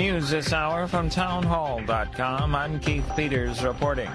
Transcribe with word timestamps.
News 0.00 0.30
this 0.30 0.54
hour 0.54 0.86
from 0.86 1.10
townhall.com. 1.10 2.54
I'm 2.54 2.80
Keith 2.80 3.04
Peters 3.14 3.62
reporting. 3.62 4.08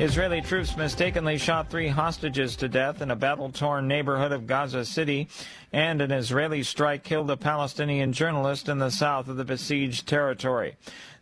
Israeli 0.00 0.40
troops 0.40 0.76
mistakenly 0.76 1.38
shot 1.38 1.70
three 1.70 1.86
hostages 1.86 2.56
to 2.56 2.68
death 2.68 3.00
in 3.00 3.12
a 3.12 3.16
battle 3.16 3.48
torn 3.48 3.86
neighborhood 3.86 4.32
of 4.32 4.48
Gaza 4.48 4.84
City, 4.84 5.28
and 5.72 6.00
an 6.00 6.10
Israeli 6.10 6.64
strike 6.64 7.04
killed 7.04 7.30
a 7.30 7.36
Palestinian 7.36 8.12
journalist 8.12 8.68
in 8.68 8.78
the 8.78 8.90
south 8.90 9.28
of 9.28 9.36
the 9.36 9.44
besieged 9.44 10.08
territory. 10.08 10.74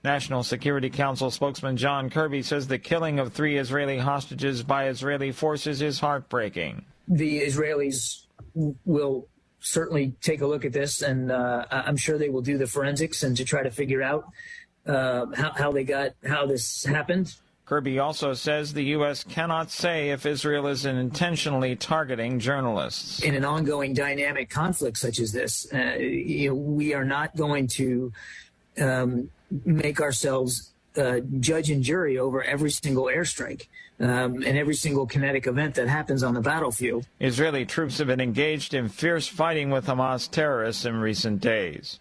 National 0.02 0.42
Security 0.42 0.88
Council 0.88 1.30
spokesman 1.30 1.76
John 1.76 2.08
Kirby 2.08 2.42
says 2.42 2.66
the 2.66 2.78
killing 2.78 3.18
of 3.18 3.34
three 3.34 3.58
Israeli 3.58 3.98
hostages 3.98 4.62
by 4.62 4.88
Israeli 4.88 5.32
forces 5.32 5.82
is 5.82 6.00
heartbreaking. 6.00 6.82
The 7.08 7.42
Israelis 7.42 8.24
will 8.86 9.28
certainly 9.60 10.14
take 10.20 10.40
a 10.40 10.46
look 10.46 10.64
at 10.64 10.72
this, 10.72 11.02
and 11.02 11.30
uh, 11.30 11.64
I'm 11.70 11.96
sure 11.96 12.18
they 12.18 12.28
will 12.28 12.42
do 12.42 12.58
the 12.58 12.66
forensics 12.66 13.22
and 13.22 13.36
to 13.36 13.44
try 13.44 13.62
to 13.62 13.70
figure 13.70 14.02
out 14.02 14.26
uh, 14.86 15.26
how, 15.34 15.52
how 15.52 15.72
they 15.72 15.84
got 15.84 16.12
how 16.26 16.46
this 16.46 16.84
happened. 16.84 17.34
Kirby 17.66 17.98
also 17.98 18.32
says 18.32 18.72
the 18.72 18.84
U.S. 18.84 19.22
cannot 19.24 19.70
say 19.70 20.08
if 20.08 20.24
Israel 20.24 20.68
is 20.68 20.86
intentionally 20.86 21.76
targeting 21.76 22.38
journalists. 22.38 23.22
In 23.22 23.34
an 23.34 23.44
ongoing 23.44 23.92
dynamic 23.92 24.48
conflict 24.48 24.96
such 24.96 25.20
as 25.20 25.32
this, 25.32 25.70
uh, 25.74 25.96
you 25.98 26.48
know, 26.48 26.54
we 26.54 26.94
are 26.94 27.04
not 27.04 27.36
going 27.36 27.66
to 27.66 28.10
um, 28.80 29.28
make 29.66 30.00
ourselves 30.00 30.70
uh, 30.96 31.20
judge 31.40 31.70
and 31.70 31.82
jury 31.82 32.18
over 32.18 32.42
every 32.42 32.70
single 32.70 33.04
airstrike 33.04 33.66
um, 34.00 34.42
and 34.42 34.58
every 34.58 34.74
single 34.74 35.06
kinetic 35.06 35.46
event 35.46 35.74
that 35.74 35.88
happens 35.88 36.22
on 36.22 36.34
the 36.34 36.40
battlefield. 36.40 37.06
Israeli 37.20 37.64
troops 37.64 37.98
have 37.98 38.06
been 38.06 38.20
engaged 38.20 38.74
in 38.74 38.88
fierce 38.88 39.26
fighting 39.26 39.70
with 39.70 39.86
Hamas 39.86 40.30
terrorists 40.30 40.84
in 40.84 40.96
recent 40.96 41.40
days. 41.40 41.98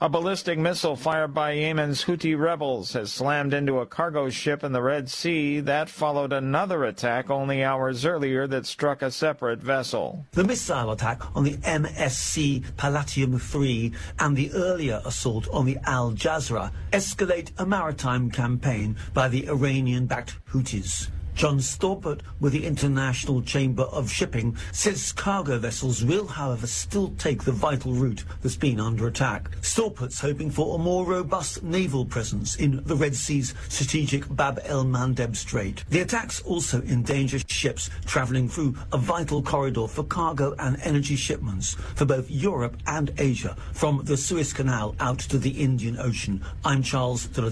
A 0.00 0.08
ballistic 0.08 0.60
missile 0.60 0.94
fired 0.94 1.34
by 1.34 1.54
Yemen's 1.54 2.04
Houthi 2.04 2.38
rebels 2.38 2.92
has 2.92 3.12
slammed 3.12 3.52
into 3.52 3.80
a 3.80 3.86
cargo 3.86 4.30
ship 4.30 4.62
in 4.62 4.70
the 4.70 4.80
Red 4.80 5.10
Sea. 5.10 5.58
That 5.58 5.90
followed 5.90 6.32
another 6.32 6.84
attack 6.84 7.30
only 7.30 7.64
hours 7.64 8.04
earlier 8.04 8.46
that 8.46 8.64
struck 8.64 9.02
a 9.02 9.10
separate 9.10 9.58
vessel. 9.58 10.24
The 10.30 10.44
missile 10.44 10.92
attack 10.92 11.20
on 11.34 11.42
the 11.42 11.56
MSC 11.56 12.64
Palatium 12.76 13.40
3 13.40 13.92
and 14.20 14.36
the 14.36 14.52
earlier 14.52 15.02
assault 15.04 15.48
on 15.48 15.66
the 15.66 15.78
Al 15.82 16.12
Jasrah 16.12 16.70
escalate 16.92 17.50
a 17.58 17.66
maritime 17.66 18.30
campaign 18.30 18.94
by 19.12 19.26
the 19.26 19.48
Iranian-backed 19.48 20.36
Houthis. 20.52 21.08
John 21.38 21.60
Stawpert 21.60 22.22
with 22.40 22.52
the 22.52 22.66
International 22.66 23.40
Chamber 23.42 23.84
of 23.84 24.10
Shipping 24.10 24.56
says 24.72 25.12
cargo 25.12 25.56
vessels 25.56 26.04
will, 26.04 26.26
however, 26.26 26.66
still 26.66 27.10
take 27.10 27.44
the 27.44 27.52
vital 27.52 27.92
route 27.92 28.24
that's 28.42 28.56
been 28.56 28.80
under 28.80 29.06
attack. 29.06 29.48
Stawpert's 29.60 30.20
hoping 30.20 30.50
for 30.50 30.74
a 30.74 30.82
more 30.82 31.06
robust 31.06 31.62
naval 31.62 32.04
presence 32.04 32.56
in 32.56 32.82
the 32.86 32.96
Red 32.96 33.14
Sea's 33.14 33.54
strategic 33.68 34.24
Bab 34.34 34.58
el 34.64 34.84
Mandeb 34.84 35.36
Strait. 35.36 35.84
The 35.90 36.00
attacks 36.00 36.42
also 36.42 36.82
endanger 36.82 37.38
ships 37.46 37.88
travelling 38.04 38.48
through 38.48 38.74
a 38.90 38.98
vital 38.98 39.40
corridor 39.40 39.86
for 39.86 40.02
cargo 40.02 40.56
and 40.58 40.76
energy 40.82 41.14
shipments 41.14 41.74
for 41.94 42.04
both 42.04 42.28
Europe 42.28 42.76
and 42.88 43.12
Asia 43.16 43.56
from 43.74 44.02
the 44.02 44.16
Suez 44.16 44.52
Canal 44.52 44.96
out 44.98 45.20
to 45.20 45.38
the 45.38 45.62
Indian 45.62 46.00
Ocean. 46.00 46.42
I'm 46.64 46.82
Charles 46.82 47.26
de 47.26 47.42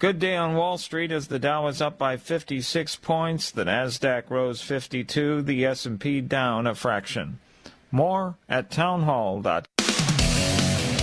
Good 0.00 0.18
day 0.18 0.34
on 0.34 0.54
Wall 0.54 0.78
Street 0.78 1.12
as 1.12 1.28
the 1.28 1.38
Dow 1.38 1.66
is 1.66 1.82
up 1.82 1.98
by 1.98 2.16
56 2.16 2.96
points, 2.96 3.50
the 3.50 3.64
Nasdaq 3.64 4.30
rose 4.30 4.62
52, 4.62 5.42
the 5.42 5.66
S&P 5.66 6.22
down 6.22 6.66
a 6.66 6.74
fraction. 6.74 7.38
More 7.90 8.36
at 8.48 8.70
townhall.com. 8.70 9.64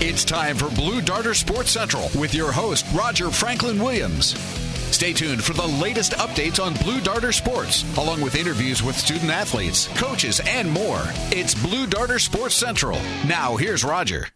It's 0.01 0.25
time 0.25 0.55
for 0.55 0.73
Blue 0.73 0.99
Darter 1.01 1.35
Sports 1.35 1.69
Central 1.69 2.09
with 2.19 2.33
your 2.33 2.51
host 2.51 2.87
Roger 2.91 3.29
Franklin 3.29 3.77
Williams. 3.77 4.35
Stay 4.89 5.13
tuned 5.13 5.43
for 5.43 5.53
the 5.53 5.67
latest 5.67 6.13
updates 6.13 6.59
on 6.59 6.73
Blue 6.83 6.99
Darter 6.99 7.31
Sports, 7.31 7.85
along 7.99 8.21
with 8.21 8.33
interviews 8.33 8.81
with 8.81 8.97
student 8.97 9.29
athletes, 9.29 9.89
coaches, 9.89 10.41
and 10.47 10.71
more. 10.71 11.03
It's 11.29 11.53
Blue 11.53 11.85
Darter 11.85 12.17
Sports 12.17 12.55
Central. 12.55 12.99
Now, 13.27 13.57
here's 13.57 13.83
Roger. 13.83 14.27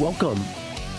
Welcome 0.00 0.40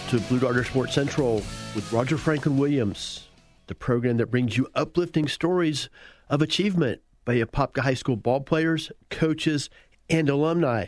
to 0.07 0.22
Blue 0.22 0.39
Darter 0.39 0.63
Sports 0.63 0.94
Central 0.94 1.35
with 1.75 1.91
Roger 1.91 2.17
Franklin 2.17 2.57
Williams, 2.57 3.28
the 3.67 3.75
program 3.75 4.16
that 4.17 4.31
brings 4.31 4.56
you 4.56 4.69
uplifting 4.73 5.28
stories 5.28 5.89
of 6.29 6.41
achievement 6.41 7.01
by 7.25 7.35
Apopka 7.35 7.81
High 7.81 7.95
School 7.95 8.16
ball 8.16 8.39
players, 8.39 8.94
coaches, 9.09 9.69
and 10.09 10.29
alumni. 10.29 10.85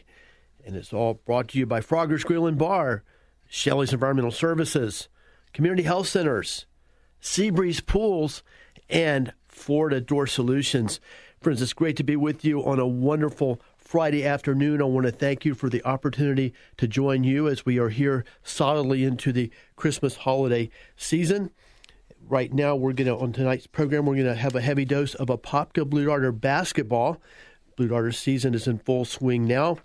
And 0.65 0.77
it's 0.77 0.93
all 0.93 1.15
brought 1.15 1.49
to 1.49 1.59
you 1.59 1.65
by 1.65 1.81
Frogger's 1.81 2.23
Grill 2.23 2.47
and 2.47 2.57
Bar, 2.57 3.03
Shelley's 3.45 3.91
Environmental 3.91 4.31
Services, 4.31 5.09
Community 5.51 5.83
Health 5.83 6.07
Centers, 6.07 6.65
Seabreeze 7.21 7.85
Pools, 7.85 8.41
and 8.89 9.33
Florida 9.49 9.99
Door 9.99 10.27
Solutions. 10.27 11.01
Friends, 11.41 11.61
it's 11.61 11.73
great 11.73 11.97
to 11.97 12.03
be 12.03 12.15
with 12.15 12.45
you 12.45 12.63
on 12.63 12.79
a 12.79 12.87
wonderful 12.87 13.59
Friday 13.87 14.25
afternoon. 14.25 14.81
I 14.81 14.85
want 14.85 15.05
to 15.05 15.13
thank 15.13 15.45
you 15.45 15.55
for 15.55 15.69
the 15.69 15.81
opportunity 15.85 16.53
to 16.75 16.89
join 16.89 17.23
you 17.23 17.47
as 17.47 17.65
we 17.65 17.79
are 17.79 17.87
here 17.87 18.25
solidly 18.43 19.05
into 19.05 19.31
the 19.31 19.49
Christmas 19.77 20.17
holiday 20.17 20.69
season. 20.97 21.51
Right 22.27 22.51
now, 22.51 22.75
we're 22.75 22.91
going 22.91 23.07
to, 23.07 23.15
on 23.15 23.31
tonight's 23.31 23.65
program, 23.65 24.05
we're 24.05 24.15
going 24.15 24.25
to 24.25 24.35
have 24.35 24.55
a 24.55 24.61
heavy 24.61 24.83
dose 24.83 25.15
of 25.15 25.29
Apopka 25.29 25.89
Blue 25.89 26.05
Darter 26.05 26.33
basketball. 26.33 27.21
Blue 27.77 27.87
Darter 27.87 28.11
season 28.11 28.53
is 28.53 28.67
in 28.67 28.79
full 28.79 29.05
swing 29.05 29.45
now. 29.45 29.77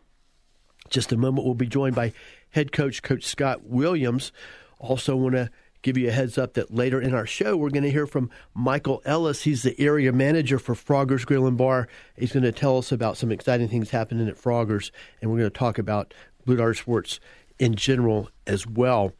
Just 0.90 1.12
a 1.12 1.16
moment, 1.16 1.46
we'll 1.46 1.54
be 1.54 1.68
joined 1.68 1.94
by 1.94 2.12
head 2.50 2.72
coach, 2.72 3.04
Coach 3.04 3.24
Scott 3.24 3.62
Williams. 3.62 4.32
Also, 4.80 5.14
want 5.14 5.36
to 5.36 5.48
give 5.82 5.98
you 5.98 6.08
a 6.08 6.12
heads 6.12 6.38
up 6.38 6.54
that 6.54 6.72
later 6.72 7.00
in 7.00 7.14
our 7.14 7.26
show, 7.26 7.56
we're 7.56 7.70
going 7.70 7.82
to 7.82 7.90
hear 7.90 8.06
from 8.06 8.30
Michael 8.54 9.02
Ellis. 9.04 9.42
He's 9.42 9.62
the 9.62 9.78
area 9.80 10.12
manager 10.12 10.58
for 10.58 10.74
Frogger's 10.74 11.24
Grill 11.24 11.46
and 11.46 11.58
Bar. 11.58 11.88
He's 12.16 12.32
going 12.32 12.44
to 12.44 12.52
tell 12.52 12.78
us 12.78 12.92
about 12.92 13.16
some 13.16 13.30
exciting 13.30 13.68
things 13.68 13.90
happening 13.90 14.28
at 14.28 14.38
Frogger's, 14.38 14.92
and 15.20 15.30
we're 15.30 15.38
going 15.38 15.50
to 15.50 15.58
talk 15.58 15.78
about 15.78 16.14
Blue 16.44 16.56
Darter 16.56 16.74
Sports 16.74 17.20
in 17.58 17.74
general 17.74 18.30
as 18.46 18.66
well. 18.66 19.12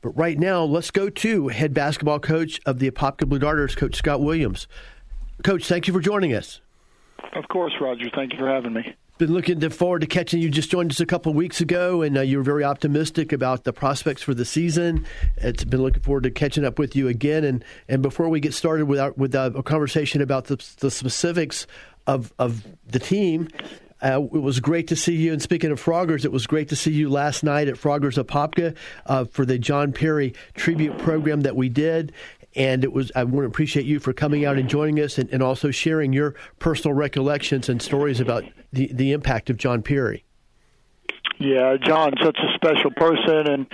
But 0.00 0.10
right 0.10 0.38
now, 0.38 0.62
let's 0.62 0.90
go 0.90 1.10
to 1.10 1.48
head 1.48 1.74
basketball 1.74 2.20
coach 2.20 2.60
of 2.64 2.78
the 2.78 2.90
Apopka 2.90 3.28
Blue 3.28 3.40
Darters, 3.40 3.74
Coach 3.74 3.96
Scott 3.96 4.20
Williams. 4.20 4.68
Coach, 5.42 5.66
thank 5.66 5.86
you 5.88 5.92
for 5.92 6.00
joining 6.00 6.34
us. 6.34 6.60
Of 7.34 7.48
course, 7.48 7.72
Roger. 7.80 8.08
Thank 8.14 8.32
you 8.32 8.38
for 8.38 8.48
having 8.48 8.72
me 8.72 8.94
been 9.18 9.32
looking 9.32 9.60
forward 9.70 10.00
to 10.00 10.06
catching 10.06 10.40
you. 10.40 10.48
Just 10.48 10.70
joined 10.70 10.90
us 10.92 11.00
a 11.00 11.06
couple 11.06 11.34
weeks 11.34 11.60
ago, 11.60 12.02
and 12.02 12.16
uh, 12.16 12.20
you 12.22 12.38
were 12.38 12.42
very 12.44 12.64
optimistic 12.64 13.32
about 13.32 13.64
the 13.64 13.72
prospects 13.72 14.22
for 14.22 14.34
the 14.34 14.44
season. 14.44 15.04
It's 15.36 15.64
been 15.64 15.82
looking 15.82 16.02
forward 16.02 16.22
to 16.22 16.30
catching 16.30 16.64
up 16.64 16.78
with 16.78 16.96
you 16.96 17.08
again. 17.08 17.44
And, 17.44 17.64
and 17.88 18.02
before 18.02 18.28
we 18.28 18.40
get 18.40 18.54
started 18.54 18.86
with 18.86 19.00
our, 19.00 19.12
with 19.12 19.34
uh, 19.34 19.50
a 19.54 19.62
conversation 19.62 20.22
about 20.22 20.46
the, 20.46 20.56
the 20.78 20.90
specifics 20.90 21.66
of 22.06 22.32
of 22.38 22.66
the 22.86 22.98
team. 22.98 23.48
Uh, 24.00 24.22
it 24.32 24.42
was 24.42 24.60
great 24.60 24.86
to 24.88 24.96
see 24.96 25.16
you. 25.16 25.32
And 25.32 25.42
speaking 25.42 25.72
of 25.72 25.82
Froggers, 25.82 26.24
it 26.24 26.30
was 26.30 26.46
great 26.46 26.68
to 26.68 26.76
see 26.76 26.92
you 26.92 27.08
last 27.08 27.42
night 27.42 27.66
at 27.66 27.74
Froggers 27.74 28.22
Apopka 28.22 28.76
uh, 29.06 29.24
for 29.24 29.44
the 29.44 29.58
John 29.58 29.92
Perry 29.92 30.34
tribute 30.54 30.96
program 30.98 31.40
that 31.40 31.56
we 31.56 31.68
did. 31.68 32.12
And 32.58 32.84
it 32.84 32.92
was 32.92 33.12
I 33.14 33.24
want 33.24 33.44
to 33.44 33.48
appreciate 33.48 33.86
you 33.86 34.00
for 34.00 34.12
coming 34.12 34.44
out 34.44 34.58
and 34.58 34.68
joining 34.68 35.00
us 35.00 35.16
and, 35.16 35.30
and 35.30 35.42
also 35.42 35.70
sharing 35.70 36.12
your 36.12 36.34
personal 36.58 36.94
recollections 36.94 37.68
and 37.68 37.80
stories 37.80 38.20
about 38.20 38.44
the, 38.72 38.90
the 38.92 39.12
impact 39.12 39.48
of 39.48 39.56
John 39.56 39.82
Perry. 39.82 40.24
Yeah, 41.38 41.76
John's 41.80 42.20
such 42.20 42.38
a 42.38 42.54
special 42.54 42.90
person 42.90 43.46
and 43.46 43.66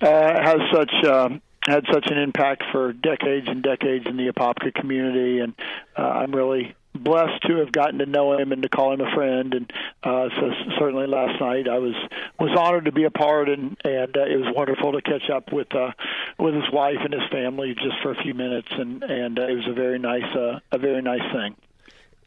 uh, 0.00 0.40
has 0.40 0.58
such 0.72 0.92
uh, 1.04 1.28
had 1.66 1.84
such 1.92 2.10
an 2.10 2.18
impact 2.18 2.62
for 2.70 2.92
decades 2.92 3.48
and 3.48 3.62
decades 3.62 4.06
in 4.06 4.16
the 4.16 4.28
Apopka 4.28 4.72
community, 4.72 5.40
and 5.40 5.54
uh, 5.96 6.02
I'm 6.02 6.32
really 6.32 6.74
blessed 6.98 7.42
to 7.46 7.56
have 7.56 7.72
gotten 7.72 7.98
to 7.98 8.06
know 8.06 8.38
him 8.38 8.52
and 8.52 8.62
to 8.62 8.68
call 8.68 8.92
him 8.92 9.00
a 9.00 9.14
friend. 9.14 9.54
And 9.54 9.72
uh, 10.02 10.28
so 10.38 10.50
certainly 10.78 11.06
last 11.06 11.40
night 11.40 11.68
I 11.68 11.78
was 11.78 11.94
was 12.38 12.56
honored 12.58 12.86
to 12.86 12.92
be 12.92 13.04
a 13.04 13.10
part, 13.10 13.48
and 13.48 13.76
and 13.84 14.16
uh, 14.16 14.24
it 14.24 14.36
was 14.36 14.54
wonderful 14.54 14.92
to 14.92 15.02
catch 15.02 15.30
up 15.30 15.52
with 15.52 15.74
uh, 15.74 15.92
with 16.38 16.54
his 16.54 16.70
wife 16.72 16.98
and 17.02 17.12
his 17.12 17.28
family 17.30 17.74
just 17.74 18.00
for 18.02 18.12
a 18.12 18.22
few 18.22 18.34
minutes, 18.34 18.68
and 18.70 19.02
and 19.02 19.38
uh, 19.38 19.42
it 19.42 19.54
was 19.54 19.66
a 19.68 19.74
very 19.74 19.98
nice 19.98 20.36
uh, 20.36 20.60
a 20.72 20.78
very 20.78 21.02
nice 21.02 21.32
thing. 21.32 21.56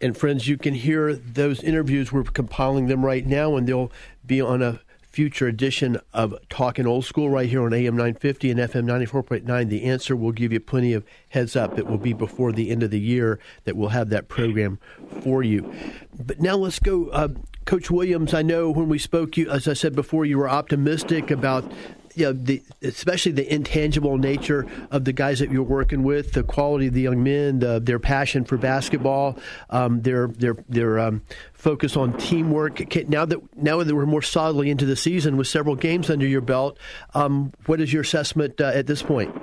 And 0.02 0.18
friends, 0.18 0.48
you 0.48 0.58
can 0.58 0.74
hear 0.74 1.14
those 1.14 1.62
interviews. 1.62 2.12
We're 2.12 2.24
compiling 2.24 2.88
them 2.88 3.06
right 3.06 3.26
now, 3.26 3.56
and 3.56 3.68
they'll 3.68 3.92
be 4.26 4.42
on 4.42 4.64
a 4.64 4.82
future 5.12 5.48
edition 5.48 5.98
of 6.14 6.34
Talking 6.50 6.88
Old 6.88 7.06
School 7.06 7.30
right 7.30 7.50
here 7.50 7.64
on 7.64 7.74
AM 7.74 7.96
950 7.96 8.52
and 8.52 8.60
FM 8.60 8.86
94.9. 8.86 9.70
The 9.70 9.84
answer 9.84 10.16
will 10.16 10.32
give 10.32 10.54
you 10.54 10.60
plenty 10.60 10.94
of 10.94 11.04
heads 11.30 11.56
up. 11.56 11.78
It 11.78 11.88
will 11.88 11.98
be 11.98 12.14
before 12.14 12.52
the 12.52 12.70
end 12.70 12.82
of 12.82 12.92
the 12.92 13.00
year 13.00 13.40
that 13.66 13.76
we'll 13.76 13.90
have 13.90 14.10
that 14.10 14.30
program 14.30 14.80
for 15.22 15.44
you. 15.44 15.72
But 16.18 16.40
now 16.40 16.56
let's 16.56 16.80
go. 16.80 17.10
Uh, 17.10 17.30
Coach 17.66 17.92
Williams, 17.92 18.34
I 18.34 18.42
know 18.42 18.72
when 18.72 18.90
we 18.90 18.98
spoke, 18.98 19.38
you, 19.38 19.50
as 19.50 19.68
I 19.68 19.74
said 19.74 19.96
before, 19.96 20.26
you 20.26 20.38
were 20.38 20.50
optimistic 20.50 21.30
about 21.30 21.70
you 22.16 22.26
know, 22.26 22.34
the, 22.34 22.62
especially 22.82 23.32
the 23.32 23.54
intangible 23.54 24.18
nature 24.18 24.66
of 24.92 25.06
the 25.06 25.14
guys 25.14 25.40
that 25.40 25.52
you're 25.52 25.64
working 25.64 26.04
with, 26.04 26.34
the 26.34 26.44
quality 26.44 26.88
of 26.88 26.94
the 26.94 27.02
young 27.02 27.24
men, 27.24 27.60
the, 27.60 27.80
their 27.80 28.00
passion 28.00 28.46
for 28.46 28.58
basketball, 28.58 29.38
um, 29.70 30.02
their 30.02 30.28
their 30.28 30.56
their 30.70 31.00
um, 31.00 31.22
focus 31.54 31.96
on 31.96 32.18
teamwork. 32.18 32.96
Now 33.08 33.26
that 33.26 33.40
now 33.56 33.84
that 33.84 33.96
we're 33.96 34.06
more 34.06 34.22
solidly 34.22 34.70
into 34.70 34.86
the 34.86 34.96
season 34.96 35.38
with 35.38 35.48
several 35.48 35.76
games 35.76 36.10
under 36.10 36.26
your 36.26 36.42
belt, 36.42 36.78
um, 37.14 37.54
what 37.66 37.82
is 37.82 37.92
your 37.92 38.02
assessment 38.02 38.60
uh, 38.60 38.72
at 38.74 38.88
this 38.88 39.02
point? 39.02 39.34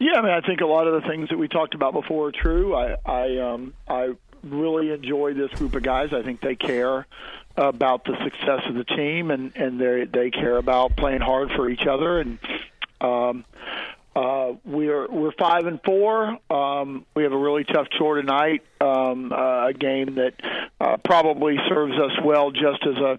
Yeah, 0.00 0.12
I 0.14 0.22
mean, 0.22 0.30
I 0.30 0.40
think 0.46 0.60
a 0.60 0.66
lot 0.66 0.86
of 0.86 1.02
the 1.02 1.08
things 1.08 1.28
that 1.30 1.38
we 1.38 1.48
talked 1.48 1.74
about 1.74 1.92
before 1.92 2.28
are 2.28 2.32
true. 2.32 2.74
I 2.74 2.96
I 3.04 3.38
um, 3.38 3.74
I 3.88 4.10
really 4.52 4.90
enjoy 4.90 5.34
this 5.34 5.50
group 5.52 5.74
of 5.74 5.82
guys. 5.82 6.12
I 6.12 6.22
think 6.22 6.40
they 6.40 6.56
care 6.56 7.06
about 7.56 8.04
the 8.04 8.16
success 8.22 8.62
of 8.68 8.74
the 8.74 8.84
team, 8.84 9.30
and 9.30 9.54
and 9.56 9.80
they 9.80 10.04
they 10.04 10.30
care 10.30 10.56
about 10.56 10.96
playing 10.96 11.20
hard 11.20 11.50
for 11.56 11.68
each 11.68 11.86
other. 11.86 12.20
And 12.20 12.38
um, 13.00 13.44
uh, 14.14 14.54
we're 14.64 15.08
we're 15.08 15.32
five 15.32 15.66
and 15.66 15.80
four. 15.84 16.38
Um, 16.50 17.06
we 17.14 17.22
have 17.22 17.32
a 17.32 17.38
really 17.38 17.64
tough 17.64 17.88
chore 17.96 18.16
tonight. 18.16 18.62
Um, 18.80 19.32
uh, 19.32 19.68
a 19.68 19.72
game 19.72 20.16
that 20.16 20.34
uh, 20.80 20.96
probably 20.98 21.56
serves 21.68 21.94
us 21.94 22.12
well, 22.24 22.50
just 22.50 22.84
as 22.86 22.96
a 22.96 23.18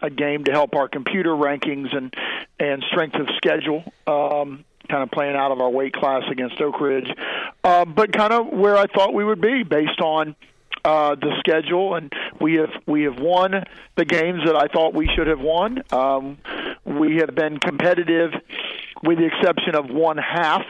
a 0.00 0.10
game 0.10 0.44
to 0.44 0.52
help 0.52 0.74
our 0.74 0.88
computer 0.88 1.30
rankings 1.30 1.94
and 1.96 2.14
and 2.58 2.82
strength 2.90 3.16
of 3.16 3.28
schedule. 3.36 3.84
Um, 4.06 4.64
kind 4.88 5.02
of 5.02 5.10
playing 5.10 5.36
out 5.36 5.52
of 5.52 5.60
our 5.60 5.68
weight 5.68 5.92
class 5.92 6.22
against 6.30 6.58
Oak 6.62 6.80
Ridge, 6.80 7.10
uh, 7.62 7.84
but 7.84 8.10
kind 8.12 8.32
of 8.32 8.46
where 8.46 8.76
I 8.76 8.86
thought 8.86 9.12
we 9.12 9.22
would 9.22 9.40
be 9.40 9.62
based 9.62 10.00
on 10.00 10.34
uh, 10.88 11.14
the 11.16 11.34
schedule, 11.40 11.96
and 11.96 12.10
we 12.40 12.54
have 12.54 12.70
we 12.86 13.02
have 13.02 13.18
won 13.18 13.64
the 13.96 14.06
games 14.06 14.40
that 14.46 14.56
I 14.56 14.68
thought 14.68 14.94
we 14.94 15.06
should 15.14 15.26
have 15.26 15.40
won. 15.40 15.82
Um, 15.92 16.38
we 16.86 17.16
have 17.16 17.34
been 17.34 17.58
competitive, 17.58 18.32
with 19.02 19.18
the 19.18 19.26
exception 19.26 19.74
of 19.74 19.90
one 19.90 20.16
half, 20.16 20.64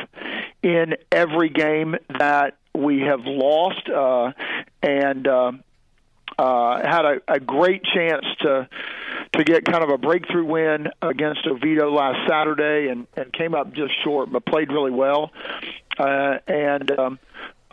in 0.61 0.97
every 1.12 1.50
game 1.50 1.94
that 2.19 2.56
we 2.75 3.03
have 3.03 3.20
lost, 3.26 3.88
uh, 3.88 4.32
and 4.82 5.29
uh, 5.29 5.53
uh, 6.37 6.79
had 6.79 7.05
a, 7.05 7.20
a 7.29 7.38
great 7.38 7.85
chance 7.85 8.25
to 8.41 8.69
to 9.35 9.44
get 9.44 9.65
kind 9.67 9.85
of 9.85 9.91
a 9.91 9.99
breakthrough 9.99 10.47
win 10.47 10.88
against 11.00 11.47
Oviedo 11.47 11.93
last 11.93 12.29
Saturday, 12.29 12.88
and 12.88 13.06
and 13.17 13.32
came 13.32 13.55
up 13.55 13.73
just 13.73 13.93
short, 14.03 14.32
but 14.32 14.44
played 14.44 14.73
really 14.73 14.91
well, 14.91 15.31
uh, 15.97 16.38
and. 16.49 16.91
Um, 16.91 17.19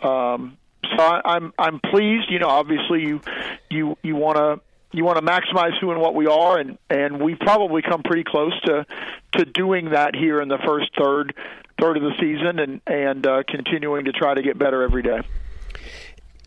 um, 0.03 0.57
so 0.95 1.03
I, 1.03 1.21
I'm 1.25 1.53
I'm 1.57 1.79
pleased. 1.79 2.29
You 2.29 2.39
know, 2.39 2.49
obviously 2.49 3.01
you 3.01 3.21
you 3.69 3.97
you 4.03 4.15
want 4.15 4.37
to 4.37 4.61
you 4.95 5.03
want 5.03 5.17
to 5.17 5.25
maximize 5.25 5.77
who 5.79 5.91
and 5.91 5.99
what 5.99 6.15
we 6.15 6.27
are, 6.27 6.57
and 6.57 6.77
and 6.89 7.21
we've 7.21 7.39
probably 7.39 7.81
come 7.81 8.03
pretty 8.03 8.23
close 8.23 8.59
to 8.65 8.85
to 9.33 9.45
doing 9.45 9.91
that 9.91 10.15
here 10.15 10.41
in 10.41 10.47
the 10.47 10.59
first 10.65 10.89
third 10.97 11.33
third 11.79 11.97
of 11.97 12.03
the 12.03 12.13
season, 12.19 12.59
and 12.59 12.81
and 12.87 13.27
uh, 13.27 13.43
continuing 13.47 14.05
to 14.05 14.11
try 14.11 14.33
to 14.33 14.41
get 14.41 14.57
better 14.57 14.83
every 14.83 15.03
day. 15.03 15.21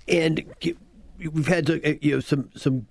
And 0.08 0.44
we've 1.18 1.46
had 1.46 1.70
uh, 1.70 1.78
you 2.00 2.14
know 2.14 2.20
some 2.20 2.50
some 2.56 2.86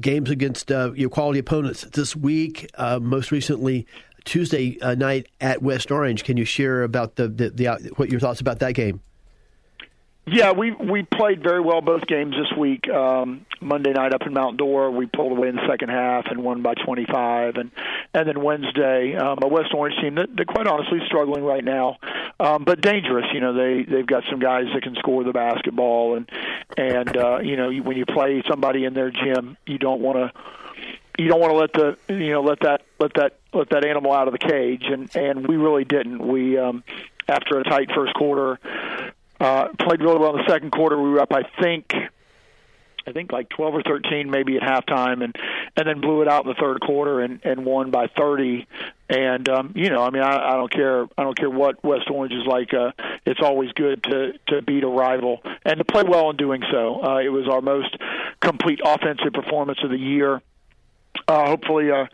games 0.00 0.30
against 0.30 0.72
uh, 0.72 0.92
you 0.94 1.04
know, 1.04 1.10
quality 1.10 1.38
opponents 1.38 1.82
this 1.82 2.16
week. 2.16 2.68
Uh, 2.74 2.98
most 3.00 3.30
recently, 3.30 3.86
Tuesday 4.24 4.78
uh, 4.80 4.94
night 4.94 5.28
at 5.40 5.62
West 5.62 5.90
Orange. 5.90 6.24
Can 6.24 6.36
you 6.36 6.44
share 6.44 6.82
about 6.82 7.16
the, 7.16 7.28
the, 7.28 7.50
the 7.50 7.92
what 7.96 8.10
your 8.10 8.20
thoughts 8.20 8.40
about 8.40 8.58
that 8.60 8.74
game? 8.74 9.00
Yeah, 10.24 10.52
we 10.52 10.70
we 10.70 11.02
played 11.02 11.42
very 11.42 11.60
well 11.60 11.80
both 11.80 12.06
games 12.06 12.36
this 12.36 12.56
week. 12.56 12.88
Um, 12.88 13.44
Monday 13.60 13.92
night 13.92 14.14
up 14.14 14.22
in 14.24 14.32
Mount 14.32 14.56
Dora, 14.56 14.88
we 14.88 15.06
pulled 15.06 15.36
away 15.36 15.48
in 15.48 15.56
the 15.56 15.66
second 15.68 15.88
half 15.88 16.26
and 16.30 16.44
won 16.44 16.62
by 16.62 16.74
25, 16.74 17.56
and 17.56 17.72
and 18.14 18.28
then 18.28 18.40
Wednesday, 18.40 19.16
um, 19.16 19.40
a 19.42 19.48
West 19.48 19.74
Orange 19.74 19.96
team 20.00 20.14
that 20.14 20.28
they're 20.36 20.44
quite 20.44 20.68
honestly 20.68 21.00
struggling 21.06 21.42
right 21.42 21.64
now, 21.64 21.96
um, 22.38 22.62
but 22.62 22.80
dangerous. 22.80 23.26
You 23.34 23.40
know, 23.40 23.52
they 23.52 23.82
they've 23.82 24.06
got 24.06 24.22
some 24.30 24.38
guys 24.38 24.66
that 24.72 24.84
can 24.84 24.94
score 24.94 25.24
the 25.24 25.32
basketball, 25.32 26.14
and 26.14 26.30
and 26.76 27.16
uh, 27.16 27.40
you 27.42 27.56
know 27.56 27.72
when 27.82 27.96
you 27.96 28.06
play 28.06 28.44
somebody 28.48 28.84
in 28.84 28.94
their 28.94 29.10
gym, 29.10 29.56
you 29.66 29.78
don't 29.78 30.00
want 30.00 30.18
to 30.18 30.40
you 31.20 31.28
don't 31.28 31.40
want 31.40 31.52
to 31.52 31.58
let 31.58 31.72
the 31.72 32.14
you 32.14 32.30
know 32.30 32.42
let 32.42 32.60
that 32.60 32.82
let 33.00 33.12
that 33.14 33.40
let 33.52 33.70
that 33.70 33.84
animal 33.84 34.12
out 34.12 34.28
of 34.28 34.32
the 34.32 34.38
cage, 34.38 34.84
and 34.84 35.14
and 35.16 35.48
we 35.48 35.56
really 35.56 35.84
didn't. 35.84 36.24
We 36.24 36.58
um, 36.58 36.84
after 37.28 37.58
a 37.58 37.64
tight 37.64 37.90
first 37.92 38.14
quarter 38.14 38.60
uh, 39.42 39.68
played 39.80 40.00
really 40.00 40.18
well 40.18 40.36
in 40.36 40.44
the 40.44 40.50
second 40.50 40.70
quarter. 40.70 41.00
We 41.00 41.10
were 41.10 41.20
up, 41.20 41.32
I 41.32 41.42
think, 41.60 41.92
I 43.06 43.12
think 43.12 43.32
like 43.32 43.48
12 43.48 43.74
or 43.74 43.82
13 43.82 44.30
maybe 44.30 44.56
at 44.56 44.62
halftime, 44.62 45.24
and 45.24 45.36
and 45.76 45.88
then 45.88 46.00
blew 46.00 46.22
it 46.22 46.28
out 46.28 46.44
in 46.44 46.48
the 46.48 46.54
third 46.54 46.80
quarter 46.80 47.20
and 47.20 47.40
and 47.44 47.64
won 47.64 47.90
by 47.90 48.06
30. 48.16 48.66
And 49.08 49.48
um, 49.48 49.72
you 49.74 49.90
know, 49.90 50.02
I 50.02 50.10
mean, 50.10 50.22
I, 50.22 50.52
I 50.52 50.56
don't 50.56 50.72
care. 50.72 51.04
I 51.18 51.24
don't 51.24 51.36
care 51.36 51.50
what 51.50 51.82
West 51.82 52.08
Orange 52.10 52.32
is 52.32 52.46
like. 52.46 52.72
Uh, 52.72 52.92
it's 53.26 53.40
always 53.42 53.72
good 53.72 54.04
to 54.04 54.32
to 54.48 54.62
beat 54.62 54.84
a 54.84 54.88
rival 54.88 55.42
and 55.64 55.78
to 55.78 55.84
play 55.84 56.04
well 56.04 56.30
in 56.30 56.36
doing 56.36 56.62
so. 56.70 57.02
Uh, 57.02 57.18
it 57.18 57.30
was 57.30 57.48
our 57.48 57.60
most 57.60 57.96
complete 58.40 58.80
offensive 58.84 59.32
performance 59.32 59.80
of 59.82 59.90
the 59.90 59.98
year 59.98 60.40
uh, 61.32 61.46
hopefully 61.46 61.90
uh, 61.90 62.06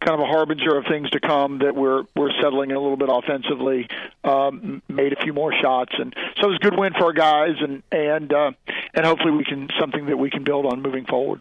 kind 0.00 0.14
of 0.14 0.20
a 0.20 0.26
harbinger 0.26 0.76
of 0.76 0.84
things 0.86 1.08
to 1.10 1.20
come 1.20 1.60
that 1.60 1.74
we're 1.74 2.04
we're 2.14 2.30
settling 2.42 2.70
in 2.70 2.76
a 2.76 2.80
little 2.80 2.98
bit 2.98 3.08
offensively. 3.10 3.88
Um, 4.24 4.82
made 4.88 5.12
a 5.14 5.16
few 5.16 5.32
more 5.32 5.52
shots, 5.52 5.92
and 5.98 6.14
so 6.36 6.48
it 6.48 6.50
was 6.50 6.56
a 6.56 6.64
good 6.64 6.78
win 6.78 6.92
for 6.92 7.04
our 7.04 7.12
guys, 7.12 7.56
and 7.60 7.82
and 7.90 8.32
uh, 8.32 8.52
and 8.92 9.06
hopefully 9.06 9.32
we 9.32 9.44
can 9.44 9.68
something 9.80 10.06
that 10.06 10.18
we 10.18 10.28
can 10.30 10.44
build 10.44 10.66
on 10.66 10.82
moving 10.82 11.06
forward. 11.06 11.40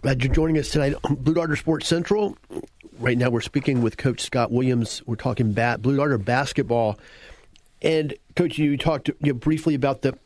Glad 0.00 0.22
you're 0.22 0.32
joining 0.32 0.58
us 0.58 0.70
tonight 0.70 0.94
on 1.04 1.16
Blue 1.16 1.34
Darter 1.34 1.56
Sports 1.56 1.86
Central. 1.86 2.36
Right 2.98 3.16
now, 3.16 3.30
we're 3.30 3.40
speaking 3.40 3.82
with 3.82 3.96
Coach 3.96 4.20
Scott 4.20 4.52
Williams. 4.52 5.02
We're 5.06 5.16
talking 5.16 5.52
bat, 5.52 5.80
Blue 5.80 5.96
Darter 5.96 6.18
basketball, 6.18 6.98
and 7.80 8.14
Coach, 8.36 8.58
you 8.58 8.76
talked 8.76 9.08
you 9.08 9.32
know, 9.32 9.34
briefly 9.34 9.74
about 9.74 10.02
the 10.02 10.18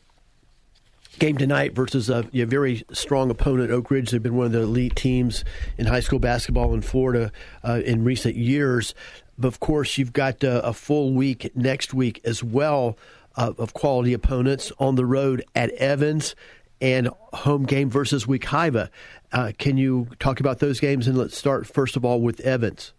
game 1.19 1.37
tonight 1.37 1.73
versus 1.73 2.09
a, 2.09 2.27
a, 2.33 2.45
very 2.45 2.83
strong 2.91 3.29
opponent, 3.29 3.71
Oak 3.71 3.91
Ridge. 3.91 4.11
They've 4.11 4.21
been 4.21 4.35
one 4.35 4.47
of 4.47 4.51
the 4.51 4.61
elite 4.61 4.95
teams 4.95 5.43
in 5.77 5.85
high 5.85 5.99
school 5.99 6.19
basketball 6.19 6.73
in 6.73 6.81
Florida 6.81 7.31
uh, 7.63 7.81
in 7.85 8.03
recent 8.03 8.35
years. 8.35 8.93
But 9.37 9.49
of 9.49 9.59
course, 9.59 9.97
you've 9.97 10.13
got 10.13 10.43
uh, 10.43 10.61
a 10.63 10.73
full 10.73 11.13
week 11.13 11.51
next 11.55 11.93
week 11.93 12.21
as 12.23 12.43
well 12.43 12.97
uh, 13.35 13.53
of 13.57 13.73
quality 13.73 14.13
opponents 14.13 14.71
on 14.79 14.95
the 14.95 15.05
road 15.05 15.43
at 15.55 15.71
Evans 15.71 16.35
and 16.81 17.09
home 17.33 17.65
game 17.65 17.89
versus 17.89 18.25
Wekiva. 18.25 18.89
Uh, 19.31 19.51
can 19.57 19.77
you 19.77 20.07
talk 20.19 20.39
about 20.39 20.59
those 20.59 20.79
games? 20.79 21.07
And 21.07 21.17
let's 21.17 21.37
start 21.37 21.67
first 21.67 21.95
of 21.95 22.05
all 22.05 22.21
with 22.21 22.39
Evans. 22.41 22.93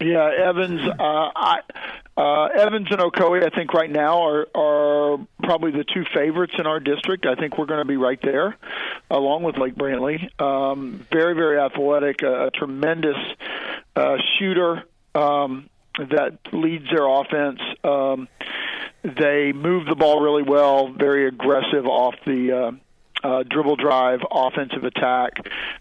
Yeah, 0.00 0.30
Evans. 0.48 0.80
Uh, 0.80 0.92
I, 0.98 1.60
uh, 2.16 2.46
Evans 2.46 2.88
and 2.90 3.00
Ocoee, 3.00 3.44
I 3.44 3.54
think 3.54 3.74
right 3.74 3.90
now 3.90 4.22
are 4.22 4.46
are 4.54 5.18
probably 5.42 5.72
the 5.72 5.84
two 5.84 6.04
favorites 6.14 6.54
in 6.58 6.66
our 6.66 6.80
district. 6.80 7.26
I 7.26 7.34
think 7.34 7.58
we're 7.58 7.66
going 7.66 7.80
to 7.80 7.88
be 7.88 7.98
right 7.98 8.18
there, 8.22 8.56
along 9.10 9.42
with 9.42 9.58
Lake 9.58 9.74
Brantley. 9.74 10.18
Um, 10.40 11.06
very, 11.12 11.34
very 11.34 11.58
athletic, 11.58 12.22
a, 12.22 12.46
a 12.46 12.50
tremendous 12.50 13.16
uh, 13.94 14.16
shooter 14.38 14.84
um, 15.14 15.68
that 15.98 16.38
leads 16.52 16.86
their 16.90 17.06
offense. 17.06 17.60
Um, 17.84 18.28
they 19.02 19.52
move 19.52 19.86
the 19.86 19.96
ball 19.96 20.20
really 20.22 20.42
well, 20.42 20.92
very 20.92 21.28
aggressive 21.28 21.86
off 21.86 22.14
the. 22.24 22.52
Uh, 22.52 22.70
uh, 23.22 23.42
dribble 23.48 23.76
drive, 23.76 24.20
offensive 24.30 24.84
attack. 24.84 25.32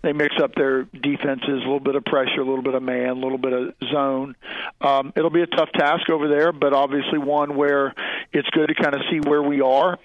They 0.01 0.13
mix 0.13 0.35
up 0.41 0.55
their 0.55 0.83
defenses, 0.83 1.47
a 1.47 1.53
little 1.53 1.79
bit 1.79 1.95
of 1.95 2.05
pressure, 2.05 2.41
a 2.41 2.45
little 2.45 2.63
bit 2.63 2.75
of 2.75 2.83
man, 2.83 3.09
a 3.09 3.13
little 3.13 3.37
bit 3.37 3.53
of 3.53 3.73
zone. 3.91 4.35
Um, 4.81 5.13
it'll 5.15 5.29
be 5.29 5.41
a 5.41 5.47
tough 5.47 5.71
task 5.73 6.09
over 6.09 6.27
there, 6.27 6.51
but 6.51 6.73
obviously 6.73 7.17
one 7.17 7.55
where 7.55 7.93
it's 8.33 8.49
good 8.49 8.67
to 8.67 8.75
kind 8.75 8.95
of 8.95 9.01
see 9.09 9.19
where 9.19 9.41
we 9.41 9.61
are 9.61 9.97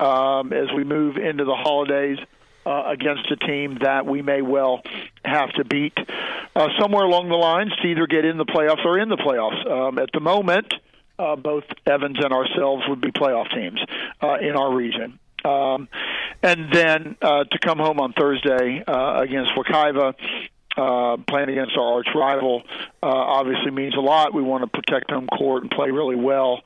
um, 0.00 0.52
as 0.52 0.68
we 0.76 0.84
move 0.84 1.16
into 1.16 1.44
the 1.44 1.56
holidays. 1.56 2.18
Uh, 2.64 2.90
against 2.90 3.30
a 3.30 3.36
team 3.36 3.78
that 3.80 4.06
we 4.06 4.22
may 4.22 4.42
well 4.42 4.82
have 5.24 5.52
to 5.52 5.64
beat 5.64 5.96
uh, 6.56 6.66
somewhere 6.80 7.04
along 7.04 7.28
the 7.28 7.36
lines 7.36 7.70
to 7.76 7.86
either 7.86 8.08
get 8.08 8.24
in 8.24 8.38
the 8.38 8.44
playoffs 8.44 8.84
or 8.84 8.98
in 8.98 9.08
the 9.08 9.16
playoffs. 9.16 9.70
Um, 9.70 10.00
at 10.00 10.08
the 10.12 10.18
moment, 10.18 10.74
uh, 11.16 11.36
both 11.36 11.62
Evans 11.86 12.16
and 12.18 12.32
ourselves 12.32 12.82
would 12.88 13.00
be 13.00 13.12
playoff 13.12 13.54
teams 13.54 13.80
uh, 14.20 14.38
in 14.40 14.56
our 14.56 14.74
region. 14.74 15.20
Um, 15.46 15.88
and 16.42 16.72
then 16.72 17.16
uh, 17.22 17.44
to 17.44 17.58
come 17.58 17.78
home 17.78 18.00
on 18.00 18.12
Thursday 18.12 18.82
uh, 18.86 19.20
against 19.20 19.52
Wekiva 19.56 20.14
uh, 20.76 21.16
playing 21.26 21.48
against 21.48 21.76
our 21.76 21.94
arch 21.94 22.08
rival 22.14 22.62
uh, 23.02 23.06
obviously 23.06 23.70
means 23.70 23.94
a 23.96 24.00
lot. 24.00 24.34
We 24.34 24.42
want 24.42 24.62
to 24.62 24.66
protect 24.66 25.10
home 25.10 25.26
court 25.26 25.62
and 25.62 25.70
play 25.70 25.90
really 25.90 26.16
well, 26.16 26.60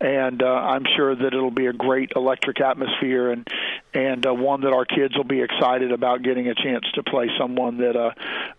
and 0.00 0.42
uh, 0.42 0.46
I'm 0.46 0.84
sure 0.96 1.14
that 1.14 1.26
it'll 1.26 1.50
be 1.50 1.66
a 1.66 1.72
great 1.72 2.12
electric 2.14 2.60
atmosphere 2.60 3.30
and 3.30 3.46
and 3.92 4.26
uh, 4.26 4.34
one 4.34 4.60
that 4.60 4.72
our 4.72 4.84
kids 4.84 5.16
will 5.16 5.24
be 5.24 5.40
excited 5.40 5.90
about 5.90 6.22
getting 6.22 6.48
a 6.48 6.54
chance 6.54 6.84
to 6.94 7.02
play 7.02 7.28
someone 7.38 7.78
that 7.78 7.96
uh, 7.96 8.10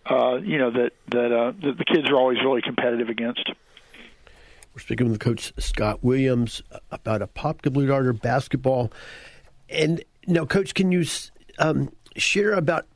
uh, 0.06 0.36
you 0.36 0.58
know 0.58 0.70
that 0.70 0.92
that, 1.10 1.32
uh, 1.32 1.52
that 1.62 1.78
the 1.78 1.84
kids 1.84 2.10
are 2.10 2.16
always 2.16 2.38
really 2.42 2.62
competitive 2.62 3.08
against. 3.08 3.50
We're 4.74 4.82
speaking 4.82 5.10
with 5.10 5.20
Coach 5.20 5.52
Scott 5.58 6.04
Williams 6.04 6.62
about 6.90 7.20
Apopka 7.20 7.72
Blue 7.72 7.86
Darter 7.86 8.12
basketball, 8.12 8.92
and 9.68 10.02
now, 10.26 10.44
Coach, 10.44 10.74
can 10.74 10.92
you 10.92 11.04
um, 11.58 11.92
share 12.16 12.52
about 12.52 12.86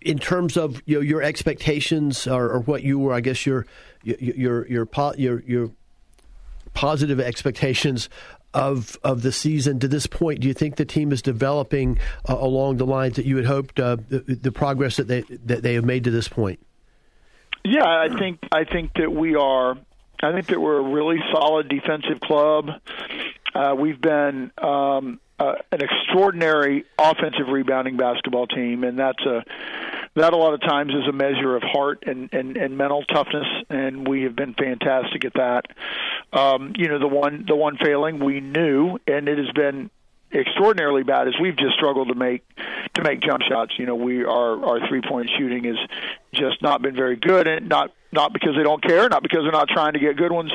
in 0.00 0.18
terms 0.18 0.56
of 0.56 0.82
you 0.86 0.96
know, 0.96 1.02
your 1.02 1.22
expectations 1.22 2.26
or, 2.26 2.50
or, 2.50 2.60
what 2.60 2.82
you 2.82 2.98
were, 2.98 3.12
I 3.12 3.20
guess 3.20 3.44
your 3.44 3.66
your 4.02 4.66
your 4.66 5.14
your 5.16 5.40
your 5.42 5.70
positive 6.72 7.20
expectations 7.20 8.08
of 8.54 8.98
of 9.04 9.22
the 9.22 9.32
season 9.32 9.78
to 9.80 9.88
this 9.88 10.06
point. 10.06 10.40
Do 10.40 10.48
you 10.48 10.54
think 10.54 10.76
the 10.76 10.84
team 10.84 11.12
is 11.12 11.22
developing 11.22 11.98
uh, 12.28 12.36
along 12.38 12.78
the 12.78 12.86
lines 12.86 13.16
that 13.16 13.26
you 13.26 13.36
had 13.36 13.46
hoped? 13.46 13.78
Uh, 13.78 13.96
the, 14.08 14.20
the, 14.20 14.52
progress 14.52 14.96
that 14.96 15.06
they 15.06 15.22
that 15.44 15.62
they 15.62 15.74
have 15.74 15.84
made 15.84 16.04
to 16.04 16.10
this 16.10 16.28
point. 16.28 16.64
Yeah, 17.64 17.84
I 17.84 18.08
think 18.18 18.40
I 18.50 18.64
think 18.64 18.94
that 18.94 19.12
we 19.12 19.34
are. 19.34 19.76
I 20.22 20.32
think 20.32 20.48
that 20.48 20.60
we're 20.60 20.78
a 20.78 20.92
really 20.92 21.18
solid 21.32 21.68
defensive 21.68 22.20
club. 22.20 22.70
Uh, 23.54 23.74
we've 23.78 24.00
been 24.00 24.50
um, 24.58 25.20
uh, 25.40 25.54
an 25.72 25.80
extraordinary 25.80 26.84
offensive 26.98 27.48
rebounding 27.48 27.96
basketball 27.96 28.46
team, 28.46 28.84
and 28.84 28.98
that's 28.98 29.24
a 29.24 29.42
that 30.16 30.32
a 30.32 30.36
lot 30.36 30.52
of 30.52 30.60
times 30.60 30.92
is 30.92 31.08
a 31.08 31.12
measure 31.12 31.56
of 31.56 31.62
heart 31.62 32.02
and, 32.06 32.28
and, 32.32 32.56
and 32.56 32.76
mental 32.76 33.04
toughness, 33.04 33.46
and 33.70 34.06
we 34.06 34.22
have 34.22 34.34
been 34.34 34.54
fantastic 34.54 35.24
at 35.24 35.34
that. 35.34 35.66
Um, 36.32 36.74
you 36.76 36.88
know, 36.88 36.98
the 36.98 37.08
one 37.08 37.44
the 37.48 37.56
one 37.56 37.78
failing 37.78 38.18
we 38.18 38.40
knew, 38.40 38.98
and 39.06 39.28
it 39.28 39.38
has 39.38 39.50
been 39.52 39.90
extraordinarily 40.32 41.04
bad 41.04 41.26
is 41.26 41.34
we've 41.40 41.56
just 41.56 41.74
struggled 41.74 42.08
to 42.08 42.14
make 42.14 42.44
to 42.94 43.02
make 43.02 43.20
jump 43.22 43.42
shots. 43.42 43.72
You 43.78 43.86
know, 43.86 43.94
we 43.94 44.24
our 44.24 44.62
our 44.64 44.88
three 44.88 45.00
point 45.00 45.30
shooting 45.38 45.64
has 45.64 45.78
just 46.34 46.60
not 46.60 46.82
been 46.82 46.94
very 46.94 47.16
good, 47.16 47.48
and 47.48 47.68
not 47.68 47.92
not 48.12 48.34
because 48.34 48.56
they 48.56 48.62
don't 48.62 48.82
care, 48.82 49.08
not 49.08 49.22
because 49.22 49.40
they're 49.42 49.52
not 49.52 49.68
trying 49.68 49.94
to 49.94 50.00
get 50.00 50.16
good 50.16 50.32
ones. 50.32 50.52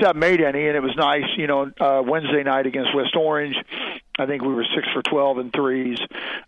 Haven't 0.00 0.20
made 0.20 0.40
any, 0.40 0.66
and 0.66 0.76
it 0.76 0.82
was 0.82 0.94
nice. 0.96 1.24
You 1.36 1.46
know, 1.46 1.70
uh, 1.80 2.02
Wednesday 2.04 2.42
night 2.42 2.66
against 2.66 2.94
West 2.94 3.16
Orange, 3.16 3.56
I 4.18 4.26
think 4.26 4.42
we 4.42 4.54
were 4.54 4.64
six 4.74 4.86
for 4.92 5.02
twelve 5.02 5.38
in 5.38 5.50
threes, 5.50 5.98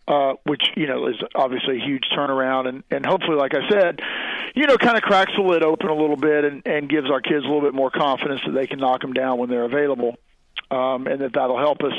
uh, 0.08 0.34
which 0.44 0.62
you 0.76 0.86
know 0.86 1.08
is 1.08 1.16
obviously 1.34 1.78
a 1.78 1.84
huge 1.84 2.04
turnaround, 2.16 2.68
and 2.68 2.84
and 2.90 3.04
hopefully, 3.04 3.36
like 3.36 3.54
I 3.54 3.68
said, 3.68 4.00
you 4.54 4.66
know, 4.66 4.76
kind 4.76 4.96
of 4.96 5.02
cracks 5.02 5.32
the 5.36 5.42
lid 5.42 5.62
open 5.62 5.88
a 5.88 5.94
little 5.94 6.16
bit 6.16 6.44
and 6.44 6.62
and 6.66 6.88
gives 6.88 7.10
our 7.10 7.20
kids 7.20 7.44
a 7.44 7.48
little 7.48 7.62
bit 7.62 7.74
more 7.74 7.90
confidence 7.90 8.40
that 8.46 8.52
they 8.52 8.66
can 8.66 8.78
knock 8.78 9.00
them 9.00 9.12
down 9.12 9.38
when 9.38 9.50
they're 9.50 9.64
available, 9.64 10.16
um, 10.70 11.06
and 11.06 11.20
that 11.20 11.32
that'll 11.32 11.58
help 11.58 11.82
us. 11.82 11.94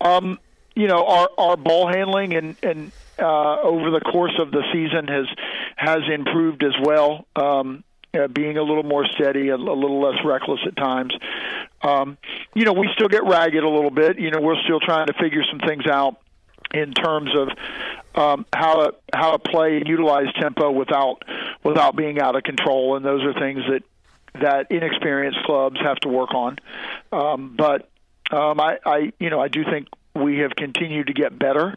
Um, 0.00 0.38
you 0.74 0.86
know, 0.86 1.04
our 1.06 1.28
our 1.36 1.56
ball 1.56 1.88
handling 1.88 2.34
and 2.34 2.56
and 2.62 2.92
uh, 3.18 3.60
over 3.60 3.90
the 3.90 4.00
course 4.00 4.38
of 4.38 4.50
the 4.50 4.62
season 4.72 5.08
has 5.08 5.26
has 5.76 6.00
improved 6.12 6.64
as 6.64 6.74
well. 6.82 7.26
Um, 7.36 7.84
uh, 8.14 8.28
being 8.28 8.58
a 8.58 8.62
little 8.62 8.82
more 8.82 9.06
steady, 9.06 9.48
a, 9.48 9.56
a 9.56 9.56
little 9.56 10.00
less 10.00 10.18
reckless 10.24 10.60
at 10.66 10.76
times. 10.76 11.14
Um, 11.82 12.18
you 12.54 12.64
know, 12.64 12.72
we 12.72 12.88
still 12.94 13.08
get 13.08 13.24
ragged 13.24 13.62
a 13.62 13.68
little 13.68 13.90
bit. 13.90 14.18
You 14.18 14.30
know, 14.30 14.40
we're 14.40 14.60
still 14.64 14.80
trying 14.80 15.06
to 15.06 15.14
figure 15.14 15.42
some 15.50 15.60
things 15.60 15.86
out 15.86 16.16
in 16.72 16.92
terms 16.92 17.30
of 17.36 17.48
um, 18.14 18.46
how 18.52 18.84
to 18.84 18.94
how 19.14 19.36
to 19.36 19.38
play 19.38 19.76
and 19.76 19.86
utilize 19.88 20.26
tempo 20.40 20.70
without 20.70 21.22
without 21.64 21.96
being 21.96 22.20
out 22.20 22.36
of 22.36 22.42
control, 22.42 22.96
and 22.96 23.04
those 23.04 23.22
are 23.22 23.32
things 23.34 23.60
that 23.68 23.82
that 24.40 24.70
inexperienced 24.70 25.42
clubs 25.44 25.80
have 25.80 25.96
to 26.00 26.08
work 26.08 26.34
on. 26.34 26.58
Um, 27.12 27.54
but 27.56 27.88
um, 28.30 28.60
I, 28.60 28.78
I, 28.84 29.12
you 29.18 29.30
know, 29.30 29.40
I 29.40 29.48
do 29.48 29.62
think 29.64 29.88
we 30.14 30.38
have 30.38 30.52
continued 30.56 31.08
to 31.08 31.12
get 31.12 31.38
better. 31.38 31.74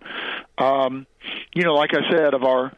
Um, 0.57 1.05
you 1.53 1.63
know, 1.63 1.73
like 1.73 1.91
I 1.93 2.09
said, 2.09 2.33
of 2.33 2.43
our 2.43 2.71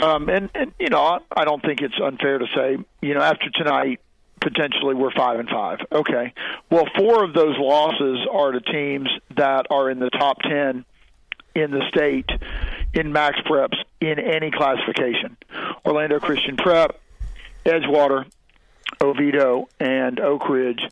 um, 0.00 0.28
and, 0.28 0.50
and 0.54 0.72
you 0.78 0.88
know, 0.88 1.20
I 1.36 1.44
don't 1.44 1.62
think 1.62 1.80
it's 1.80 1.98
unfair 2.02 2.38
to 2.38 2.46
say, 2.54 2.78
you 3.00 3.14
know, 3.14 3.20
after 3.20 3.50
tonight, 3.50 4.00
potentially 4.40 4.94
we're 4.94 5.12
five 5.12 5.40
and 5.40 5.48
five. 5.48 5.80
Okay. 5.90 6.32
Well, 6.70 6.86
four 6.96 7.24
of 7.24 7.34
those 7.34 7.56
losses 7.58 8.26
are 8.30 8.52
to 8.52 8.60
teams 8.60 9.08
that 9.36 9.66
are 9.70 9.90
in 9.90 9.98
the 9.98 10.10
top 10.10 10.38
ten 10.42 10.84
in 11.54 11.70
the 11.70 11.82
state 11.88 12.30
in 12.94 13.12
MaxPreps 13.12 13.76
in 14.00 14.18
any 14.18 14.50
classification. 14.50 15.36
Orlando 15.84 16.20
Christian 16.20 16.56
Prep, 16.56 16.98
Edgewater, 17.64 18.26
Oviedo, 19.00 19.68
and 19.80 20.20
Oak 20.20 20.48
Ridge. 20.48 20.82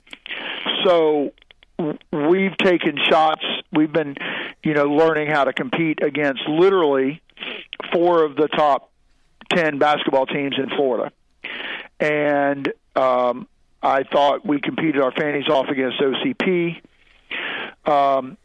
So 0.85 1.33
we've 1.79 2.57
taken 2.59 2.99
shots. 3.09 3.45
We've 3.73 3.93
been, 3.93 4.17
you 4.65 4.75
know, 4.75 4.87
learning 4.87 5.29
how 5.31 5.45
to 5.45 5.53
compete 5.53 6.03
against 6.03 6.43
literally 6.49 7.23
four 7.93 8.25
of 8.25 8.37
the 8.37 8.49
top 8.49 8.91
10 9.51 9.79
basketball 9.79 10.27
teams 10.27 10.57
in 10.59 10.69
Florida. 10.71 11.13
And 12.01 12.73
um, 12.95 13.49
I 13.83 14.03
thought 14.03 14.45
we 14.45 14.61
competed 14.61 15.01
our 15.01 15.13
fannies 15.13 15.49
off 15.49 15.69
against 15.69 15.99
OCP. 16.01 16.81
Um, 17.85 18.37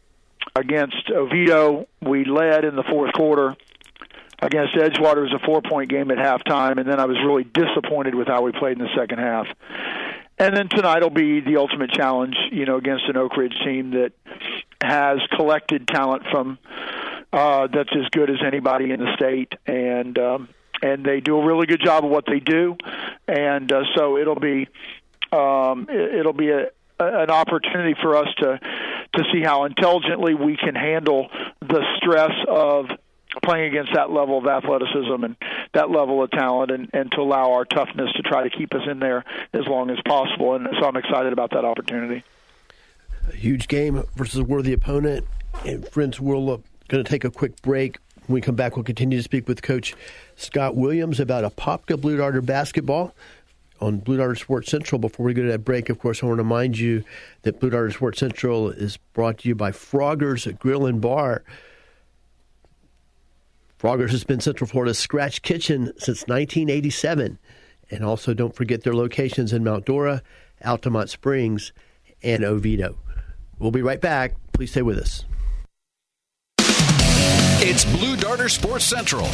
against 0.55 1.09
Oviedo, 1.09 1.87
we 2.01 2.25
led 2.25 2.65
in 2.65 2.75
the 2.75 2.83
fourth 2.83 3.13
quarter. 3.13 3.55
Against 4.43 4.73
Edgewater, 4.73 5.17
it 5.17 5.31
was 5.31 5.33
a 5.33 5.45
four 5.45 5.61
point 5.61 5.89
game 5.89 6.09
at 6.09 6.17
halftime, 6.17 6.79
and 6.79 6.89
then 6.89 6.99
I 6.99 7.05
was 7.05 7.17
really 7.23 7.43
disappointed 7.43 8.15
with 8.15 8.27
how 8.27 8.41
we 8.41 8.51
played 8.51 8.77
in 8.77 8.83
the 8.83 8.89
second 8.97 9.19
half. 9.19 9.45
And 10.39 10.57
then 10.57 10.67
tonight 10.69 11.03
will 11.03 11.11
be 11.11 11.41
the 11.41 11.57
ultimate 11.57 11.91
challenge, 11.91 12.35
you 12.51 12.65
know, 12.65 12.77
against 12.77 13.03
an 13.07 13.17
Oak 13.17 13.37
Ridge 13.37 13.53
team 13.63 13.91
that 13.91 14.13
has 14.81 15.19
collected 15.35 15.87
talent 15.87 16.23
from 16.31 16.57
uh, 17.31 17.67
that's 17.67 17.91
as 17.95 18.09
good 18.09 18.31
as 18.31 18.37
anybody 18.45 18.91
in 18.91 18.99
the 18.99 19.15
state, 19.15 19.53
and 19.67 20.17
um, 20.17 20.49
and 20.81 21.05
they 21.05 21.19
do 21.19 21.37
a 21.37 21.45
really 21.45 21.67
good 21.67 21.81
job 21.83 22.03
of 22.03 22.11
what 22.11 22.25
they 22.25 22.39
do, 22.39 22.77
and 23.27 23.71
uh, 23.71 23.83
so 23.95 24.17
it'll 24.17 24.39
be 24.39 24.67
um, 25.31 25.87
it'll 25.89 26.33
be 26.33 26.49
a, 26.49 26.67
an 26.99 27.29
opportunity 27.29 27.95
for 28.01 28.17
us 28.17 28.27
to 28.37 28.59
to 29.13 29.23
see 29.33 29.41
how 29.41 29.65
intelligently 29.65 30.33
we 30.33 30.55
can 30.55 30.75
handle 30.75 31.29
the 31.59 31.83
stress 31.97 32.31
of 32.47 32.89
playing 33.43 33.67
against 33.67 33.93
that 33.93 34.11
level 34.11 34.37
of 34.37 34.45
athleticism 34.45 35.23
and 35.23 35.35
that 35.73 35.89
level 35.89 36.21
of 36.21 36.31
talent 36.31 36.71
and, 36.71 36.89
and 36.93 37.11
to 37.11 37.21
allow 37.21 37.53
our 37.53 37.65
toughness 37.65 38.11
to 38.13 38.21
try 38.21 38.43
to 38.43 38.49
keep 38.49 38.73
us 38.73 38.81
in 38.89 38.99
there 38.99 39.23
as 39.53 39.65
long 39.67 39.89
as 39.89 39.97
possible. 40.05 40.55
And 40.55 40.67
so 40.79 40.85
I'm 40.85 40.97
excited 40.97 41.31
about 41.31 41.51
that 41.51 41.63
opportunity. 41.63 42.23
A 43.29 43.35
huge 43.35 43.67
game 43.67 44.03
versus 44.15 44.39
a 44.39 44.43
worthy 44.43 44.73
opponent. 44.73 45.25
And 45.65 45.87
friends, 45.87 46.19
we're 46.19 46.35
uh, 46.35 46.57
going 46.87 47.03
to 47.03 47.03
take 47.03 47.23
a 47.23 47.31
quick 47.31 47.61
break. 47.61 47.97
When 48.27 48.35
we 48.35 48.41
come 48.41 48.55
back, 48.55 48.75
we'll 48.75 48.83
continue 48.83 49.17
to 49.17 49.23
speak 49.23 49.47
with 49.47 49.61
Coach 49.61 49.95
Scott 50.35 50.75
Williams 50.75 51.19
about 51.19 51.43
Apopka 51.43 51.99
Blue 51.99 52.17
Darter 52.17 52.41
basketball 52.41 53.15
on 53.79 53.97
Blue 53.97 54.17
Darter 54.17 54.35
Sports 54.35 54.69
Central. 54.69 54.99
Before 54.99 55.25
we 55.25 55.33
go 55.33 55.41
to 55.41 55.47
that 55.49 55.65
break, 55.65 55.89
of 55.89 55.99
course, 55.99 56.21
I 56.21 56.27
want 56.27 56.37
to 56.37 56.43
remind 56.43 56.77
you 56.77 57.03
that 57.41 57.59
Blue 57.59 57.71
Darter 57.71 57.91
Sports 57.91 58.19
Central 58.19 58.69
is 58.69 58.97
brought 59.13 59.39
to 59.39 59.49
you 59.49 59.55
by 59.55 59.71
Frogger's 59.71 60.47
Grill 60.59 60.85
and 60.85 61.01
Bar. 61.01 61.43
Frogger's 63.77 64.11
has 64.11 64.23
been 64.23 64.39
Central 64.39 64.67
Florida's 64.67 64.99
scratch 64.99 65.41
kitchen 65.41 65.87
since 65.97 66.27
1987. 66.27 67.39
And 67.89 68.05
also, 68.05 68.33
don't 68.33 68.55
forget 68.55 68.83
their 68.83 68.93
locations 68.93 69.51
in 69.51 69.63
Mount 69.63 69.85
Dora, 69.85 70.21
Altamonte 70.63 71.09
Springs, 71.09 71.73
and 72.23 72.45
Oviedo. 72.45 72.97
We'll 73.57 73.71
be 73.71 73.81
right 73.81 73.99
back. 73.99 74.35
Please 74.53 74.71
stay 74.71 74.83
with 74.83 74.99
us. 74.99 75.25
It's 77.63 77.85
Blue 77.85 78.15
Darter 78.15 78.49
Sports 78.49 78.85
Central. 78.85 79.27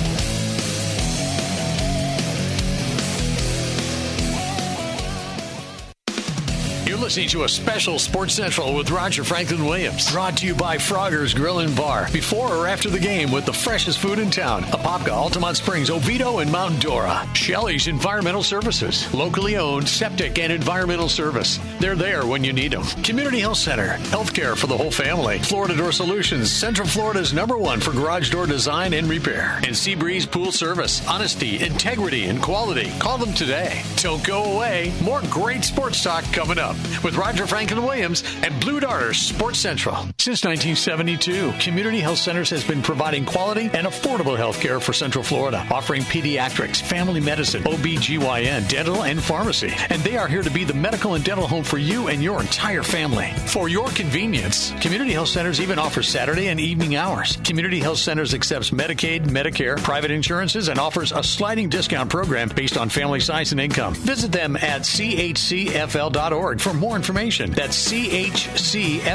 Listening 7.08 7.30
to 7.30 7.46
a 7.46 7.48
special 7.48 8.00
Sports 8.00 8.34
Central 8.34 8.76
with 8.76 8.92
Roger 8.92 9.24
Franklin 9.24 9.64
Williams. 9.64 10.12
Brought 10.12 10.36
to 10.40 10.46
you 10.46 10.54
by 10.54 10.78
Frogger's 10.78 11.34
Grill 11.34 11.60
and 11.60 11.74
Bar. 11.74 12.10
Before 12.12 12.54
or 12.54 12.68
after 12.68 12.90
the 12.90 13.00
game 13.00 13.32
with 13.32 13.46
the 13.46 13.54
freshest 13.54 14.00
food 14.00 14.20
in 14.20 14.30
town. 14.30 14.64
Apopka, 14.64 15.12
Altamonte 15.12 15.56
Springs, 15.56 15.90
Oviedo, 15.90 16.40
and 16.40 16.52
Mount 16.52 16.82
Dora. 16.82 17.26
Shelley's 17.34 17.88
Environmental 17.88 18.44
Services. 18.44 19.14
Locally 19.14 19.56
owned 19.56 19.88
septic 19.88 20.38
and 20.38 20.52
environmental 20.52 21.08
service. 21.08 21.62
They're 21.80 21.96
there 21.96 22.26
when 22.26 22.44
you 22.44 22.52
need 22.52 22.74
them. 22.74 22.84
Community 23.04 23.40
Health 23.40 23.60
Center. 23.60 23.96
Healthcare 24.12 24.58
for 24.58 24.68
the 24.68 24.76
whole 24.76 24.92
family. 24.92 25.40
Florida 25.40 25.78
Door 25.78 25.94
Solutions. 25.94 26.52
Central 26.52 26.90
Florida's 26.90 27.32
number 27.32 27.58
one 27.58 27.80
for 27.80 27.94
garage 27.94 28.32
door 28.32 28.48
design 28.48 28.92
and 28.92 29.08
repair. 29.08 29.56
And 29.64 29.68
Seabreeze 29.68 30.30
Pool 30.30 30.52
Service. 30.52 31.08
Honesty, 31.08 31.64
integrity, 31.64 32.26
and 32.26 32.44
quality. 32.44 32.92
Call 33.00 33.18
them 33.18 33.34
today. 33.34 33.82
Don't 33.96 34.26
go 34.26 34.44
away. 34.56 34.92
More 35.02 35.22
great 35.30 35.64
sports 35.64 36.04
talk 36.04 36.26
coming 36.34 36.60
up. 36.60 36.76
With 37.04 37.16
Roger 37.16 37.46
Franklin 37.48 37.84
Williams 37.84 38.24
and 38.44 38.60
Blue 38.60 38.80
Darter 38.80 39.14
Sports 39.14 39.60
Central. 39.60 39.96
Since 40.20 40.44
1972, 40.46 41.54
Community 41.60 42.00
Health 42.00 42.20
Centers 42.20 42.50
has 42.50 42.64
been 42.64 42.82
providing 42.82 43.26
quality 43.26 43.70
and 43.74 43.88
affordable 43.88 44.38
health 44.38 44.60
care 44.60 44.80
for 44.80 44.94
Central 44.94 45.24
Florida, 45.24 45.66
offering 45.72 46.04
pediatrics, 46.04 46.82
family 46.82 47.20
medicine, 47.20 47.66
OB/GYN, 47.68 48.68
dental, 48.70 49.04
and 49.04 49.22
pharmacy. 49.22 49.74
And 49.90 50.02
they 50.04 50.18
are 50.18 50.28
here 50.28 50.44
to 50.44 50.50
be 50.50 50.64
the 50.64 50.74
medical 50.74 51.16
and 51.16 51.24
dental 51.24 51.48
home 51.48 51.64
for 51.64 51.78
you 51.78 52.08
and 52.08 52.24
your 52.24 52.42
entire 52.42 52.84
family. 52.84 53.34
For 53.48 53.70
your 53.70 53.88
convenience, 53.90 54.72
Community 54.80 55.12
Health 55.14 55.30
Centers 55.30 55.60
even 55.60 55.80
offers 55.80 56.08
Saturday 56.08 56.48
and 56.48 56.60
evening 56.60 56.96
hours. 56.96 57.38
Community 57.44 57.80
Health 57.80 58.00
Centers 58.00 58.34
accepts 58.34 58.72
Medicaid, 58.72 59.26
Medicare, 59.28 59.78
private 59.84 60.12
insurances, 60.12 60.68
and 60.70 60.80
offers 60.80 61.12
a 61.12 61.22
sliding 61.24 61.70
discount 61.70 62.10
program 62.10 62.50
based 62.56 62.78
on 62.78 62.90
family 62.90 63.20
size 63.20 63.52
and 63.52 63.60
income. 63.60 63.94
Visit 63.96 64.32
them 64.32 64.56
at 64.56 64.82
chcfl.org 64.82 66.62
for 66.62 66.74
more 66.74 66.87
information. 66.96 67.52
That's 67.52 67.78
chcfl.org. 67.92 69.08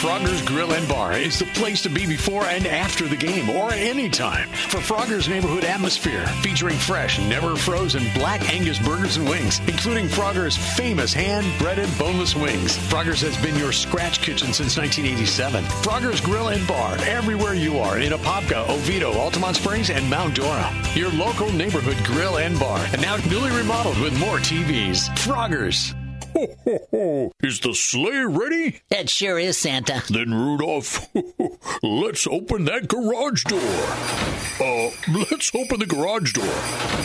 Frogger's 0.00 0.40
Grill 0.40 0.72
and 0.72 0.88
Bar 0.88 1.12
is 1.12 1.38
the 1.38 1.44
place 1.44 1.82
to 1.82 1.90
be 1.90 2.06
before 2.06 2.46
and 2.46 2.66
after 2.66 3.06
the 3.06 3.16
game 3.16 3.50
or 3.50 3.70
anytime 3.74 4.48
for 4.48 4.80
Frogger's 4.80 5.28
neighborhood 5.28 5.62
atmosphere 5.62 6.26
featuring 6.40 6.78
fresh, 6.78 7.18
never 7.28 7.54
frozen 7.54 8.02
black 8.14 8.40
Angus 8.50 8.78
burgers 8.78 9.18
and 9.18 9.28
wings, 9.28 9.60
including 9.68 10.08
Frogger's 10.08 10.56
famous 10.56 11.12
hand-breaded 11.12 11.90
boneless 11.98 12.34
wings. 12.34 12.78
Frogger's 12.88 13.20
has 13.20 13.36
been 13.42 13.54
your 13.56 13.72
scratch 13.72 14.22
kitchen 14.22 14.54
since 14.54 14.78
1987. 14.78 15.64
Frogger's 15.82 16.22
Grill 16.22 16.48
and 16.48 16.66
Bar 16.66 16.96
everywhere 17.02 17.54
you 17.54 17.78
are 17.78 17.98
in 17.98 18.14
Apopka, 18.14 18.66
Oviedo, 18.70 19.12
Altamonte 19.12 19.56
Springs, 19.56 19.90
and 19.90 20.08
Mount 20.08 20.34
Dora. 20.34 20.72
Your 20.94 21.10
local 21.10 21.52
neighborhood 21.52 22.02
grill 22.06 22.38
and 22.38 22.58
bar, 22.58 22.80
and 22.94 23.02
now 23.02 23.18
newly 23.28 23.50
remodeled 23.50 23.98
with 24.00 24.18
more 24.18 24.38
TVs. 24.38 25.14
Frogger's. 25.18 25.94
Ho, 26.32 26.46
ho, 26.64 26.78
ho. 26.90 27.32
Is 27.42 27.60
the 27.60 27.74
sleigh 27.74 28.24
ready? 28.24 28.80
It 28.90 29.10
sure 29.10 29.38
is, 29.38 29.58
Santa. 29.58 30.02
Then, 30.08 30.32
Rudolph, 30.32 31.06
let's 31.82 32.26
open 32.26 32.64
that 32.66 32.88
garage 32.88 33.44
door. 33.44 33.60
Uh, 34.60 34.90
let's 35.30 35.54
open 35.54 35.80
the 35.80 35.86
garage 35.86 36.32
door. 36.32 36.44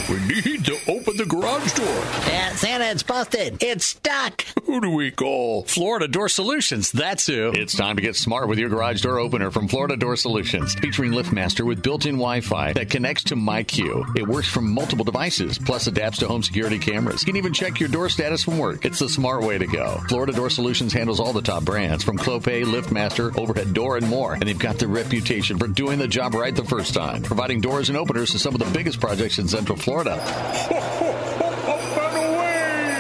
We 0.10 0.20
need 0.27 0.65
to 0.65 0.77
open 0.91 1.15
the 1.17 1.25
garage 1.25 1.74
door. 1.74 1.86
Yeah, 2.27 2.53
Santa, 2.55 2.86
it's 2.86 3.03
busted. 3.03 3.63
It's 3.63 3.86
stuck. 3.86 4.44
Who 4.65 4.82
do 4.82 4.89
we 4.89 5.12
call? 5.12 5.63
Florida 5.63 6.08
Door 6.08 6.29
Solutions, 6.29 6.91
that's 6.91 7.27
who. 7.27 7.51
It's 7.53 7.75
time 7.75 7.96
to 7.96 8.01
get 8.01 8.15
smart 8.15 8.50
with 8.50 8.60
your 8.60 8.70
garage 8.70 9.01
door 9.01 9.20
opener 9.20 9.51
from 9.51 9.67
Florida 9.67 9.96
Door 9.96 10.17
Solutions, 10.17 10.74
featuring 10.75 11.12
LiftMaster 11.12 11.65
with 11.65 11.82
built-in 11.82 12.15
Wi-Fi 12.15 12.74
that 12.74 12.89
connects 12.89 13.24
to 13.25 13.36
MyQ. 13.36 14.17
It 14.17 14.27
works 14.27 14.48
from 14.50 14.70
multiple 14.74 15.05
devices, 15.05 15.58
plus 15.58 15.88
adapts 15.88 16.20
to 16.20 16.27
home 16.27 16.44
security 16.44 16.79
cameras. 16.79 17.22
You 17.22 17.27
can 17.27 17.36
even 17.38 17.53
check 17.53 17.79
your 17.79 17.89
door 17.89 18.10
status 18.10 18.44
from 18.44 18.58
work. 18.58 18.84
It's 18.86 19.00
the 19.00 19.08
smart 19.15 19.43
way 19.43 19.57
to 19.57 19.65
go. 19.65 20.01
Florida 20.10 20.34
Door 20.34 20.50
Solutions 20.50 20.91
handles 20.91 21.22
all 21.22 21.31
the 21.31 21.41
top 21.41 21.63
brands 21.63 22.03
from 22.03 22.17
Clopay, 22.17 22.65
LiftMaster, 22.65 23.38
Overhead 23.38 23.74
Door, 23.74 23.98
and 23.98 24.10
more. 24.10 24.34
And 24.34 24.43
they've 24.43 24.60
got 24.60 24.77
the 24.77 24.89
reputation 24.89 25.57
for 25.57 25.67
doing 25.67 26.00
the 26.00 26.07
job 26.07 26.34
right 26.34 26.53
the 26.53 26.65
first 26.65 26.93
time, 26.93 27.24
providing 27.24 27.62
doors 27.62 27.88
and 27.88 27.98
openers 27.98 28.31
to 28.31 28.39
some 28.39 28.53
of 28.53 28.60
the 28.60 28.69
biggest 28.77 29.00
projects 29.00 29.39
in 29.39 29.48
Central 29.48 29.77
Florida. 29.77 30.17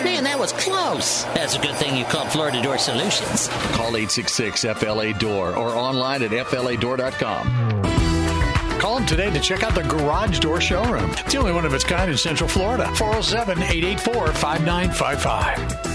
Man, 0.05 0.23
that 0.23 0.39
was 0.39 0.53
close. 0.53 1.25
That's 1.35 1.57
a 1.57 1.59
good 1.59 1.75
thing 1.75 1.97
you 1.97 2.05
called 2.05 2.29
Florida 2.29 2.63
Door 2.63 2.77
Solutions. 2.77 3.49
Call 3.73 3.91
866-FLA-DOOR 3.91 5.57
or 5.57 5.69
online 5.69 6.23
at 6.23 6.31
FLADoor.com. 6.31 7.83
Call 8.79 8.95
them 8.95 9.05
today 9.05 9.31
to 9.31 9.39
check 9.41 9.63
out 9.63 9.75
the 9.75 9.83
Garage 9.83 10.39
Door 10.39 10.61
Showroom. 10.61 11.09
It's 11.11 11.33
the 11.33 11.39
only 11.39 11.51
one 11.51 11.65
of 11.65 11.73
its 11.73 11.83
kind 11.83 12.09
in 12.09 12.15
Central 12.17 12.47
Florida. 12.47 12.85
407 12.95 13.63
884 13.63 14.27
5955. 14.27 15.94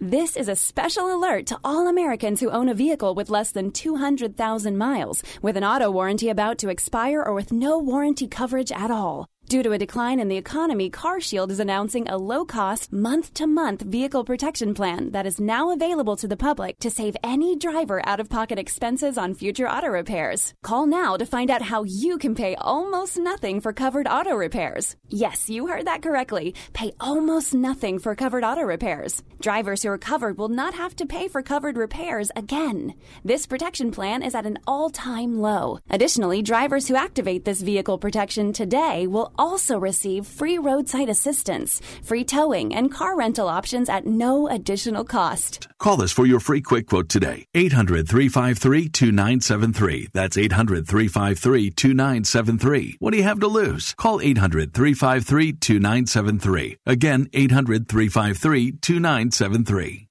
This 0.00 0.36
is 0.36 0.48
a 0.48 0.54
special 0.54 1.12
alert 1.12 1.46
to 1.46 1.58
all 1.64 1.88
Americans 1.88 2.38
who 2.38 2.50
own 2.50 2.68
a 2.68 2.74
vehicle 2.74 3.16
with 3.16 3.30
less 3.30 3.50
than 3.50 3.72
200,000 3.72 4.78
miles, 4.78 5.24
with 5.42 5.56
an 5.56 5.64
auto 5.64 5.90
warranty 5.90 6.28
about 6.28 6.58
to 6.58 6.68
expire 6.68 7.20
or 7.20 7.34
with 7.34 7.50
no 7.50 7.80
warranty 7.80 8.28
coverage 8.28 8.70
at 8.70 8.92
all. 8.92 9.26
Due 9.48 9.62
to 9.62 9.72
a 9.72 9.78
decline 9.78 10.20
in 10.20 10.28
the 10.28 10.36
economy, 10.36 10.90
CarShield 10.90 11.50
is 11.50 11.58
announcing 11.58 12.06
a 12.06 12.18
low-cost, 12.18 12.92
month-to-month 12.92 13.80
vehicle 13.80 14.22
protection 14.22 14.74
plan 14.74 15.10
that 15.12 15.24
is 15.24 15.40
now 15.40 15.70
available 15.70 16.16
to 16.16 16.28
the 16.28 16.36
public 16.36 16.78
to 16.80 16.90
save 16.90 17.16
any 17.24 17.56
driver 17.56 18.06
out-of-pocket 18.06 18.58
expenses 18.58 19.16
on 19.16 19.32
future 19.32 19.66
auto 19.66 19.86
repairs. 19.86 20.52
Call 20.62 20.86
now 20.86 21.16
to 21.16 21.24
find 21.24 21.50
out 21.50 21.62
how 21.62 21.82
you 21.84 22.18
can 22.18 22.34
pay 22.34 22.56
almost 22.56 23.16
nothing 23.16 23.62
for 23.62 23.72
covered 23.72 24.06
auto 24.06 24.34
repairs. 24.34 24.96
Yes, 25.08 25.48
you 25.48 25.66
heard 25.66 25.86
that 25.86 26.02
correctly. 26.02 26.54
Pay 26.74 26.92
almost 27.00 27.54
nothing 27.54 27.98
for 27.98 28.14
covered 28.14 28.44
auto 28.44 28.64
repairs. 28.64 29.22
Drivers 29.40 29.82
who 29.82 29.88
are 29.88 29.96
covered 29.96 30.36
will 30.36 30.50
not 30.50 30.74
have 30.74 30.94
to 30.96 31.06
pay 31.06 31.26
for 31.26 31.40
covered 31.40 31.78
repairs 31.78 32.30
again. 32.36 32.92
This 33.24 33.46
protection 33.46 33.92
plan 33.92 34.22
is 34.22 34.34
at 34.34 34.44
an 34.44 34.58
all-time 34.66 35.38
low. 35.40 35.78
Additionally, 35.88 36.42
drivers 36.42 36.86
who 36.86 36.96
activate 36.96 37.46
this 37.46 37.62
vehicle 37.62 37.96
protection 37.96 38.52
today 38.52 39.06
will 39.06 39.32
also 39.38 39.78
receive 39.78 40.26
free 40.26 40.58
roadside 40.58 41.08
assistance, 41.08 41.80
free 42.02 42.24
towing, 42.24 42.74
and 42.74 42.92
car 42.92 43.16
rental 43.16 43.48
options 43.48 43.88
at 43.88 44.06
no 44.06 44.48
additional 44.48 45.04
cost. 45.04 45.68
Call 45.78 46.02
us 46.02 46.12
for 46.12 46.26
your 46.26 46.40
free 46.40 46.60
quick 46.60 46.88
quote 46.88 47.08
today. 47.08 47.46
800 47.54 48.08
353 48.08 48.88
2973. 48.88 50.08
That's 50.12 50.36
800 50.36 50.86
353 50.88 51.70
2973. 51.70 52.96
What 52.98 53.12
do 53.12 53.16
you 53.16 53.22
have 53.22 53.40
to 53.40 53.46
lose? 53.46 53.94
Call 53.94 54.20
800 54.20 54.74
353 54.74 55.52
2973. 55.52 56.76
Again, 56.86 57.28
800 57.32 57.88
353 57.88 58.72
2973. 58.72 60.08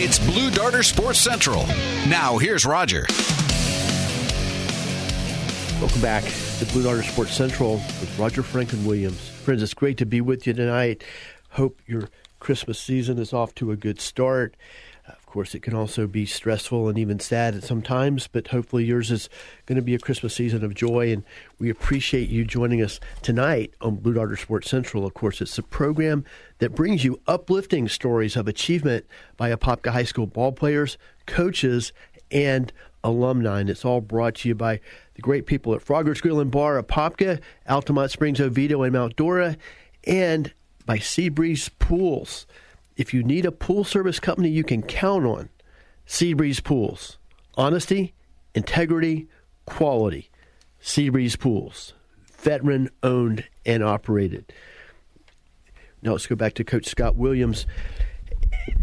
It's 0.00 0.18
Blue 0.20 0.50
Darter 0.50 0.84
Sports 0.84 1.18
Central. 1.18 1.66
Now, 2.06 2.38
here's 2.38 2.64
Roger. 2.64 3.06
Welcome 5.80 6.00
back 6.00 6.24
to 6.58 6.66
Blue 6.72 6.82
Darter 6.82 7.04
Sports 7.04 7.34
Central 7.34 7.74
with 7.74 8.18
Roger 8.18 8.42
Franklin 8.42 8.84
Williams. 8.84 9.28
Friends, 9.28 9.62
it's 9.62 9.74
great 9.74 9.96
to 9.98 10.06
be 10.06 10.20
with 10.20 10.44
you 10.44 10.52
tonight. 10.52 11.04
Hope 11.50 11.80
your 11.86 12.08
Christmas 12.40 12.80
season 12.80 13.20
is 13.20 13.32
off 13.32 13.54
to 13.56 13.70
a 13.70 13.76
good 13.76 14.00
start. 14.00 14.56
Of 15.06 15.24
course, 15.24 15.54
it 15.54 15.62
can 15.62 15.74
also 15.74 16.08
be 16.08 16.26
stressful 16.26 16.88
and 16.88 16.98
even 16.98 17.20
sad 17.20 17.54
at 17.54 17.62
sometimes, 17.62 18.26
but 18.26 18.48
hopefully 18.48 18.84
yours 18.84 19.12
is 19.12 19.28
going 19.66 19.76
to 19.76 19.82
be 19.82 19.94
a 19.94 20.00
Christmas 20.00 20.34
season 20.34 20.64
of 20.64 20.74
joy. 20.74 21.12
And 21.12 21.22
we 21.60 21.70
appreciate 21.70 22.28
you 22.28 22.44
joining 22.44 22.82
us 22.82 22.98
tonight 23.22 23.72
on 23.80 23.94
Blue 23.94 24.14
Darter 24.14 24.36
Sports 24.36 24.68
Central. 24.68 25.06
Of 25.06 25.14
course, 25.14 25.40
it's 25.40 25.58
a 25.58 25.62
program 25.62 26.24
that 26.58 26.74
brings 26.74 27.04
you 27.04 27.20
uplifting 27.28 27.88
stories 27.88 28.34
of 28.34 28.48
achievement 28.48 29.06
by 29.36 29.54
Apopka 29.54 29.92
High 29.92 30.02
School 30.02 30.26
ball 30.26 30.50
players, 30.50 30.98
coaches, 31.24 31.92
and 32.32 32.72
alumni. 33.04 33.60
And 33.60 33.70
it's 33.70 33.84
all 33.84 34.00
brought 34.00 34.36
to 34.36 34.48
you 34.48 34.54
by 34.54 34.80
the 35.14 35.22
great 35.22 35.46
people 35.46 35.74
at 35.74 35.82
Frogger's 35.82 36.20
Grill 36.20 36.40
and 36.40 36.50
Bar, 36.50 36.82
Apopka, 36.82 37.40
Altamonte 37.68 38.10
Springs, 38.10 38.40
Oviedo, 38.40 38.82
and 38.82 38.92
Mount 38.92 39.16
Dora, 39.16 39.56
and 40.04 40.52
by 40.86 40.98
Seabreeze 40.98 41.70
Pools. 41.78 42.46
If 42.96 43.14
you 43.14 43.22
need 43.22 43.46
a 43.46 43.52
pool 43.52 43.84
service 43.84 44.18
company 44.18 44.48
you 44.48 44.64
can 44.64 44.82
count 44.82 45.24
on, 45.24 45.48
Seabreeze 46.06 46.62
Pools. 46.62 47.18
Honesty, 47.56 48.14
integrity, 48.54 49.28
quality. 49.66 50.30
Seabreeze 50.82 51.38
Pools. 51.38 51.92
Veteran 52.38 52.88
owned 53.02 53.44
and 53.66 53.82
operated. 53.82 54.52
Now 56.02 56.12
let's 56.12 56.26
go 56.26 56.36
back 56.36 56.54
to 56.54 56.64
Coach 56.64 56.86
Scott 56.86 57.16
Williams. 57.16 57.66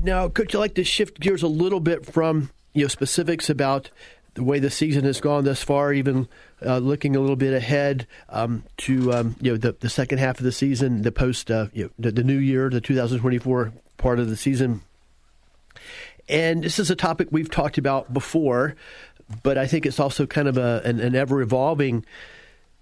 Now, 0.03 0.27
Coach, 0.29 0.53
I'd 0.53 0.59
like 0.59 0.75
to 0.75 0.83
shift 0.83 1.19
gears 1.19 1.41
a 1.41 1.47
little 1.47 1.79
bit 1.79 2.05
from 2.05 2.51
you 2.75 2.83
know 2.83 2.87
specifics 2.87 3.49
about 3.49 3.89
the 4.35 4.43
way 4.43 4.59
the 4.59 4.69
season 4.69 5.05
has 5.05 5.19
gone 5.21 5.45
thus 5.45 5.63
far, 5.63 5.93
even 5.93 6.27
uh, 6.63 6.77
looking 6.77 7.15
a 7.15 7.19
little 7.19 7.37
bit 7.37 7.53
ahead 7.53 8.05
um, 8.29 8.63
to 8.77 9.11
um, 9.13 9.35
you 9.41 9.51
know 9.51 9.57
the, 9.57 9.71
the 9.79 9.89
second 9.89 10.19
half 10.19 10.37
of 10.37 10.43
the 10.43 10.51
season, 10.51 11.01
the 11.01 11.11
post 11.11 11.49
uh, 11.49 11.67
you 11.73 11.85
know, 11.85 11.89
the, 11.97 12.11
the 12.11 12.23
new 12.23 12.37
year, 12.37 12.69
the 12.69 12.81
2024 12.81 13.73
part 13.97 14.19
of 14.19 14.29
the 14.29 14.37
season. 14.37 14.81
And 16.27 16.63
this 16.63 16.79
is 16.79 16.91
a 16.91 16.95
topic 16.95 17.29
we've 17.31 17.49
talked 17.49 17.77
about 17.77 18.13
before, 18.13 18.75
but 19.41 19.57
I 19.57 19.67
think 19.67 19.85
it's 19.85 19.99
also 19.99 20.25
kind 20.25 20.47
of 20.47 20.57
a, 20.57 20.81
an, 20.83 20.99
an 20.99 21.15
ever 21.15 21.41
evolving 21.41 22.05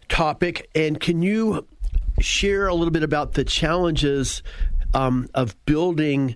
topic. 0.10 0.70
And 0.74 1.00
can 1.00 1.22
you 1.22 1.68
share 2.20 2.68
a 2.68 2.74
little 2.74 2.92
bit 2.92 3.04
about 3.04 3.34
the 3.34 3.44
challenges 3.44 4.42
um, 4.94 5.30
of 5.34 5.56
building, 5.66 6.36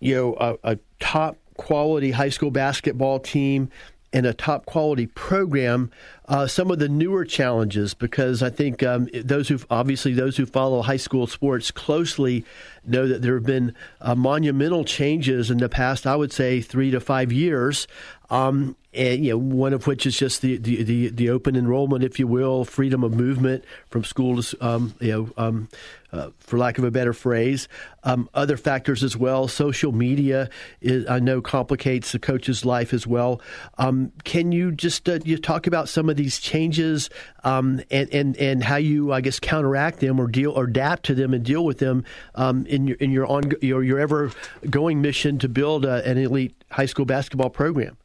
you 0.00 0.14
know, 0.14 0.36
a, 0.40 0.72
a 0.72 0.78
top 0.98 1.36
quality 1.60 2.10
high 2.10 2.30
school 2.30 2.50
basketball 2.50 3.20
team 3.20 3.68
and 4.14 4.24
a 4.24 4.32
top 4.32 4.64
quality 4.64 5.06
program 5.06 5.90
uh, 6.30 6.46
some 6.46 6.70
of 6.70 6.78
the 6.78 6.88
newer 6.88 7.24
challenges 7.24 7.92
because 7.92 8.40
I 8.40 8.50
think 8.50 8.84
um, 8.84 9.08
those 9.12 9.48
who 9.48 9.58
obviously 9.68 10.14
those 10.14 10.36
who 10.36 10.46
follow 10.46 10.80
high 10.80 10.96
school 10.96 11.26
sports 11.26 11.72
closely 11.72 12.44
know 12.86 13.08
that 13.08 13.20
there 13.20 13.34
have 13.34 13.44
been 13.44 13.74
uh, 14.00 14.14
monumental 14.14 14.84
changes 14.84 15.50
in 15.50 15.58
the 15.58 15.68
past. 15.68 16.06
I 16.06 16.14
would 16.14 16.32
say 16.32 16.60
three 16.60 16.92
to 16.92 17.00
five 17.00 17.32
years. 17.32 17.88
Um, 18.30 18.76
and 18.92 19.24
you 19.24 19.32
know, 19.32 19.38
one 19.38 19.72
of 19.72 19.86
which 19.86 20.06
is 20.06 20.16
just 20.16 20.40
the, 20.40 20.56
the, 20.56 20.82
the, 20.82 21.08
the, 21.08 21.30
open 21.30 21.56
enrollment, 21.56 22.04
if 22.04 22.18
you 22.18 22.26
will, 22.26 22.64
freedom 22.64 23.04
of 23.04 23.12
movement 23.12 23.64
from 23.88 24.04
school 24.04 24.42
to, 24.42 24.56
um, 24.66 24.94
you 25.00 25.12
know, 25.12 25.30
um, 25.36 25.68
uh, 26.12 26.30
for 26.38 26.58
lack 26.58 26.78
of 26.78 26.84
a 26.84 26.90
better 26.90 27.12
phrase. 27.12 27.68
Um, 28.02 28.28
other 28.34 28.56
factors 28.56 29.04
as 29.04 29.16
well. 29.16 29.46
Social 29.46 29.92
media, 29.92 30.48
is, 30.80 31.08
I 31.08 31.20
know, 31.20 31.40
complicates 31.40 32.12
the 32.12 32.18
coach's 32.18 32.64
life 32.64 32.92
as 32.92 33.06
well. 33.06 33.40
Um, 33.78 34.12
can 34.24 34.50
you 34.50 34.72
just 34.72 35.08
uh, 35.08 35.20
you 35.24 35.38
talk 35.38 35.66
about 35.66 35.88
some 35.88 36.08
of 36.08 36.16
these 36.20 36.38
changes 36.38 37.08
um, 37.44 37.80
and, 37.90 38.12
and 38.12 38.36
and 38.36 38.62
how 38.62 38.76
you, 38.76 39.12
I 39.12 39.20
guess, 39.20 39.40
counteract 39.40 40.00
them 40.00 40.20
or 40.20 40.26
deal 40.26 40.52
or 40.52 40.64
adapt 40.64 41.04
to 41.06 41.14
them 41.14 41.32
and 41.32 41.42
deal 41.44 41.64
with 41.64 41.78
them 41.78 42.04
um, 42.34 42.66
in 42.66 42.86
your 42.86 42.96
in 42.98 43.10
your 43.10 43.26
on 43.26 43.52
your, 43.62 43.82
your 43.82 43.98
ever 43.98 44.30
going 44.68 45.00
mission 45.00 45.38
to 45.38 45.48
build 45.48 45.84
a, 45.84 46.06
an 46.06 46.18
elite 46.18 46.54
high 46.70 46.86
school 46.86 47.06
basketball 47.06 47.50
program? 47.50 47.96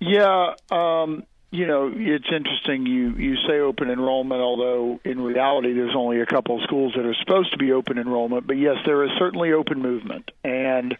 Yeah, 0.00 0.54
um, 0.70 1.24
you 1.50 1.66
know, 1.66 1.92
it's 1.94 2.28
interesting. 2.34 2.86
You 2.86 3.10
you 3.10 3.36
say 3.46 3.60
open 3.60 3.90
enrollment, 3.90 4.40
although 4.40 5.00
in 5.04 5.20
reality, 5.20 5.74
there's 5.74 5.94
only 5.94 6.20
a 6.20 6.26
couple 6.26 6.56
of 6.56 6.64
schools 6.64 6.94
that 6.96 7.04
are 7.04 7.14
supposed 7.14 7.52
to 7.52 7.58
be 7.58 7.72
open 7.72 7.98
enrollment. 7.98 8.46
But 8.46 8.56
yes, 8.56 8.76
there 8.84 9.04
is 9.04 9.10
certainly 9.18 9.52
open 9.52 9.80
movement, 9.80 10.30
and 10.42 10.96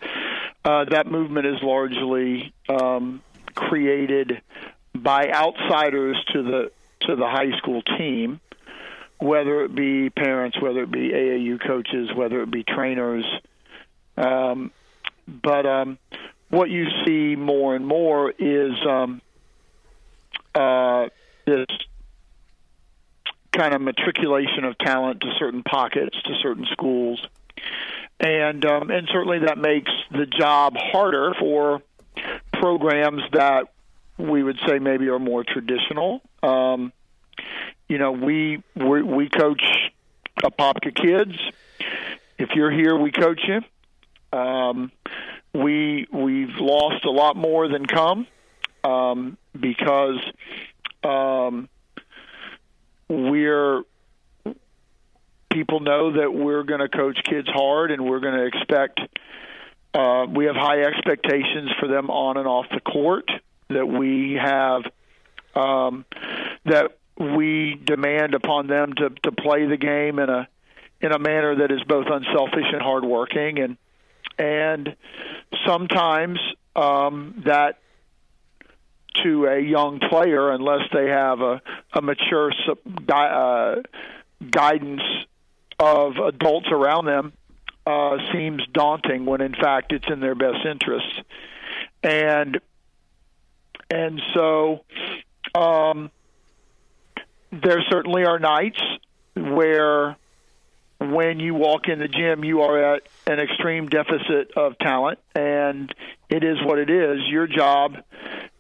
uh, 0.64 0.84
that 0.90 1.06
movement 1.06 1.46
is 1.46 1.62
largely 1.62 2.52
um, 2.68 3.22
created 3.54 4.42
by 5.02 5.28
outsiders 5.30 6.16
to 6.32 6.42
the 6.42 6.72
to 7.02 7.16
the 7.16 7.26
high 7.26 7.56
school 7.58 7.82
team, 7.82 8.40
whether 9.18 9.64
it 9.64 9.74
be 9.74 10.10
parents, 10.10 10.60
whether 10.60 10.82
it 10.82 10.90
be 10.90 11.10
AAU 11.10 11.64
coaches, 11.64 12.10
whether 12.14 12.42
it 12.42 12.50
be 12.50 12.64
trainers. 12.64 13.24
Um, 14.16 14.72
but 15.26 15.66
um, 15.66 15.98
what 16.50 16.70
you 16.70 16.86
see 17.04 17.36
more 17.36 17.74
and 17.74 17.86
more 17.86 18.30
is 18.30 18.72
um, 18.88 19.20
uh, 20.54 21.08
this 21.44 21.66
kind 23.52 23.74
of 23.74 23.80
matriculation 23.80 24.64
of 24.64 24.76
talent 24.78 25.20
to 25.20 25.32
certain 25.38 25.62
pockets, 25.62 26.16
to 26.24 26.34
certain 26.42 26.66
schools, 26.72 27.24
and 28.20 28.64
um, 28.64 28.90
and 28.90 29.08
certainly 29.12 29.40
that 29.40 29.58
makes 29.58 29.90
the 30.10 30.26
job 30.26 30.74
harder 30.76 31.34
for 31.38 31.82
programs 32.52 33.22
that 33.32 33.68
we 34.18 34.42
would 34.42 34.58
say 34.66 34.78
maybe 34.78 35.08
are 35.08 35.18
more 35.18 35.44
traditional. 35.44 36.22
Um, 36.42 36.92
you 37.88 37.98
know, 37.98 38.12
we 38.12 38.62
we, 38.74 39.02
we 39.02 39.28
coach 39.28 39.62
Apopka 40.42 40.94
kids. 40.94 41.38
If 42.38 42.50
you're 42.54 42.70
here, 42.70 42.96
we 42.96 43.10
coach 43.10 43.40
you. 43.46 44.38
Um, 44.38 44.92
we 45.54 46.06
we've 46.12 46.56
lost 46.58 47.04
a 47.04 47.10
lot 47.10 47.36
more 47.36 47.68
than 47.68 47.86
come 47.86 48.26
um, 48.84 49.38
because 49.58 50.20
um, 51.02 51.68
we're 53.08 53.82
people 55.50 55.80
know 55.80 56.12
that 56.12 56.34
we're 56.34 56.64
going 56.64 56.80
to 56.80 56.88
coach 56.88 57.18
kids 57.24 57.48
hard 57.48 57.90
and 57.90 58.04
we're 58.04 58.20
going 58.20 58.34
to 58.34 58.44
expect 58.44 59.00
uh, 59.94 60.26
we 60.28 60.44
have 60.44 60.56
high 60.56 60.82
expectations 60.82 61.70
for 61.80 61.88
them 61.88 62.10
on 62.10 62.36
and 62.36 62.46
off 62.46 62.66
the 62.70 62.80
court 62.80 63.30
that 63.68 63.86
we 63.86 64.38
have 64.40 64.82
um, 65.54 66.04
that 66.64 66.98
we 67.18 67.80
demand 67.82 68.34
upon 68.34 68.66
them 68.66 68.92
to 68.94 69.10
to 69.22 69.32
play 69.32 69.66
the 69.66 69.76
game 69.76 70.18
in 70.18 70.28
a 70.28 70.48
in 71.00 71.12
a 71.12 71.18
manner 71.18 71.56
that 71.56 71.70
is 71.70 71.82
both 71.84 72.06
unselfish 72.08 72.66
and 72.72 72.82
hardworking 72.82 73.58
and 73.58 73.76
and 74.38 74.96
sometimes 75.66 76.38
um, 76.74 77.42
that 77.46 77.78
to 79.22 79.46
a 79.46 79.60
young 79.60 79.98
player, 79.98 80.50
unless 80.50 80.82
they 80.92 81.08
have 81.08 81.40
a, 81.40 81.62
a 81.94 82.02
mature 82.02 82.52
uh, 83.08 83.76
guidance 84.50 85.02
of 85.78 86.16
adults 86.16 86.68
around 86.70 87.06
them, 87.06 87.32
uh, 87.86 88.18
seems 88.32 88.62
daunting 88.72 89.24
when 89.26 89.40
in 89.40 89.54
fact 89.54 89.92
it's 89.92 90.06
in 90.08 90.20
their 90.20 90.34
best 90.34 90.66
interests. 90.66 91.18
And 92.02 92.60
and 93.90 94.20
so 94.34 94.84
um, 95.54 96.10
there 97.52 97.82
certainly 97.90 98.24
are 98.24 98.38
nights 98.38 98.80
where 99.34 100.16
when 100.98 101.40
you 101.40 101.54
walk 101.54 101.88
in 101.88 101.98
the 101.98 102.08
gym, 102.08 102.42
you 102.42 102.62
are 102.62 102.94
at 102.94 103.02
an 103.26 103.38
extreme 103.38 103.88
deficit 103.88 104.52
of 104.56 104.78
talent, 104.78 105.18
and 105.34 105.94
it 106.28 106.42
is 106.42 106.56
what 106.64 106.78
it 106.78 106.90
is. 106.90 107.18
Your 107.28 107.46
job 107.46 107.96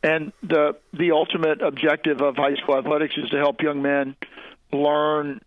and 0.02 0.32
the 0.42 0.76
the 0.92 1.12
ultimate 1.12 1.62
objective 1.62 2.20
of 2.20 2.36
high 2.36 2.54
school 2.56 2.78
athletics 2.78 3.14
is 3.16 3.30
to 3.30 3.38
help 3.38 3.62
young 3.62 3.82
men 3.82 4.16
learn 4.72 5.40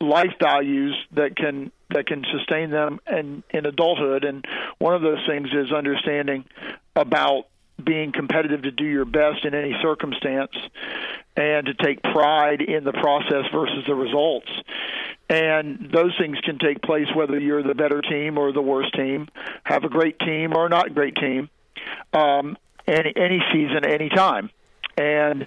life 0.00 0.34
values 0.40 0.94
that 1.12 1.34
can 1.36 1.72
that 1.90 2.06
can 2.06 2.24
sustain 2.30 2.70
them 2.70 3.00
and 3.06 3.42
in 3.50 3.66
adulthood. 3.66 4.24
And 4.24 4.44
one 4.78 4.94
of 4.94 5.02
those 5.02 5.24
things 5.26 5.48
is 5.52 5.72
understanding 5.72 6.44
about 6.94 7.46
being 7.82 8.12
competitive 8.12 8.62
to 8.62 8.70
do 8.70 8.84
your 8.84 9.04
best 9.04 9.44
in 9.44 9.54
any 9.54 9.74
circumstance 9.82 10.52
and 11.36 11.66
to 11.66 11.74
take 11.74 12.02
pride 12.02 12.60
in 12.60 12.84
the 12.84 12.92
process 12.92 13.44
versus 13.52 13.84
the 13.86 13.94
results. 13.94 14.50
And 15.28 15.90
those 15.92 16.12
things 16.18 16.38
can 16.44 16.58
take 16.58 16.82
place 16.82 17.06
whether 17.14 17.38
you're 17.38 17.62
the 17.62 17.74
better 17.74 18.00
team 18.02 18.38
or 18.38 18.52
the 18.52 18.62
worst 18.62 18.94
team, 18.94 19.28
have 19.64 19.84
a 19.84 19.88
great 19.88 20.18
team 20.18 20.54
or 20.54 20.68
not 20.68 20.94
great 20.94 21.16
team, 21.16 21.48
um, 22.12 22.56
any 22.86 23.12
any 23.16 23.42
season, 23.52 23.84
any 23.84 24.10
time. 24.10 24.50
And 24.96 25.46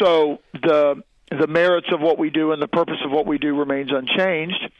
so 0.00 0.40
the 0.52 1.02
the 1.30 1.46
merits 1.46 1.88
of 1.92 2.00
what 2.00 2.18
we 2.18 2.30
do 2.30 2.52
and 2.52 2.60
the 2.60 2.68
purpose 2.68 2.98
of 3.04 3.10
what 3.10 3.26
we 3.26 3.38
do 3.38 3.56
remains 3.56 3.90
unchanged, 3.92 4.70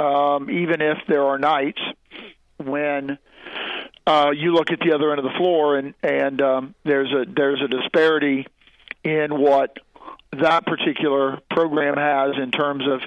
um, 0.00 0.50
even 0.50 0.80
if 0.80 0.98
there 1.08 1.24
are 1.24 1.38
nights 1.38 1.80
when 2.58 3.18
uh, 4.06 4.30
you 4.34 4.52
look 4.52 4.70
at 4.70 4.80
the 4.80 4.94
other 4.94 5.10
end 5.10 5.18
of 5.18 5.24
the 5.24 5.38
floor 5.38 5.76
and 5.76 5.94
and 6.02 6.40
um, 6.42 6.74
there's 6.84 7.10
a 7.12 7.24
there's 7.30 7.62
a 7.62 7.68
disparity 7.68 8.46
in 9.02 9.38
what 9.38 9.78
that 10.40 10.66
particular 10.66 11.40
program 11.50 11.96
has 11.96 12.32
in 12.42 12.50
terms 12.50 12.84
of 12.88 13.00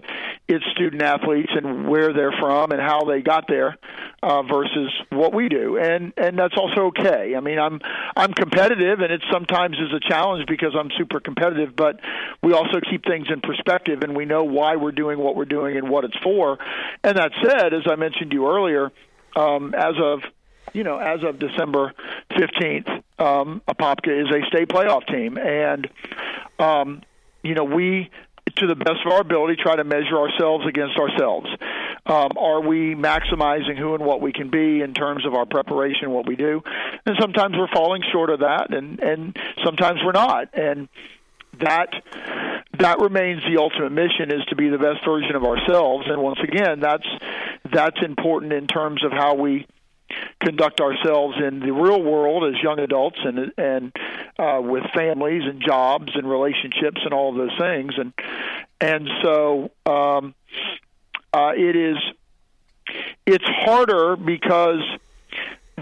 its 0.47 0.63
student 0.71 1.01
athletes 1.01 1.51
and 1.53 1.87
where 1.87 2.13
they're 2.13 2.31
from 2.39 2.71
and 2.71 2.81
how 2.81 3.03
they 3.03 3.21
got 3.21 3.45
there 3.49 3.77
uh, 4.23 4.41
versus 4.43 4.91
what 5.09 5.33
we 5.33 5.49
do. 5.49 5.77
And 5.77 6.13
and 6.17 6.39
that's 6.39 6.55
also 6.57 6.87
okay. 6.87 7.35
I 7.35 7.39
mean 7.41 7.59
i'm 7.59 7.79
i'm 8.15 8.33
competitive 8.33 8.99
and 8.99 9.11
it 9.11 9.21
sometimes 9.31 9.77
is 9.77 9.93
a 9.93 9.99
challenge 9.99 10.45
because 10.47 10.73
i'm 10.77 10.89
super 10.97 11.19
competitive 11.19 11.75
but 11.75 11.99
we 12.41 12.53
also 12.53 12.79
keep 12.89 13.05
things 13.05 13.27
in 13.29 13.41
perspective 13.41 14.01
and 14.01 14.15
we 14.15 14.25
know 14.25 14.43
why 14.43 14.75
we're 14.75 14.91
doing 14.91 15.19
what 15.19 15.35
we're 15.35 15.45
doing 15.45 15.77
and 15.77 15.89
what 15.89 16.05
it's 16.05 16.17
for. 16.23 16.57
And 17.03 17.17
that 17.17 17.31
said 17.43 17.73
as 17.73 17.83
i 17.89 17.95
mentioned 17.95 18.31
to 18.31 18.37
you 18.37 18.49
earlier 18.49 18.91
um, 19.35 19.75
as 19.75 19.93
of 20.01 20.21
you 20.73 20.83
know, 20.83 20.97
as 20.97 21.23
of 21.23 21.39
December 21.39 21.93
15th, 22.31 22.89
um, 23.19 23.61
Apopka 23.67 24.09
is 24.09 24.27
a 24.29 24.45
state 24.47 24.67
playoff 24.67 25.07
team. 25.07 25.37
And 25.37 25.89
um, 26.59 27.01
you 27.43 27.53
know, 27.53 27.63
we 27.63 28.09
to 28.55 28.67
the 28.67 28.75
best 28.75 29.05
of 29.05 29.11
our 29.11 29.21
ability 29.21 29.55
try 29.61 29.75
to 29.75 29.83
measure 29.83 30.17
ourselves 30.17 30.65
against 30.67 30.97
ourselves. 30.97 31.47
Um, 32.05 32.31
are 32.37 32.61
we 32.61 32.95
maximizing 32.95 33.77
who 33.77 33.93
and 33.93 34.03
what 34.03 34.21
we 34.21 34.31
can 34.31 34.49
be 34.49 34.81
in 34.81 34.93
terms 34.93 35.25
of 35.25 35.33
our 35.33 35.45
preparation, 35.45 36.11
what 36.11 36.25
we 36.25 36.35
do? 36.35 36.63
And 37.05 37.15
sometimes 37.19 37.55
we're 37.57 37.71
falling 37.73 38.01
short 38.11 38.29
of 38.29 38.39
that, 38.39 38.73
and 38.73 38.99
and 38.99 39.37
sometimes 39.63 39.99
we're 40.03 40.13
not. 40.13 40.49
And 40.53 40.87
that 41.59 41.89
that 42.79 42.99
remains 42.99 43.41
the 43.43 43.59
ultimate 43.59 43.91
mission 43.91 44.31
is 44.31 44.45
to 44.49 44.55
be 44.55 44.69
the 44.69 44.77
best 44.77 45.03
version 45.05 45.35
of 45.35 45.43
ourselves. 45.43 46.05
And 46.07 46.21
once 46.21 46.39
again, 46.41 46.79
that's 46.79 47.07
that's 47.71 47.97
important 48.03 48.53
in 48.53 48.67
terms 48.67 49.03
of 49.03 49.11
how 49.11 49.35
we 49.35 49.67
conduct 50.39 50.81
ourselves 50.81 51.35
in 51.37 51.59
the 51.59 51.71
real 51.71 52.01
world 52.01 52.43
as 52.43 52.61
young 52.61 52.79
adults 52.79 53.17
and 53.23 53.51
and 53.57 53.95
uh, 54.39 54.59
with 54.61 54.83
families 54.93 55.43
and 55.45 55.61
jobs 55.61 56.11
and 56.15 56.29
relationships 56.29 57.01
and 57.03 57.13
all 57.13 57.33
those 57.33 57.57
things. 57.57 57.93
And 57.97 58.13
and 58.79 59.09
so 59.23 59.71
um, 59.85 60.35
uh, 61.33 61.53
it 61.55 61.75
is 61.75 61.97
it's 63.25 63.45
harder 63.45 64.15
because 64.15 64.81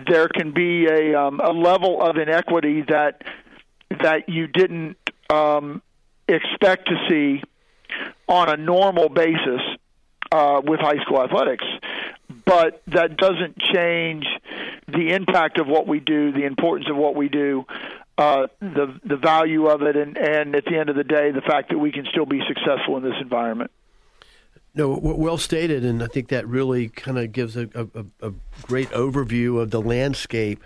there 0.08 0.28
can 0.28 0.52
be 0.52 0.88
a 0.88 1.16
um, 1.16 1.40
a 1.40 1.52
level 1.52 2.02
of 2.02 2.18
inequity 2.18 2.84
that 2.88 3.24
that 4.02 4.28
you 4.28 4.48
didn't 4.48 4.98
um, 5.30 5.82
expect 6.28 6.88
to 6.88 6.96
see 7.10 7.44
on 8.28 8.50
a 8.50 8.58
normal 8.58 9.10
basis 9.10 9.62
uh, 10.32 10.62
with 10.66 10.80
high 10.80 11.02
school 11.04 11.22
athletics 11.22 11.66
but 12.46 12.82
that 12.88 13.18
doesn't 13.18 13.58
change 13.60 14.26
the 14.88 15.12
impact 15.14 15.58
of 15.58 15.68
what 15.68 15.88
we 15.88 16.00
do, 16.00 16.32
the 16.32 16.46
importance 16.46 16.90
of 16.90 16.96
what 16.96 17.16
we 17.16 17.28
do, 17.28 17.66
uh, 18.18 18.48
the 18.60 19.00
the 19.04 19.18
value 19.18 19.68
of 19.68 19.82
it, 19.82 19.96
and 19.96 20.18
and 20.18 20.56
at 20.56 20.66
the 20.66 20.78
end 20.78 20.90
of 20.90 20.96
the 20.96 21.04
day, 21.04 21.32
the 21.32 21.42
fact 21.42 21.70
that 21.70 21.78
we 21.78 21.92
can 21.92 22.06
still 22.06 22.26
be 22.26 22.42
successful 22.48 22.98
in 22.98 23.04
this 23.04 23.20
environment. 23.20 23.72
No, 24.74 25.00
well 25.02 25.38
stated, 25.38 25.86
and 25.86 26.04
I 26.04 26.08
think 26.08 26.28
that 26.30 26.46
really 26.48 26.90
kind 26.90 27.18
of 27.18 27.32
gives 27.32 27.56
a, 27.56 27.70
a, 27.74 28.28
a, 28.28 28.34
great 28.64 28.90
overview 28.90 29.62
of 29.62 29.72
the 29.72 29.82
landscape 29.82 30.66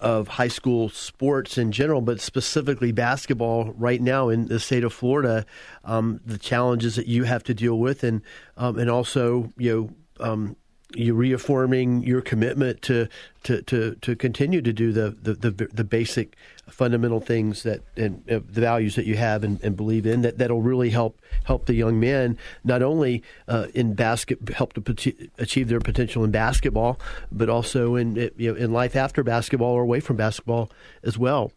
of 0.00 0.26
high 0.26 0.48
school 0.48 0.88
sports 0.88 1.56
in 1.56 1.70
general, 1.70 2.00
but 2.00 2.20
specifically 2.20 2.90
basketball 2.90 3.72
right 3.76 4.00
now 4.00 4.28
in 4.28 4.46
the 4.46 4.58
state 4.58 4.82
of 4.82 4.92
Florida. 4.92 5.46
Um, 5.84 6.20
the 6.26 6.38
challenges 6.38 6.96
that 6.96 7.06
you 7.06 7.24
have 7.24 7.44
to 7.44 7.54
deal 7.54 7.78
with, 7.78 8.02
and 8.02 8.22
um, 8.56 8.78
and 8.78 8.90
also 8.90 9.52
you 9.56 9.90
know. 10.20 10.24
Um, 10.24 10.56
you 10.94 11.14
reaffirming 11.14 12.02
your 12.02 12.20
commitment 12.20 12.80
to 12.82 13.08
to, 13.44 13.62
to, 13.62 13.94
to 13.96 14.16
continue 14.16 14.60
to 14.60 14.72
do 14.72 14.92
the, 14.92 15.10
the, 15.22 15.32
the, 15.32 15.68
the 15.72 15.84
basic 15.84 16.36
fundamental 16.68 17.20
things 17.20 17.62
that 17.62 17.80
and 17.96 18.22
uh, 18.30 18.40
the 18.46 18.60
values 18.60 18.94
that 18.96 19.06
you 19.06 19.16
have 19.16 19.44
and, 19.44 19.62
and, 19.62 19.76
believe 19.76 20.06
in 20.06 20.22
that 20.22 20.38
that'll 20.38 20.60
really 20.60 20.90
help 20.90 21.18
help 21.44 21.66
the 21.66 21.74
young 21.74 21.98
men 22.00 22.36
not 22.64 22.82
only 22.82 23.22
uh, 23.46 23.66
in 23.74 23.94
basket 23.94 24.38
help 24.54 24.72
to 24.74 25.14
achieve 25.38 25.68
their 25.68 25.80
potential 25.80 26.24
in 26.24 26.30
basketball 26.30 26.98
but 27.32 27.48
also 27.48 27.94
in 27.94 28.16
you 28.36 28.52
know, 28.52 28.54
in 28.54 28.72
life 28.72 28.96
after 28.96 29.22
basketball 29.22 29.72
or 29.72 29.82
away 29.82 30.00
from 30.00 30.16
basketball 30.16 30.70
as 31.02 31.16
well. 31.16 31.52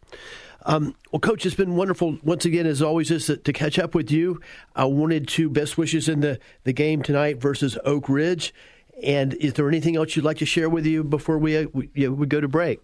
Um, 0.64 0.94
well, 1.10 1.20
Coach, 1.20 1.44
it's 1.44 1.56
been 1.56 1.74
wonderful 1.74 2.18
once 2.22 2.44
again, 2.44 2.66
as 2.66 2.80
always, 2.80 3.08
to, 3.08 3.36
to, 3.36 3.52
catch 3.52 3.80
up 3.80 3.96
with 3.96 4.12
you. 4.12 4.40
I 4.76 4.84
wanted 4.84 5.26
to 5.28 5.50
best 5.50 5.76
wishes 5.76 6.08
in 6.08 6.20
the, 6.20 6.38
the 6.62 6.72
game 6.72 7.02
tonight 7.02 7.40
versus 7.40 7.76
Oak 7.84 8.08
Ridge. 8.08 8.54
And 9.02 9.34
is 9.34 9.54
there 9.54 9.68
anything 9.68 9.96
else 9.96 10.16
you'd 10.16 10.24
like 10.24 10.38
to 10.38 10.46
share 10.46 10.68
with 10.68 10.86
you 10.86 11.02
before 11.04 11.38
we 11.38 11.56
uh, 11.56 11.66
we, 11.72 11.90
you 11.94 12.08
know, 12.08 12.14
we 12.14 12.26
go 12.26 12.40
to 12.40 12.48
break? 12.48 12.80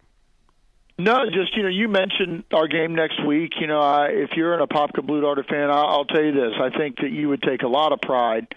No, 1.01 1.31
just 1.31 1.57
you 1.57 1.63
know, 1.63 1.69
you 1.69 1.87
mentioned 1.87 2.43
our 2.53 2.67
game 2.67 2.95
next 2.97 3.25
week. 3.25 3.53
You 3.61 3.69
know, 3.69 3.81
I, 3.81 4.07
if 4.09 4.31
you're 4.37 4.53
an 4.53 4.67
Apopka 4.67 5.07
Blue 5.07 5.21
Darter 5.21 5.45
fan, 5.45 5.71
I'll, 5.71 5.87
I'll 5.87 6.05
tell 6.05 6.25
you 6.25 6.33
this: 6.33 6.55
I 6.61 6.77
think 6.77 6.97
that 6.99 7.13
you 7.13 7.29
would 7.29 7.43
take 7.43 7.63
a 7.63 7.69
lot 7.69 7.93
of 7.93 8.01
pride 8.01 8.49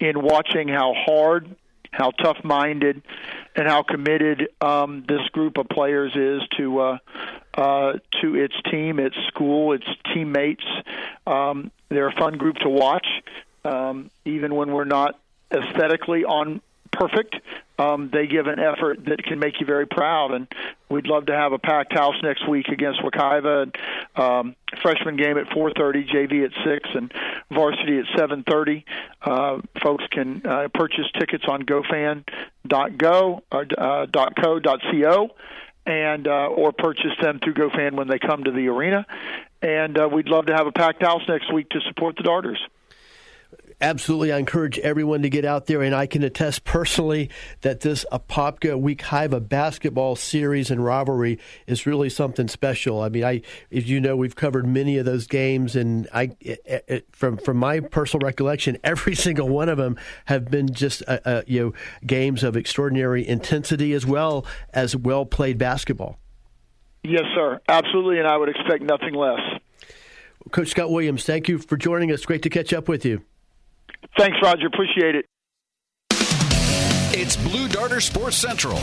in 0.00 0.20
watching 0.20 0.66
how 0.66 0.94
hard, 0.94 1.54
how 1.92 2.10
tough-minded, 2.10 3.02
and 3.54 3.68
how 3.68 3.84
committed 3.84 4.48
um, 4.60 5.04
this 5.06 5.28
group 5.28 5.58
of 5.58 5.68
players 5.68 6.10
is 6.16 6.42
to 6.58 6.80
uh, 6.80 6.98
uh, 7.54 7.92
to 8.20 8.34
its 8.34 8.54
team, 8.68 8.98
its 8.98 9.16
school, 9.28 9.72
its 9.72 9.86
teammates. 10.12 10.64
Um, 11.24 11.70
they're 11.88 12.08
a 12.08 12.18
fun 12.18 12.36
group 12.36 12.56
to 12.56 12.68
watch, 12.68 13.06
um, 13.64 14.10
even 14.24 14.56
when 14.56 14.72
we're 14.72 14.84
not 14.84 15.20
aesthetically 15.52 16.24
on 16.24 16.60
perfect. 16.98 17.36
Um, 17.78 18.10
they 18.10 18.26
give 18.26 18.46
an 18.46 18.58
effort 18.58 19.04
that 19.06 19.22
can 19.22 19.38
make 19.38 19.60
you 19.60 19.66
very 19.66 19.86
proud, 19.86 20.32
and 20.32 20.48
we'd 20.88 21.06
love 21.06 21.26
to 21.26 21.34
have 21.34 21.52
a 21.52 21.58
packed 21.58 21.92
house 21.92 22.14
next 22.22 22.48
week 22.48 22.68
against 22.68 23.00
Wekiva. 23.00 23.64
And, 23.64 23.76
um, 24.16 24.56
freshman 24.82 25.16
game 25.16 25.36
at 25.36 25.46
4:30, 25.50 26.04
JV 26.08 26.44
at 26.44 26.52
six, 26.64 26.88
and 26.94 27.12
varsity 27.50 27.98
at 27.98 28.06
7:30. 28.16 28.84
Uh, 29.22 29.60
folks 29.82 30.04
can 30.10 30.42
uh, 30.46 30.68
purchase 30.72 31.06
tickets 31.18 31.44
on 31.46 31.62
GoFan.go 31.62 33.42
or 33.52 33.66
uh, 33.76 34.06
.co.co 34.06 35.30
and 35.86 36.26
uh, 36.26 36.46
or 36.46 36.72
purchase 36.72 37.12
them 37.20 37.38
through 37.38 37.54
GoFan 37.54 37.92
when 37.92 38.08
they 38.08 38.18
come 38.18 38.44
to 38.44 38.50
the 38.50 38.68
arena. 38.68 39.06
And 39.62 39.98
uh, 39.98 40.08
we'd 40.10 40.28
love 40.28 40.46
to 40.46 40.54
have 40.54 40.66
a 40.66 40.72
packed 40.72 41.02
house 41.02 41.22
next 41.28 41.52
week 41.52 41.68
to 41.70 41.80
support 41.82 42.16
the 42.16 42.22
Darters 42.22 42.58
absolutely, 43.80 44.32
I 44.32 44.38
encourage 44.38 44.78
everyone 44.78 45.22
to 45.22 45.28
get 45.28 45.44
out 45.44 45.66
there, 45.66 45.82
and 45.82 45.94
I 45.94 46.06
can 46.06 46.22
attest 46.22 46.64
personally 46.64 47.30
that 47.60 47.80
this 47.80 48.04
Apopka 48.12 48.80
Wekiva 48.80 49.46
basketball 49.48 50.16
series 50.16 50.70
and 50.70 50.84
rivalry 50.84 51.38
is 51.66 51.86
really 51.86 52.08
something 52.08 52.48
special. 52.48 53.00
I 53.00 53.08
mean, 53.08 53.24
I, 53.24 53.42
as 53.72 53.88
you 53.88 54.00
know, 54.00 54.16
we've 54.16 54.36
covered 54.36 54.66
many 54.66 54.98
of 54.98 55.04
those 55.04 55.26
games, 55.26 55.76
and 55.76 56.08
I, 56.12 56.30
it, 56.40 56.84
it, 56.88 57.06
from 57.12 57.36
from 57.36 57.56
my 57.56 57.80
personal 57.80 58.24
recollection, 58.24 58.78
every 58.84 59.14
single 59.14 59.48
one 59.48 59.68
of 59.68 59.78
them 59.78 59.96
have 60.26 60.50
been 60.50 60.72
just 60.72 61.02
uh, 61.06 61.18
uh, 61.24 61.42
you 61.46 61.60
know 61.60 61.72
games 62.06 62.42
of 62.42 62.56
extraordinary 62.56 63.26
intensity 63.26 63.92
as 63.92 64.06
well 64.06 64.46
as 64.72 64.96
well 64.96 65.24
played 65.26 65.58
basketball. 65.58 66.18
Yes, 67.02 67.24
sir, 67.34 67.60
absolutely, 67.68 68.18
and 68.18 68.26
I 68.26 68.36
would 68.36 68.48
expect 68.48 68.82
nothing 68.82 69.14
less. 69.14 69.40
Coach 70.50 70.68
Scott 70.68 70.90
Williams, 70.90 71.24
thank 71.24 71.48
you 71.48 71.58
for 71.58 71.76
joining 71.76 72.12
us. 72.12 72.24
Great 72.24 72.42
to 72.42 72.50
catch 72.50 72.72
up 72.72 72.88
with 72.88 73.04
you. 73.04 73.22
Thanks, 74.18 74.36
Roger. 74.42 74.66
Appreciate 74.66 75.14
it. 75.14 75.26
It's 77.18 77.36
Blue 77.36 77.68
Darter 77.68 78.00
Sports 78.00 78.36
Central. 78.36 78.78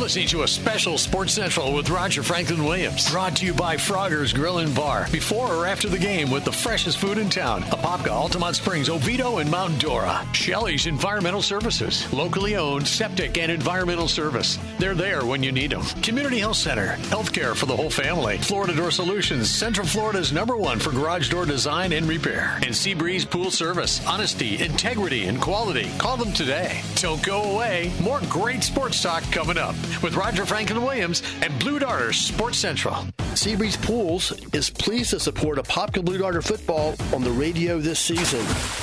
Listening 0.00 0.28
to 0.28 0.44
a 0.44 0.48
special 0.48 0.96
Sports 0.96 1.34
Central 1.34 1.74
with 1.74 1.90
Roger 1.90 2.22
Franklin 2.22 2.64
Williams. 2.64 3.10
Brought 3.10 3.36
to 3.36 3.44
you 3.44 3.52
by 3.52 3.76
Frogger's 3.76 4.32
Grill 4.32 4.58
and 4.58 4.74
Bar. 4.74 5.06
Before 5.12 5.52
or 5.52 5.66
after 5.66 5.90
the 5.90 5.98
game 5.98 6.30
with 6.30 6.46
the 6.46 6.50
freshest 6.50 6.96
food 6.96 7.18
in 7.18 7.28
town. 7.28 7.62
Apopka, 7.64 8.08
Altamonte 8.08 8.54
Springs, 8.54 8.88
Oviedo, 8.88 9.38
and 9.38 9.50
Mount 9.50 9.78
Dora. 9.78 10.26
Shelley's 10.32 10.86
Environmental 10.86 11.42
Services. 11.42 12.10
Locally 12.14 12.56
owned 12.56 12.88
septic 12.88 13.36
and 13.36 13.52
environmental 13.52 14.08
service. 14.08 14.58
They're 14.78 14.94
there 14.94 15.26
when 15.26 15.42
you 15.42 15.52
need 15.52 15.70
them. 15.70 15.82
Community 16.02 16.38
Health 16.38 16.56
Center. 16.56 16.96
Healthcare 17.10 17.54
for 17.54 17.66
the 17.66 17.76
whole 17.76 17.90
family. 17.90 18.38
Florida 18.38 18.74
Door 18.74 18.92
Solutions. 18.92 19.50
Central 19.50 19.86
Florida's 19.86 20.32
number 20.32 20.56
one 20.56 20.78
for 20.78 20.92
garage 20.92 21.28
door 21.28 21.44
design 21.44 21.92
and 21.92 22.08
repair. 22.08 22.54
And 22.62 22.74
Seabreeze 22.74 23.28
Pool 23.28 23.50
Service. 23.50 24.04
Honesty, 24.06 24.62
integrity, 24.62 25.26
and 25.26 25.38
quality. 25.38 25.90
Call 25.98 26.16
them 26.16 26.32
today. 26.32 26.80
Don't 26.94 27.22
go 27.22 27.42
away. 27.42 27.92
More 28.00 28.20
great 28.30 28.64
sports 28.64 29.02
talk 29.02 29.22
coming 29.30 29.58
up 29.58 29.76
with 30.02 30.14
Roger 30.14 30.46
Franklin 30.46 30.82
Williams 30.82 31.22
and 31.42 31.58
Blue 31.58 31.78
Darter 31.78 32.12
Sports 32.12 32.58
Central. 32.58 32.94
Seabreeze 33.34 33.80
Pools 33.82 34.32
is 34.52 34.70
pleased 34.70 35.10
to 35.10 35.20
support 35.20 35.58
Apopka 35.58 36.04
Blue 36.04 36.18
Darter 36.18 36.42
football 36.42 36.94
on 37.14 37.22
the 37.22 37.30
radio 37.30 37.78
this 37.78 37.98
season. 37.98 38.40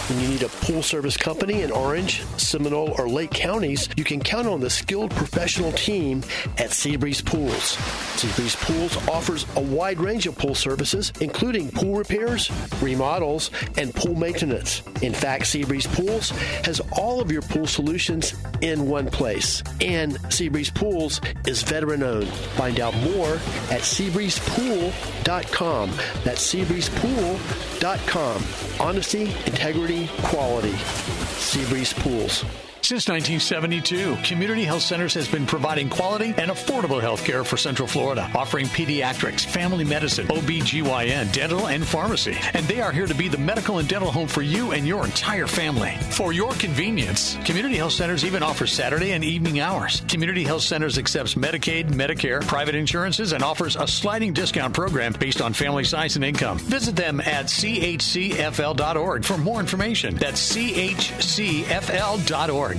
When 0.09 0.21
you 0.21 0.29
need 0.29 0.43
a 0.43 0.49
pool 0.49 0.81
service 0.81 1.17
company 1.17 1.61
in 1.61 1.71
Orange, 1.71 2.23
Seminole, 2.37 2.95
or 2.97 3.07
Lake 3.09 3.31
counties, 3.31 3.89
you 3.97 4.03
can 4.03 4.19
count 4.19 4.47
on 4.47 4.59
the 4.59 4.69
skilled 4.69 5.11
professional 5.11 5.71
team 5.73 6.23
at 6.57 6.71
Seabreeze 6.71 7.25
Pools. 7.25 7.75
Seabreeze 8.15 8.55
Pools 8.65 9.07
offers 9.07 9.45
a 9.55 9.61
wide 9.61 9.99
range 9.99 10.27
of 10.27 10.37
pool 10.37 10.55
services, 10.55 11.11
including 11.21 11.69
pool 11.71 11.95
repairs, 11.95 12.49
remodels, 12.81 13.51
and 13.77 13.93
pool 13.93 14.15
maintenance. 14.15 14.81
In 15.01 15.13
fact, 15.13 15.43
Seabreeze 15.43 15.87
Pools 15.93 16.29
has 16.65 16.81
all 16.93 17.21
of 17.21 17.31
your 17.31 17.41
pool 17.43 17.67
solutions 17.67 18.33
in 18.61 18.87
one 18.87 19.07
place. 19.07 19.61
And 19.81 20.15
Seabreeze 20.29 20.73
Pools 20.73 20.96
is 21.45 21.61
veteran 21.63 22.03
owned. 22.03 22.27
Find 22.57 22.79
out 22.79 22.93
more 22.95 23.33
at 23.69 23.81
seabreezepool.com. 23.81 25.91
That's 26.23 26.53
seabreezepool.com. 26.53 28.43
Honesty, 28.79 29.23
integrity, 29.45 30.09
quality. 30.23 30.73
Seabreeze 30.73 31.93
Pools. 31.99 32.43
Since 32.87 33.09
1972, 33.09 34.15
Community 34.23 34.63
Health 34.63 34.81
Centers 34.81 35.13
has 35.15 35.27
been 35.27 35.45
providing 35.45 35.89
quality 35.89 36.33
and 36.37 36.49
affordable 36.49 37.01
health 37.01 37.25
care 37.25 37.43
for 37.43 37.57
Central 37.57 37.85
Florida, 37.85 38.31
offering 38.33 38.67
pediatrics, 38.67 39.45
family 39.45 39.83
medicine, 39.83 40.25
OBGYN, 40.27 41.33
dental, 41.33 41.67
and 41.67 41.85
pharmacy. 41.85 42.37
And 42.53 42.65
they 42.65 42.79
are 42.79 42.93
here 42.93 43.05
to 43.05 43.13
be 43.13 43.27
the 43.27 43.37
medical 43.37 43.79
and 43.79 43.89
dental 43.89 44.09
home 44.09 44.29
for 44.29 44.41
you 44.41 44.71
and 44.71 44.87
your 44.87 45.03
entire 45.03 45.47
family. 45.47 45.97
For 46.11 46.31
your 46.31 46.53
convenience, 46.53 47.35
Community 47.43 47.75
Health 47.75 47.91
Centers 47.91 48.23
even 48.23 48.41
offers 48.41 48.71
Saturday 48.71 49.11
and 49.11 49.21
evening 49.21 49.59
hours. 49.59 50.01
Community 50.07 50.45
Health 50.45 50.63
Centers 50.63 50.97
accepts 50.97 51.35
Medicaid, 51.35 51.89
Medicare, 51.89 52.41
private 52.47 52.75
insurances, 52.75 53.33
and 53.33 53.43
offers 53.43 53.75
a 53.75 53.85
sliding 53.85 54.31
discount 54.31 54.73
program 54.73 55.11
based 55.11 55.41
on 55.41 55.51
family 55.51 55.83
size 55.83 56.15
and 56.15 56.23
income. 56.23 56.57
Visit 56.57 56.95
them 56.95 57.19
at 57.19 57.47
chcfl.org 57.47 59.25
for 59.25 59.37
more 59.37 59.59
information. 59.59 60.15
That's 60.15 60.55
chcfl.org. 60.55 62.76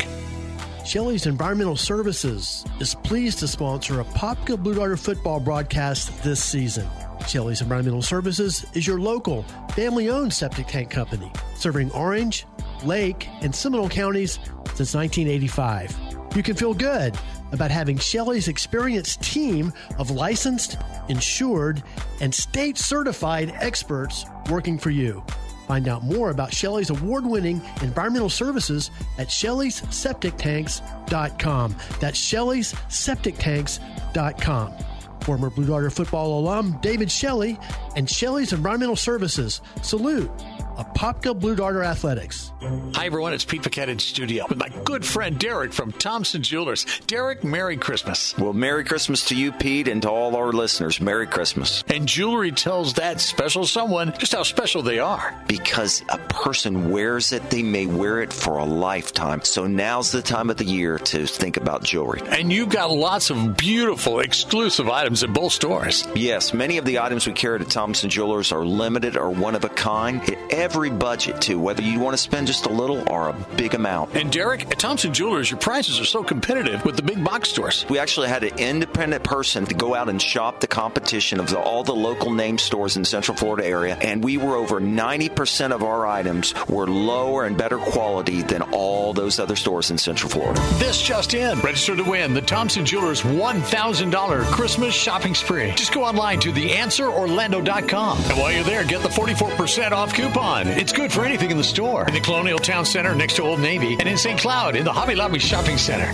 Shelley's 0.88 1.26
Environmental 1.26 1.76
Services 1.76 2.64
is 2.80 2.94
pleased 2.94 3.40
to 3.40 3.46
sponsor 3.46 4.02
Apopka 4.02 4.56
Blue 4.56 4.72
Darter 4.72 4.96
football 4.96 5.38
broadcast 5.38 6.22
this 6.22 6.42
season. 6.42 6.88
Shelley's 7.26 7.60
Environmental 7.60 8.00
Services 8.00 8.64
is 8.72 8.86
your 8.86 8.98
local, 8.98 9.42
family 9.74 10.08
owned 10.08 10.32
septic 10.32 10.66
tank 10.66 10.88
company, 10.88 11.30
serving 11.56 11.90
Orange, 11.90 12.46
Lake, 12.84 13.28
and 13.42 13.54
Seminole 13.54 13.90
counties 13.90 14.38
since 14.76 14.94
1985. 14.94 15.94
You 16.34 16.42
can 16.42 16.56
feel 16.56 16.72
good 16.72 17.14
about 17.52 17.70
having 17.70 17.98
Shelley's 17.98 18.48
experienced 18.48 19.20
team 19.20 19.74
of 19.98 20.10
licensed, 20.10 20.78
insured, 21.10 21.82
and 22.22 22.34
state 22.34 22.78
certified 22.78 23.52
experts 23.56 24.24
working 24.48 24.78
for 24.78 24.88
you. 24.88 25.22
Find 25.68 25.86
out 25.86 26.02
more 26.02 26.30
about 26.30 26.52
Shelley's 26.54 26.88
award 26.88 27.26
winning 27.26 27.60
environmental 27.82 28.30
services 28.30 28.90
at 29.18 29.28
Shelley'sSepticTanks.com. 29.28 31.76
That's 32.00 32.18
Shelley'sSepticTanks.com. 32.18 34.72
Former 35.20 35.50
Blue 35.50 35.66
Darter 35.66 35.90
football 35.90 36.40
alum 36.40 36.78
David 36.80 37.10
Shelley 37.10 37.58
and 37.96 38.08
Shelley's 38.08 38.54
Environmental 38.54 38.96
Services 38.96 39.60
salute 39.82 40.30
Apopka 40.78 41.36
Blue 41.36 41.56
Darter 41.56 41.82
Athletics. 41.82 42.52
Hi, 42.94 43.06
everyone. 43.06 43.32
It's 43.32 43.44
Pete 43.44 43.64
Paquette 43.64 43.88
in 43.88 43.98
studio 43.98 44.46
with 44.48 44.58
my 44.58 44.68
good 44.84 45.04
friend 45.04 45.36
Derek 45.36 45.72
from 45.72 45.90
Thompson 45.90 46.40
Jewelers. 46.40 46.86
Derek, 47.08 47.42
Merry 47.42 47.76
Christmas. 47.76 48.38
Well, 48.38 48.52
Merry 48.52 48.84
Christmas 48.84 49.24
to 49.26 49.34
you, 49.34 49.50
Pete, 49.50 49.88
and 49.88 50.02
to 50.02 50.10
all 50.10 50.36
our 50.36 50.52
listeners. 50.52 51.00
Merry 51.00 51.26
Christmas. 51.26 51.82
And 51.88 52.06
jewelry 52.06 52.52
tells 52.52 52.94
that 52.94 53.20
special 53.20 53.66
someone 53.66 54.14
just 54.18 54.32
how 54.32 54.44
special 54.44 54.82
they 54.82 55.00
are. 55.00 55.34
Because 55.48 56.04
a 56.10 56.18
person 56.18 56.90
wears 56.90 57.32
it, 57.32 57.50
they 57.50 57.64
may 57.64 57.86
wear 57.86 58.22
it 58.22 58.32
for 58.32 58.58
a 58.58 58.64
lifetime. 58.64 59.42
So 59.42 59.66
now's 59.66 60.12
the 60.12 60.22
time 60.22 60.48
of 60.48 60.58
the 60.58 60.64
year 60.64 60.98
to 61.00 61.26
think 61.26 61.56
about 61.56 61.82
jewelry. 61.82 62.22
And 62.26 62.52
you've 62.52 62.68
got 62.68 62.92
lots 62.92 63.30
of 63.30 63.56
beautiful, 63.56 64.20
exclusive 64.20 64.88
items 64.88 65.24
at 65.24 65.32
both 65.32 65.52
stores. 65.52 66.06
Yes, 66.14 66.54
many 66.54 66.78
of 66.78 66.84
the 66.84 67.00
items 67.00 67.26
we 67.26 67.32
carry 67.32 67.60
at 67.60 67.68
Thompson 67.68 68.10
Jewelers 68.10 68.52
are 68.52 68.64
limited 68.64 69.16
or 69.16 69.30
one 69.30 69.56
of 69.56 69.64
a 69.64 69.68
kind. 69.70 70.20
Hit 70.20 70.38
every 70.68 70.90
budget, 70.90 71.40
too, 71.40 71.58
whether 71.58 71.80
you 71.80 71.98
want 71.98 72.12
to 72.12 72.22
spend 72.22 72.46
just 72.46 72.66
a 72.66 72.68
little 72.68 73.02
or 73.10 73.30
a 73.30 73.32
big 73.56 73.72
amount. 73.72 74.14
And 74.14 74.30
Derek, 74.30 74.70
at 74.70 74.78
Thompson 74.78 75.14
Jewelers, 75.14 75.50
your 75.50 75.58
prices 75.58 75.98
are 75.98 76.04
so 76.04 76.22
competitive 76.22 76.84
with 76.84 76.94
the 76.96 77.02
big 77.02 77.24
box 77.24 77.48
stores. 77.48 77.86
We 77.88 77.98
actually 77.98 78.28
had 78.28 78.44
an 78.44 78.58
independent 78.58 79.24
person 79.24 79.64
to 79.64 79.74
go 79.74 79.94
out 79.94 80.10
and 80.10 80.20
shop 80.20 80.60
the 80.60 80.66
competition 80.66 81.40
of 81.40 81.48
the, 81.48 81.58
all 81.58 81.84
the 81.84 81.94
local 81.94 82.34
name 82.34 82.58
stores 82.58 82.96
in 82.96 83.02
the 83.02 83.08
Central 83.08 83.34
Florida 83.34 83.66
area, 83.66 83.96
and 83.96 84.22
we 84.22 84.36
were 84.36 84.56
over 84.56 84.78
90% 84.78 85.72
of 85.72 85.82
our 85.82 86.06
items 86.06 86.52
were 86.68 86.86
lower 86.86 87.46
and 87.46 87.56
better 87.56 87.78
quality 87.78 88.42
than 88.42 88.60
all 88.60 89.14
those 89.14 89.38
other 89.38 89.56
stores 89.56 89.90
in 89.90 89.96
Central 89.96 90.28
Florida. 90.28 90.60
This 90.74 91.00
just 91.00 91.32
in. 91.32 91.58
Register 91.60 91.96
to 91.96 92.02
win 92.02 92.34
the 92.34 92.42
Thompson 92.42 92.84
Jewelers 92.84 93.22
$1,000 93.22 94.44
Christmas 94.52 94.94
shopping 94.94 95.34
spree. 95.34 95.72
Just 95.76 95.94
go 95.94 96.04
online 96.04 96.40
to 96.40 96.52
theanswerorlando.com. 96.52 98.18
And 98.18 98.38
while 98.38 98.52
you're 98.52 98.64
there, 98.64 98.84
get 98.84 99.00
the 99.00 99.08
44% 99.08 99.92
off 99.92 100.12
coupon. 100.12 100.57
It's 100.66 100.92
good 100.92 101.12
for 101.12 101.24
anything 101.24 101.50
in 101.50 101.56
the 101.56 101.64
store. 101.64 102.06
In 102.08 102.14
the 102.14 102.20
Colonial 102.20 102.58
Town 102.58 102.84
Center 102.84 103.14
next 103.14 103.36
to 103.36 103.42
Old 103.42 103.60
Navy, 103.60 103.96
and 103.98 104.08
in 104.08 104.16
St. 104.16 104.38
Cloud 104.40 104.74
in 104.74 104.84
the 104.84 104.92
Hobby 104.92 105.14
Lobby 105.14 105.38
Shopping 105.38 105.78
Center. 105.78 106.12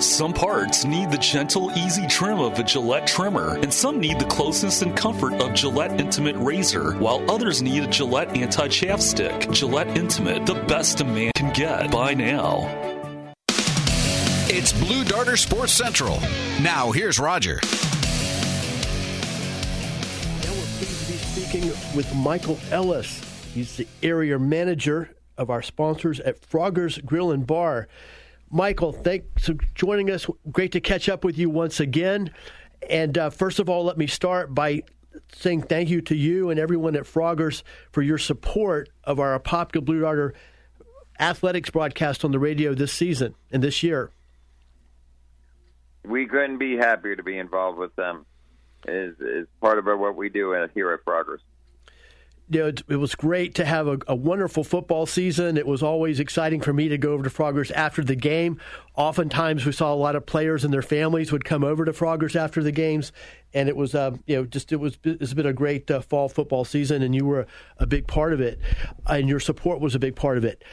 Some 0.00 0.32
parts 0.32 0.84
need 0.84 1.10
the 1.10 1.18
gentle, 1.18 1.70
easy 1.76 2.06
trim 2.06 2.38
of 2.38 2.58
a 2.58 2.62
Gillette 2.62 3.06
trimmer, 3.06 3.56
and 3.56 3.72
some 3.72 4.00
need 4.00 4.18
the 4.18 4.24
closeness 4.24 4.80
and 4.80 4.96
comfort 4.96 5.34
of 5.34 5.52
Gillette 5.52 6.00
Intimate 6.00 6.36
Razor, 6.36 6.94
while 6.94 7.30
others 7.30 7.60
need 7.60 7.84
a 7.84 7.86
Gillette 7.86 8.34
Anti 8.36 8.68
Chaff 8.68 9.00
Stick. 9.00 9.50
Gillette 9.50 9.96
Intimate, 9.96 10.46
the 10.46 10.54
best 10.54 11.00
a 11.00 11.04
man 11.04 11.32
can 11.34 11.52
get. 11.52 11.90
Buy 11.90 12.14
now. 12.14 12.66
It's 14.48 14.72
Blue 14.72 15.04
Darter 15.04 15.36
Sports 15.36 15.72
Central. 15.72 16.18
Now, 16.60 16.90
here's 16.92 17.18
Roger. 17.18 17.60
Now 20.42 20.50
we're 20.50 20.66
pleased 20.78 21.06
to 21.06 21.12
be 21.12 21.18
speaking 21.18 21.68
with 21.94 22.12
Michael 22.14 22.58
Ellis. 22.70 23.29
He's 23.54 23.76
the 23.76 23.88
area 24.02 24.38
manager 24.38 25.10
of 25.36 25.50
our 25.50 25.62
sponsors 25.62 26.20
at 26.20 26.44
Frogger's 26.44 26.98
Grill 26.98 27.32
and 27.32 27.46
Bar. 27.46 27.88
Michael, 28.48 28.92
thanks 28.92 29.46
for 29.46 29.54
joining 29.74 30.10
us. 30.10 30.26
Great 30.52 30.72
to 30.72 30.80
catch 30.80 31.08
up 31.08 31.24
with 31.24 31.36
you 31.36 31.50
once 31.50 31.80
again. 31.80 32.30
And 32.88 33.18
uh, 33.18 33.30
first 33.30 33.58
of 33.58 33.68
all, 33.68 33.84
let 33.84 33.98
me 33.98 34.06
start 34.06 34.54
by 34.54 34.82
saying 35.32 35.62
thank 35.62 35.88
you 35.88 36.00
to 36.02 36.14
you 36.14 36.50
and 36.50 36.60
everyone 36.60 36.94
at 36.94 37.06
Frogger's 37.06 37.64
for 37.90 38.02
your 38.02 38.18
support 38.18 38.88
of 39.02 39.18
our 39.18 39.38
Apopka 39.38 39.84
Blue 39.84 40.00
Darter 40.00 40.34
athletics 41.18 41.70
broadcast 41.70 42.24
on 42.24 42.30
the 42.30 42.38
radio 42.38 42.72
this 42.72 42.92
season 42.92 43.34
and 43.50 43.62
this 43.62 43.82
year. 43.82 44.10
We 46.04 46.26
couldn't 46.26 46.58
be 46.58 46.76
happier 46.76 47.16
to 47.16 47.22
be 47.22 47.36
involved 47.36 47.78
with 47.78 47.94
them. 47.96 48.26
Is 48.86 49.14
is 49.20 49.46
part 49.60 49.78
of 49.78 49.84
what 49.98 50.16
we 50.16 50.30
do 50.30 50.52
here 50.72 50.92
at 50.92 51.04
Frogger's 51.04 51.42
you 52.50 52.58
know, 52.58 52.66
it, 52.66 52.96
was 52.96 53.14
great 53.14 53.54
to 53.54 53.64
have 53.64 53.86
a, 53.86 53.98
a, 54.08 54.14
wonderful 54.14 54.64
football 54.64 55.06
season. 55.06 55.56
It 55.56 55.68
was 55.68 55.84
always 55.84 56.18
exciting 56.18 56.60
for 56.60 56.72
me 56.72 56.88
to 56.88 56.98
go 56.98 57.12
over 57.12 57.22
to 57.22 57.30
Frogger's 57.30 57.70
after 57.70 58.02
the 58.02 58.16
game. 58.16 58.60
Oftentimes, 58.96 59.64
we 59.64 59.70
saw 59.70 59.94
a 59.94 59.94
lot 59.94 60.16
of 60.16 60.26
players 60.26 60.64
and 60.64 60.74
their 60.74 60.82
families 60.82 61.30
would 61.30 61.44
come 61.44 61.62
over 61.62 61.84
to 61.84 61.92
Frogger's 61.92 62.34
after 62.34 62.60
the 62.60 62.72
games, 62.72 63.12
and 63.54 63.68
it 63.68 63.76
was, 63.76 63.94
uh, 63.94 64.16
you 64.26 64.36
know, 64.36 64.44
just 64.44 64.72
it 64.72 64.76
was 64.76 64.98
it's 65.04 65.32
been 65.32 65.46
a 65.46 65.52
great 65.52 65.88
uh, 65.92 66.00
fall 66.00 66.28
football 66.28 66.64
season, 66.64 67.02
and 67.02 67.14
you 67.14 67.24
were 67.24 67.46
a 67.78 67.86
big 67.86 68.08
part 68.08 68.32
of 68.32 68.40
it, 68.40 68.58
and 69.06 69.28
your 69.28 69.40
support 69.40 69.80
was 69.80 69.94
a 69.94 70.00
big 70.00 70.16
part 70.16 70.36
of 70.36 70.44
it. 70.44 70.64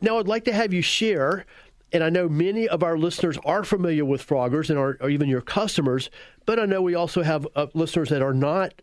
Now, 0.00 0.18
I'd 0.18 0.28
like 0.28 0.44
to 0.44 0.54
have 0.54 0.72
you 0.72 0.82
share. 0.82 1.44
And 1.92 2.04
I 2.04 2.08
know 2.08 2.28
many 2.28 2.68
of 2.68 2.84
our 2.84 2.96
listeners 2.96 3.36
are 3.44 3.64
familiar 3.64 4.04
with 4.04 4.22
Frogger's 4.22 4.70
and 4.70 4.78
are, 4.78 4.96
or 5.00 5.10
even 5.10 5.28
your 5.28 5.40
customers, 5.40 6.08
but 6.46 6.60
I 6.60 6.64
know 6.64 6.80
we 6.80 6.94
also 6.94 7.24
have 7.24 7.48
uh, 7.56 7.66
listeners 7.74 8.10
that 8.10 8.22
are 8.22 8.32
not 8.32 8.74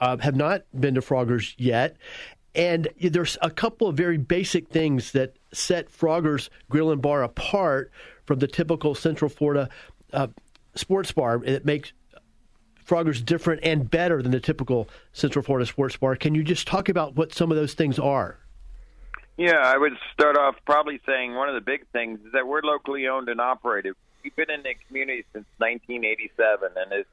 uh, 0.00 0.16
have 0.18 0.36
not 0.36 0.62
been 0.78 0.94
to 0.94 1.02
Frogger's 1.02 1.54
yet. 1.58 1.96
And 2.54 2.88
there's 3.00 3.38
a 3.40 3.50
couple 3.50 3.88
of 3.88 3.96
very 3.96 4.18
basic 4.18 4.68
things 4.68 5.12
that 5.12 5.36
set 5.52 5.90
Frogger's 5.90 6.50
Grill 6.68 6.90
and 6.90 7.00
Bar 7.00 7.22
apart 7.22 7.90
from 8.26 8.40
the 8.40 8.46
typical 8.46 8.94
Central 8.94 9.28
Florida 9.28 9.68
uh, 10.12 10.28
sports 10.74 11.12
bar. 11.12 11.42
It 11.44 11.64
makes 11.64 11.92
Frogger's 12.84 13.22
different 13.22 13.64
and 13.64 13.90
better 13.90 14.22
than 14.22 14.32
the 14.32 14.40
typical 14.40 14.88
Central 15.12 15.42
Florida 15.42 15.66
sports 15.66 15.96
bar. 15.96 16.16
Can 16.16 16.34
you 16.34 16.44
just 16.44 16.66
talk 16.66 16.88
about 16.88 17.14
what 17.14 17.32
some 17.32 17.50
of 17.50 17.56
those 17.56 17.74
things 17.74 17.98
are? 17.98 18.38
Yeah, 19.38 19.62
I 19.64 19.78
would 19.78 19.94
start 20.12 20.36
off 20.36 20.56
probably 20.66 21.00
saying 21.06 21.34
one 21.34 21.48
of 21.48 21.54
the 21.54 21.62
big 21.62 21.86
things 21.92 22.20
is 22.26 22.32
that 22.32 22.46
we're 22.46 22.60
locally 22.62 23.08
owned 23.08 23.28
and 23.28 23.40
operated. 23.40 23.94
We've 24.22 24.36
been 24.36 24.50
in 24.50 24.62
the 24.62 24.74
community 24.86 25.24
since 25.32 25.46
1987, 25.58 26.70
and 26.76 26.92
it's 26.92 27.08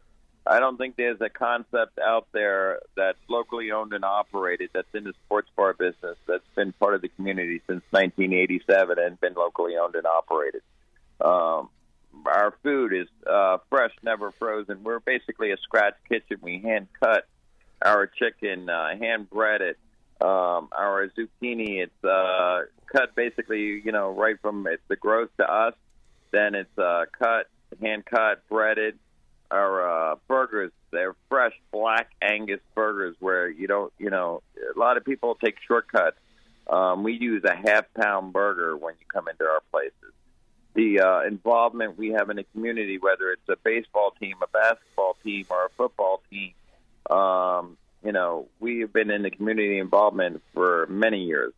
I 0.45 0.59
don't 0.59 0.77
think 0.77 0.95
there's 0.95 1.21
a 1.21 1.29
concept 1.29 1.99
out 1.99 2.27
there 2.31 2.79
that's 2.95 3.19
locally 3.27 3.71
owned 3.71 3.93
and 3.93 4.03
operated 4.03 4.71
that's 4.73 4.87
in 4.93 5.03
the 5.03 5.13
sports 5.25 5.49
bar 5.55 5.73
business 5.73 6.17
that's 6.27 6.47
been 6.55 6.71
part 6.73 6.95
of 6.95 7.01
the 7.01 7.09
community 7.09 7.61
since 7.67 7.83
1987 7.91 8.97
and 8.99 9.19
been 9.19 9.33
locally 9.33 9.77
owned 9.77 9.95
and 9.95 10.07
operated. 10.07 10.61
Um, 11.21 11.69
our 12.25 12.53
food 12.63 12.93
is 12.93 13.07
uh, 13.29 13.57
fresh, 13.69 13.91
never 14.01 14.31
frozen. 14.31 14.83
We're 14.83 14.99
basically 14.99 15.51
a 15.51 15.57
scratch 15.57 15.95
kitchen. 16.07 16.37
We 16.41 16.59
hand 16.59 16.87
cut 16.99 17.27
our 17.81 18.07
chicken, 18.07 18.69
uh, 18.69 18.97
hand 18.97 19.29
bread 19.29 19.61
it. 19.61 19.77
Um, 20.21 20.67
our 20.73 21.09
zucchini, 21.17 21.81
it's 21.81 22.03
uh, 22.03 22.63
cut 22.91 23.15
basically, 23.15 23.81
you 23.85 23.91
know, 23.91 24.09
right 24.09 24.35
from 24.41 24.67
it's 24.67 24.81
the 24.87 24.95
growth 24.95 25.29
to 25.37 25.49
us. 25.49 25.75
Then 26.31 26.55
it's 26.55 26.77
uh, 26.77 27.05
cut, 27.17 27.47
hand 27.81 28.05
cut, 28.05 28.47
breaded 28.49 28.97
our 29.51 30.11
uh, 30.11 30.15
burgers. 30.27 30.71
They're 30.91 31.15
fresh 31.29 31.53
black 31.71 32.09
Angus 32.21 32.61
burgers 32.75 33.15
where 33.19 33.49
you 33.49 33.67
don't, 33.67 33.93
you 33.97 34.09
know, 34.09 34.41
a 34.75 34.79
lot 34.79 34.97
of 34.97 35.05
people 35.05 35.35
take 35.35 35.55
shortcuts. 35.67 36.17
Um, 36.67 37.03
we 37.03 37.13
use 37.13 37.43
a 37.43 37.55
half 37.55 37.85
pound 37.93 38.33
burger 38.33 38.77
when 38.77 38.93
you 38.99 39.05
come 39.11 39.27
into 39.27 39.43
our 39.43 39.61
places. 39.71 39.93
The 40.75 41.01
uh, 41.01 41.21
involvement 41.27 41.97
we 41.97 42.09
have 42.09 42.29
in 42.29 42.37
the 42.37 42.43
community, 42.43 42.99
whether 42.99 43.31
it's 43.31 43.49
a 43.49 43.57
baseball 43.63 44.13
team, 44.19 44.35
a 44.41 44.47
basketball 44.47 45.17
team, 45.23 45.45
or 45.49 45.65
a 45.65 45.69
football 45.69 46.21
team, 46.29 46.53
um, 47.09 47.77
you 48.03 48.11
know, 48.11 48.47
we 48.59 48.79
have 48.81 48.93
been 48.93 49.09
in 49.09 49.23
the 49.23 49.31
community 49.31 49.79
involvement 49.79 50.41
for 50.53 50.85
many 50.87 51.25
years. 51.25 51.53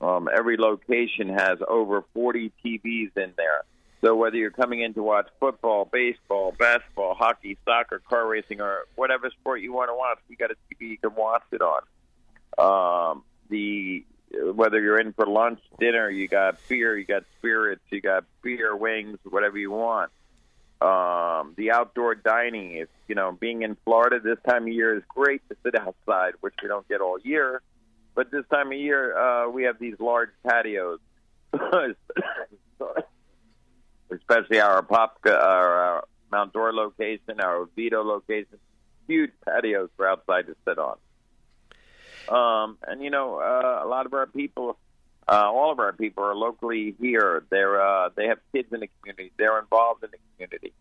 Um, 0.00 0.28
every 0.32 0.56
location 0.58 1.30
has 1.30 1.58
over 1.66 2.04
40 2.12 2.52
TVs 2.64 3.16
in 3.16 3.32
there 3.36 3.64
so 4.04 4.14
whether 4.14 4.36
you're 4.36 4.50
coming 4.50 4.82
in 4.82 4.92
to 4.94 5.02
watch 5.02 5.28
football, 5.40 5.88
baseball, 5.90 6.54
basketball, 6.58 7.14
hockey, 7.14 7.56
soccer, 7.64 8.02
car 8.06 8.26
racing, 8.26 8.60
or 8.60 8.80
whatever 8.96 9.30
sport 9.30 9.62
you 9.62 9.72
want 9.72 9.88
to 9.88 9.94
watch, 9.94 10.18
we 10.28 10.36
got 10.36 10.50
a 10.50 10.54
TV 10.54 10.90
you 10.90 10.98
can 10.98 11.14
watch 11.14 11.44
it 11.52 11.62
on. 11.62 11.82
Um, 12.58 13.24
the 13.48 14.04
whether 14.52 14.80
you're 14.80 15.00
in 15.00 15.12
for 15.12 15.26
lunch, 15.26 15.60
dinner, 15.78 16.10
you 16.10 16.28
got 16.28 16.58
beer, 16.68 16.98
you 16.98 17.04
got 17.04 17.22
spirits, 17.38 17.82
you 17.90 18.00
got 18.00 18.24
beer, 18.42 18.76
wings, 18.76 19.18
whatever 19.24 19.56
you 19.56 19.70
want. 19.70 20.10
Um, 20.82 21.54
the 21.56 21.70
outdoor 21.72 22.14
dining 22.14 22.76
is, 22.76 22.88
you 23.08 23.14
know, 23.14 23.32
being 23.32 23.62
in 23.62 23.76
Florida 23.84 24.20
this 24.20 24.38
time 24.46 24.64
of 24.64 24.68
year 24.68 24.96
is 24.96 25.02
great 25.08 25.40
to 25.48 25.56
sit 25.62 25.74
outside, 25.76 26.34
which 26.40 26.54
we 26.62 26.68
don't 26.68 26.86
get 26.88 27.00
all 27.00 27.18
year. 27.20 27.62
But 28.14 28.30
this 28.30 28.44
time 28.50 28.66
of 28.66 28.78
year, 28.78 29.16
uh, 29.16 29.48
we 29.48 29.62
have 29.64 29.78
these 29.78 29.98
large 29.98 30.30
patios. 30.46 30.98
especially 34.16 34.60
our 34.60 34.82
Pop, 34.82 35.18
our, 35.26 35.32
our 35.32 36.04
Mount 36.30 36.52
Dora 36.52 36.72
location, 36.72 37.40
our 37.40 37.56
Oviedo 37.56 38.02
location, 38.02 38.58
huge 39.06 39.30
patios 39.46 39.90
for 39.96 40.08
outside 40.08 40.46
to 40.46 40.56
sit 40.66 40.78
on. 40.78 40.96
Um, 42.28 42.78
and 42.86 43.02
you 43.02 43.10
know, 43.10 43.36
uh, 43.36 43.82
a 43.84 43.88
lot 43.88 44.06
of 44.06 44.14
our 44.14 44.26
people, 44.26 44.78
uh, 45.28 45.50
all 45.52 45.70
of 45.70 45.78
our 45.78 45.92
people 45.92 46.24
are 46.24 46.34
locally 46.34 46.94
here. 47.00 47.44
They're 47.50 47.80
uh, 47.80 48.10
they 48.16 48.26
have 48.26 48.38
kids 48.52 48.72
in 48.72 48.80
the 48.80 48.88
community. 49.00 49.32
They're 49.36 49.58
involved 49.58 50.04
in 50.04 50.10
the 50.10 50.18
community, 50.34 50.72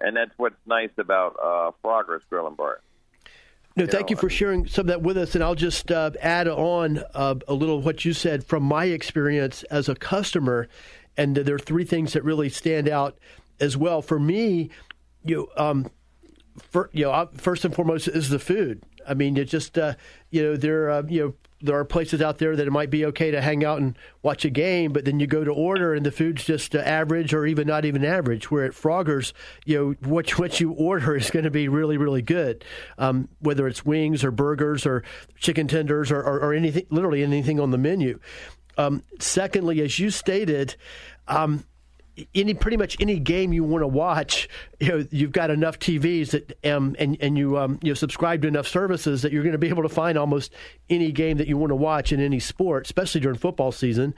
and 0.00 0.16
that's 0.16 0.32
what's 0.36 0.56
nice 0.66 0.90
about 0.98 1.36
uh, 1.42 1.70
Frogger's 1.82 2.22
Grill 2.28 2.48
and 2.48 2.56
Bar. 2.56 2.80
No, 3.76 3.86
thank 3.86 4.10
you 4.10 4.16
for 4.16 4.28
sharing 4.28 4.66
some 4.66 4.82
of 4.82 4.86
that 4.88 5.02
with 5.02 5.16
us. 5.16 5.36
And 5.36 5.44
I'll 5.44 5.54
just 5.54 5.92
uh, 5.92 6.10
add 6.20 6.48
on 6.48 6.98
uh, 7.14 7.36
a 7.46 7.54
little 7.54 7.80
what 7.80 8.04
you 8.04 8.12
said 8.12 8.44
from 8.44 8.64
my 8.64 8.86
experience 8.86 9.62
as 9.64 9.88
a 9.88 9.94
customer 9.94 10.68
and 11.18 11.36
there 11.36 11.56
are 11.56 11.58
three 11.58 11.84
things 11.84 12.14
that 12.14 12.24
really 12.24 12.48
stand 12.48 12.88
out 12.88 13.18
as 13.60 13.76
well 13.76 14.00
for 14.00 14.18
me. 14.18 14.70
You 15.24 15.48
um, 15.56 15.90
for, 16.58 16.88
you 16.92 17.04
know, 17.04 17.28
first 17.36 17.64
and 17.64 17.74
foremost 17.74 18.08
is 18.08 18.30
the 18.30 18.38
food. 18.38 18.82
I 19.06 19.14
mean, 19.14 19.36
it 19.36 19.46
just 19.46 19.76
uh, 19.76 19.94
you 20.30 20.42
know 20.42 20.56
there 20.56 20.90
uh, 20.90 21.02
you 21.08 21.22
know 21.22 21.34
there 21.60 21.76
are 21.76 21.84
places 21.84 22.22
out 22.22 22.38
there 22.38 22.54
that 22.54 22.66
it 22.66 22.70
might 22.70 22.90
be 22.90 23.04
okay 23.06 23.32
to 23.32 23.40
hang 23.40 23.64
out 23.64 23.78
and 23.78 23.98
watch 24.22 24.44
a 24.44 24.50
game, 24.50 24.92
but 24.92 25.04
then 25.04 25.18
you 25.18 25.26
go 25.26 25.42
to 25.42 25.50
order 25.50 25.92
and 25.92 26.06
the 26.06 26.12
food's 26.12 26.44
just 26.44 26.76
uh, 26.76 26.78
average 26.78 27.34
or 27.34 27.46
even 27.46 27.66
not 27.66 27.84
even 27.84 28.04
average. 28.04 28.50
Where 28.50 28.64
at 28.64 28.74
Frogger's, 28.74 29.32
you 29.64 29.76
know 29.76 30.08
what 30.08 30.38
what 30.38 30.60
you 30.60 30.72
order 30.72 31.16
is 31.16 31.30
going 31.30 31.44
to 31.44 31.50
be 31.50 31.68
really 31.68 31.96
really 31.96 32.22
good, 32.22 32.64
um, 32.98 33.28
whether 33.40 33.66
it's 33.66 33.84
wings 33.84 34.22
or 34.22 34.30
burgers 34.30 34.86
or 34.86 35.02
chicken 35.38 35.66
tenders 35.66 36.12
or, 36.12 36.20
or, 36.20 36.38
or 36.40 36.54
anything, 36.54 36.86
literally 36.90 37.22
anything 37.22 37.58
on 37.58 37.70
the 37.70 37.78
menu. 37.78 38.20
Um, 38.78 39.02
secondly, 39.20 39.82
as 39.82 39.98
you 39.98 40.10
stated. 40.10 40.76
Um, 41.26 41.64
any 42.34 42.54
pretty 42.54 42.76
much 42.76 42.96
any 43.00 43.18
game 43.18 43.52
you 43.52 43.62
want 43.62 43.82
to 43.82 43.86
watch, 43.86 44.48
you 44.80 44.88
know, 44.88 45.06
you've 45.10 45.30
got 45.30 45.50
enough 45.50 45.78
TVs 45.78 46.30
that 46.30 46.66
um, 46.66 46.96
and 46.98 47.16
and 47.20 47.38
you 47.38 47.56
um, 47.58 47.78
you 47.82 47.90
know, 47.90 47.94
subscribe 47.94 48.42
to 48.42 48.48
enough 48.48 48.66
services 48.66 49.22
that 49.22 49.32
you're 49.32 49.42
going 49.42 49.52
to 49.52 49.58
be 49.58 49.68
able 49.68 49.82
to 49.82 49.88
find 49.88 50.18
almost 50.18 50.52
any 50.90 51.12
game 51.12 51.36
that 51.36 51.46
you 51.46 51.56
want 51.56 51.70
to 51.70 51.76
watch 51.76 52.12
in 52.12 52.20
any 52.20 52.40
sport, 52.40 52.86
especially 52.86 53.20
during 53.20 53.38
football 53.38 53.70
season. 53.70 54.14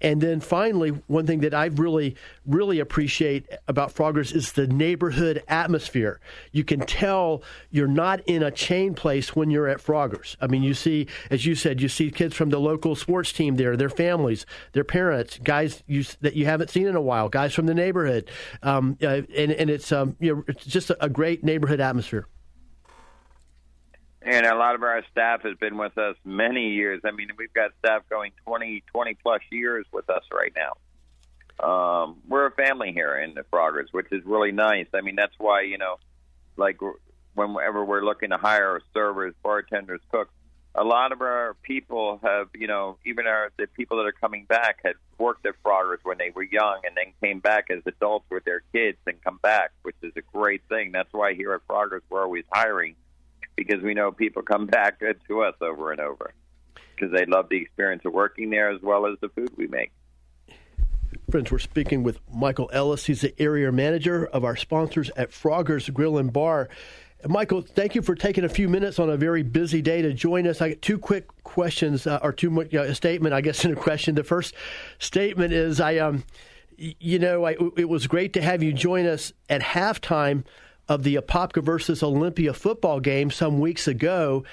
And 0.00 0.20
then 0.20 0.40
finally, 0.40 0.90
one 1.06 1.26
thing 1.26 1.40
that 1.40 1.54
I 1.54 1.66
really, 1.66 2.16
really 2.46 2.80
appreciate 2.80 3.46
about 3.68 3.94
Froggers 3.94 4.34
is 4.34 4.52
the 4.52 4.66
neighborhood 4.66 5.42
atmosphere. 5.48 6.20
You 6.52 6.64
can 6.64 6.80
tell 6.80 7.42
you're 7.70 7.86
not 7.86 8.20
in 8.26 8.42
a 8.42 8.50
chain 8.50 8.94
place 8.94 9.36
when 9.36 9.50
you're 9.50 9.68
at 9.68 9.78
Froggers. 9.78 10.36
I 10.40 10.46
mean, 10.46 10.62
you 10.62 10.74
see, 10.74 11.06
as 11.30 11.44
you 11.44 11.54
said, 11.54 11.80
you 11.80 11.88
see 11.88 12.10
kids 12.10 12.34
from 12.34 12.50
the 12.50 12.60
local 12.60 12.96
sports 12.96 13.32
team 13.32 13.56
there, 13.56 13.76
their 13.76 13.90
families, 13.90 14.46
their 14.72 14.84
parents, 14.84 15.38
guys 15.42 15.82
you, 15.86 16.04
that 16.20 16.34
you 16.34 16.46
haven't 16.46 16.70
seen 16.70 16.86
in 16.86 16.96
a 16.96 17.00
while, 17.00 17.28
guys 17.28 17.54
from 17.54 17.66
the 17.66 17.74
neighborhood, 17.74 18.30
um, 18.62 18.96
uh, 19.02 19.22
and, 19.36 19.52
and 19.52 19.70
it's 19.70 19.92
um, 19.92 20.16
you 20.18 20.34
know, 20.34 20.44
it's 20.48 20.64
just 20.64 20.90
a 21.00 21.08
great 21.08 21.44
neighborhood 21.44 21.80
atmosphere. 21.80 22.26
And 24.22 24.44
a 24.44 24.54
lot 24.54 24.74
of 24.74 24.82
our 24.82 25.02
staff 25.10 25.42
has 25.42 25.56
been 25.56 25.78
with 25.78 25.96
us 25.96 26.16
many 26.24 26.70
years. 26.72 27.00
I 27.04 27.10
mean, 27.10 27.28
we've 27.38 27.52
got 27.54 27.70
staff 27.78 28.02
going 28.10 28.32
20, 28.46 28.82
20 28.92 29.14
plus 29.22 29.40
years 29.50 29.86
with 29.92 30.10
us 30.10 30.24
right 30.32 30.52
now. 30.54 30.76
Um, 31.66 32.18
we're 32.28 32.46
a 32.46 32.50
family 32.50 32.92
here 32.92 33.16
in 33.16 33.34
the 33.34 33.42
Froggers, 33.52 33.86
which 33.92 34.06
is 34.12 34.24
really 34.24 34.52
nice. 34.52 34.86
I 34.94 35.00
mean, 35.00 35.16
that's 35.16 35.34
why, 35.38 35.62
you 35.62 35.78
know, 35.78 35.96
like 36.56 36.78
whenever 37.34 37.84
we're 37.84 38.04
looking 38.04 38.30
to 38.30 38.36
hire 38.36 38.80
servers, 38.92 39.34
bartenders, 39.42 40.00
cooks, 40.10 40.32
a 40.74 40.84
lot 40.84 41.12
of 41.12 41.20
our 41.20 41.56
people 41.62 42.20
have, 42.22 42.48
you 42.54 42.66
know, 42.66 42.96
even 43.04 43.26
our 43.26 43.50
the 43.58 43.66
people 43.66 43.96
that 43.96 44.06
are 44.06 44.12
coming 44.12 44.44
back 44.44 44.80
had 44.84 44.94
worked 45.18 45.44
at 45.44 45.54
Froggers 45.64 45.98
when 46.04 46.16
they 46.18 46.30
were 46.30 46.44
young 46.44 46.80
and 46.84 46.96
then 46.96 47.12
came 47.20 47.40
back 47.40 47.66
as 47.70 47.82
adults 47.86 48.26
with 48.30 48.44
their 48.44 48.62
kids 48.72 48.98
and 49.06 49.22
come 49.22 49.38
back, 49.42 49.72
which 49.82 49.96
is 50.02 50.12
a 50.16 50.22
great 50.32 50.62
thing. 50.68 50.92
That's 50.92 51.12
why 51.12 51.34
here 51.34 51.52
at 51.54 51.66
Froggers 51.66 52.02
we're 52.08 52.22
always 52.22 52.44
hiring 52.52 52.94
because 53.66 53.82
we 53.82 53.92
know 53.92 54.10
people 54.10 54.40
come 54.40 54.66
back 54.66 55.00
to 55.28 55.42
us 55.42 55.54
over 55.60 55.92
and 55.92 56.00
over 56.00 56.32
because 56.94 57.12
they 57.12 57.26
love 57.26 57.46
the 57.50 57.58
experience 57.58 58.02
of 58.06 58.12
working 58.14 58.48
there 58.48 58.70
as 58.70 58.80
well 58.80 59.06
as 59.06 59.18
the 59.20 59.28
food 59.28 59.50
we 59.56 59.66
make. 59.66 59.92
Friends, 61.30 61.52
we're 61.52 61.58
speaking 61.58 62.02
with 62.02 62.20
Michael 62.32 62.70
Ellis. 62.72 63.04
He's 63.04 63.20
the 63.20 63.34
area 63.40 63.70
manager 63.70 64.26
of 64.26 64.44
our 64.44 64.56
sponsors 64.56 65.10
at 65.16 65.30
Frogger's 65.30 65.90
Grill 65.90 66.16
and 66.16 66.32
Bar. 66.32 66.70
Michael, 67.28 67.60
thank 67.60 67.94
you 67.94 68.00
for 68.00 68.14
taking 68.14 68.44
a 68.44 68.48
few 68.48 68.66
minutes 68.66 68.98
on 68.98 69.10
a 69.10 69.16
very 69.18 69.42
busy 69.42 69.82
day 69.82 70.00
to 70.00 70.14
join 70.14 70.46
us. 70.46 70.62
I 70.62 70.70
got 70.70 70.82
two 70.82 70.98
quick 70.98 71.26
questions, 71.44 72.06
uh, 72.06 72.18
or 72.22 72.32
two 72.32 72.50
know, 72.50 72.82
a 72.82 72.94
statement, 72.94 73.34
I 73.34 73.42
guess, 73.42 73.64
and 73.66 73.76
a 73.76 73.80
question. 73.80 74.14
The 74.14 74.24
first 74.24 74.54
statement 74.98 75.52
is, 75.52 75.80
I, 75.80 75.98
um, 75.98 76.24
you 76.78 77.18
know, 77.18 77.44
I, 77.44 77.56
it 77.76 77.90
was 77.90 78.06
great 78.06 78.32
to 78.34 78.42
have 78.42 78.62
you 78.62 78.72
join 78.72 79.04
us 79.04 79.34
at 79.50 79.60
halftime 79.60 80.44
of 80.90 81.04
the 81.04 81.14
Apopka 81.14 81.62
versus 81.62 82.02
Olympia 82.02 82.52
football 82.52 82.98
game 82.98 83.30
some 83.30 83.60
weeks 83.60 83.86
ago. 83.86 84.44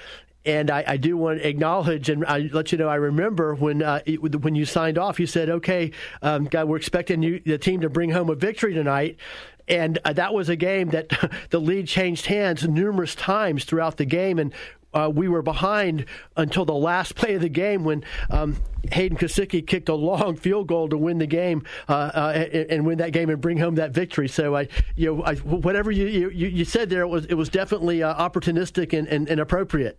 And 0.46 0.70
I, 0.70 0.84
I, 0.86 0.96
do 0.96 1.16
want 1.16 1.40
to 1.40 1.48
acknowledge 1.48 2.08
and 2.08 2.24
I 2.24 2.48
let 2.52 2.70
you 2.70 2.78
know 2.78 2.88
I 2.88 2.94
remember 2.94 3.56
when 3.56 3.82
uh, 3.82 4.00
when 4.06 4.54
you 4.54 4.64
signed 4.64 4.96
off, 4.96 5.18
you 5.18 5.26
said, 5.26 5.50
"Okay, 5.50 5.90
um, 6.22 6.44
God, 6.44 6.68
we're 6.68 6.76
expecting 6.76 7.22
you, 7.22 7.42
the 7.44 7.58
team 7.58 7.80
to 7.80 7.90
bring 7.90 8.10
home 8.10 8.30
a 8.30 8.36
victory 8.36 8.72
tonight." 8.72 9.18
And 9.66 9.98
uh, 10.04 10.14
that 10.14 10.32
was 10.32 10.48
a 10.48 10.56
game 10.56 10.90
that 10.90 11.10
the 11.50 11.58
lead 11.58 11.88
changed 11.88 12.26
hands 12.26 12.66
numerous 12.66 13.14
times 13.16 13.64
throughout 13.64 13.96
the 13.96 14.06
game, 14.06 14.38
and 14.38 14.54
uh, 14.98 15.08
we 15.08 15.28
were 15.28 15.42
behind 15.42 16.04
until 16.36 16.64
the 16.64 16.74
last 16.74 17.14
play 17.14 17.34
of 17.34 17.42
the 17.42 17.48
game 17.48 17.84
when 17.84 18.04
um, 18.30 18.56
Hayden 18.92 19.16
Kosicki 19.16 19.66
kicked 19.66 19.88
a 19.88 19.94
long 19.94 20.36
field 20.44 20.66
goal 20.66 20.88
to 20.88 20.98
win 20.98 21.18
the 21.18 21.26
game 21.26 21.64
uh, 21.88 21.92
uh, 21.92 22.32
and, 22.52 22.70
and, 22.70 22.86
win 22.86 22.98
that 22.98 23.12
game 23.12 23.30
and 23.30 23.40
bring 23.40 23.58
home 23.58 23.76
that 23.76 23.92
victory. 23.92 24.28
So 24.28 24.56
I, 24.56 24.68
you 24.96 25.14
know, 25.14 25.22
I, 25.22 25.36
whatever 25.36 25.90
you, 25.90 26.06
you, 26.06 26.48
you 26.48 26.64
said 26.64 26.90
there, 26.90 27.02
it 27.02 27.08
was 27.08 27.26
it 27.26 27.34
was 27.34 27.48
definitely 27.48 28.02
uh, 28.02 28.14
opportunistic 28.14 28.96
and, 28.96 29.06
and, 29.08 29.28
and 29.28 29.40
appropriate. 29.40 29.98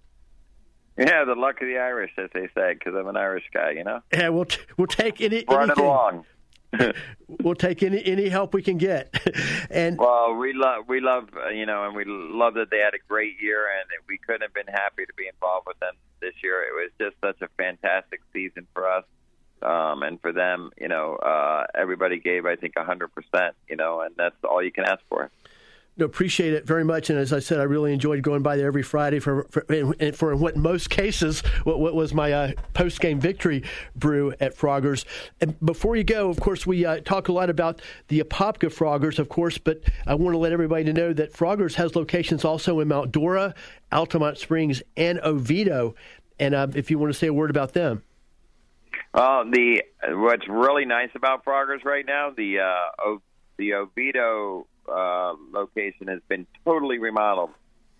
Yeah, 0.97 1.23
the 1.23 1.35
luck 1.35 1.61
of 1.61 1.67
the 1.67 1.77
Irish, 1.77 2.11
as 2.17 2.29
they 2.33 2.49
say, 2.53 2.73
because 2.73 2.93
I'm 2.93 3.07
an 3.07 3.15
Irish 3.15 3.45
guy, 3.53 3.71
you 3.71 3.85
know. 3.85 4.01
Yeah, 4.11 4.29
we'll 4.29 4.45
t- 4.45 4.59
we'll 4.75 4.87
take 4.87 5.21
any 5.21 5.45
Run 5.47 5.69
anything. 5.69 5.85
it 5.85 5.87
along. 5.87 6.25
we'll 7.27 7.55
take 7.55 7.83
any 7.83 8.03
any 8.05 8.29
help 8.29 8.53
we 8.53 8.61
can 8.61 8.77
get. 8.77 9.13
and 9.69 9.97
well, 9.97 10.35
we 10.35 10.53
love 10.53 10.87
we 10.87 10.99
love 10.99 11.29
uh, 11.35 11.49
you 11.49 11.65
know, 11.65 11.85
and 11.85 11.95
we 11.95 12.03
love 12.05 12.53
that 12.55 12.69
they 12.69 12.79
had 12.79 12.93
a 12.93 12.99
great 13.07 13.41
year, 13.41 13.65
and 13.79 13.89
we 14.07 14.17
couldn't 14.17 14.41
have 14.41 14.53
been 14.53 14.67
happy 14.67 15.05
to 15.05 15.13
be 15.17 15.27
involved 15.27 15.67
with 15.67 15.79
them 15.79 15.93
this 16.21 16.33
year. 16.43 16.61
It 16.63 16.73
was 16.73 16.91
just 16.99 17.15
such 17.21 17.41
a 17.41 17.49
fantastic 17.57 18.21
season 18.33 18.67
for 18.73 18.89
us, 18.89 19.05
um, 19.61 20.03
and 20.03 20.21
for 20.21 20.31
them. 20.31 20.71
You 20.79 20.87
know, 20.87 21.15
uh, 21.15 21.65
everybody 21.75 22.19
gave 22.19 22.45
I 22.45 22.55
think 22.55 22.73
a 22.77 22.83
hundred 22.83 23.09
percent. 23.13 23.55
You 23.67 23.75
know, 23.75 24.01
and 24.01 24.13
that's 24.15 24.37
all 24.43 24.63
you 24.63 24.71
can 24.71 24.85
ask 24.85 25.01
for 25.09 25.29
appreciate 26.05 26.53
it 26.53 26.65
very 26.65 26.83
much. 26.83 27.09
And 27.09 27.19
as 27.19 27.33
I 27.33 27.39
said, 27.39 27.59
I 27.59 27.63
really 27.63 27.93
enjoyed 27.93 28.21
going 28.21 28.41
by 28.41 28.57
there 28.57 28.67
every 28.67 28.83
Friday 28.83 29.19
for 29.19 29.43
for, 29.51 29.65
for 30.13 30.35
what 30.35 30.55
most 30.55 30.89
cases 30.89 31.41
what, 31.63 31.79
what 31.79 31.95
was 31.95 32.13
my 32.13 32.31
uh, 32.31 32.51
post 32.73 32.99
game 32.99 33.19
victory 33.19 33.63
brew 33.95 34.33
at 34.39 34.57
Froggers. 34.57 35.05
And 35.41 35.59
before 35.59 35.95
you 35.95 36.03
go, 36.03 36.29
of 36.29 36.39
course, 36.39 36.65
we 36.65 36.85
uh, 36.85 36.99
talk 37.01 37.27
a 37.27 37.31
lot 37.31 37.49
about 37.49 37.81
the 38.07 38.19
Apopka 38.21 38.73
Froggers, 38.73 39.19
of 39.19 39.29
course, 39.29 39.57
but 39.57 39.81
I 40.07 40.15
want 40.15 40.33
to 40.33 40.37
let 40.37 40.51
everybody 40.51 40.91
know 40.91 41.13
that 41.13 41.33
Froggers 41.33 41.75
has 41.75 41.95
locations 41.95 42.45
also 42.45 42.79
in 42.79 42.87
Mount 42.87 43.11
Dora, 43.11 43.53
Altamonte 43.91 44.37
Springs, 44.37 44.81
and 44.97 45.19
Oviedo. 45.23 45.95
And 46.39 46.55
uh, 46.55 46.67
if 46.73 46.89
you 46.89 46.97
want 46.99 47.11
to 47.11 47.17
say 47.17 47.27
a 47.27 47.33
word 47.33 47.49
about 47.49 47.73
them. 47.73 48.03
Well, 49.13 49.49
the 49.49 49.83
what's 50.07 50.47
really 50.47 50.85
nice 50.85 51.09
about 51.15 51.43
Froggers 51.43 51.83
right 51.83 52.05
now, 52.05 52.29
the 52.29 52.59
uh, 52.59 53.03
o, 53.03 53.21
the 53.57 53.73
Oviedo 53.73 54.67
uh, 54.89 55.33
location 55.51 56.07
has 56.07 56.19
been 56.27 56.47
totally 56.65 56.97
remodeled 56.97 57.51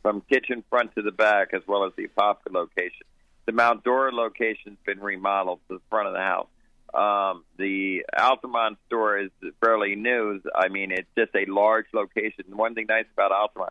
from 0.02 0.22
kitchen 0.22 0.64
front 0.70 0.96
to 0.96 1.02
the 1.02 1.12
back, 1.12 1.50
as 1.54 1.62
well 1.68 1.86
as 1.86 1.92
the 1.98 2.08
Apopka 2.08 2.52
location. 2.52 3.06
The 3.46 3.52
Mount 3.52 3.84
Dora 3.84 4.12
location's 4.12 4.78
been 4.86 5.00
remodeled 5.00 5.60
to 5.68 5.76
the 5.76 5.82
front 5.90 6.08
of 6.08 6.14
the 6.14 6.20
house. 6.20 6.48
Um, 6.94 7.44
the 7.58 8.06
Altamonte 8.18 8.78
store 8.88 9.20
is 9.20 9.30
fairly 9.60 9.96
new. 9.96 10.42
I 10.56 10.70
mean, 10.70 10.92
it's 10.92 11.10
just 11.18 11.36
a 11.36 11.46
large 11.52 11.86
location. 11.94 12.46
One 12.50 12.74
thing 12.74 12.86
nice 12.90 13.06
about 13.14 13.32
Altamonte, 13.32 13.70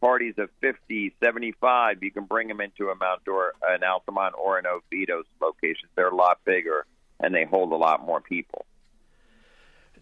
parties 0.00 0.34
of 0.38 0.50
50, 0.60 1.14
75, 1.22 2.02
you 2.02 2.10
can 2.10 2.24
bring 2.24 2.48
them 2.48 2.60
into 2.60 2.90
a 2.90 2.94
Mount 2.94 3.24
Dora, 3.24 3.52
an 3.68 3.80
Altamonte 3.80 4.34
or 4.34 4.58
an 4.58 4.66
Oviedo 4.66 5.22
location. 5.40 5.88
They're 5.94 6.08
a 6.08 6.14
lot 6.14 6.40
bigger 6.44 6.84
and 7.20 7.34
they 7.34 7.44
hold 7.44 7.72
a 7.72 7.76
lot 7.76 8.04
more 8.04 8.20
people 8.20 8.64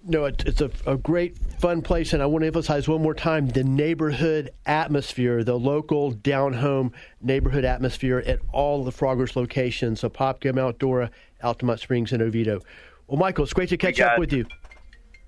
no, 0.07 0.25
it's 0.25 0.61
a, 0.61 0.71
a, 0.87 0.97
great, 0.97 1.37
fun 1.59 1.83
place, 1.83 2.13
and 2.13 2.23
I 2.23 2.27
want 2.27 2.43
to 2.43 2.47
emphasize 2.47 2.89
one 2.89 3.03
more 3.03 3.15
time 3.15 3.49
the 3.49 3.65
neighborhood 3.65 4.51
atmosphere, 4.65 5.43
the 5.43 5.59
local 5.59 6.13
down 6.13 6.53
home 6.53 6.93
neighborhood 7.21 7.65
atmosphere 7.65 8.23
at 8.25 8.39
all 8.53 8.85
the 8.85 8.93
Froggers 8.93 9.35
locations, 9.35 10.01
so 10.01 10.13
Mount 10.53 10.79
Dora, 10.79 11.11
Altamonte 11.43 11.81
Springs, 11.81 12.13
and 12.13 12.23
Oviedo. 12.23 12.61
Well, 13.09 13.19
Michael, 13.19 13.45
it's 13.45 13.53
great 13.53 13.69
to 13.71 13.77
catch 13.77 14.01
up 14.01 14.19
with 14.19 14.33
you. 14.33 14.47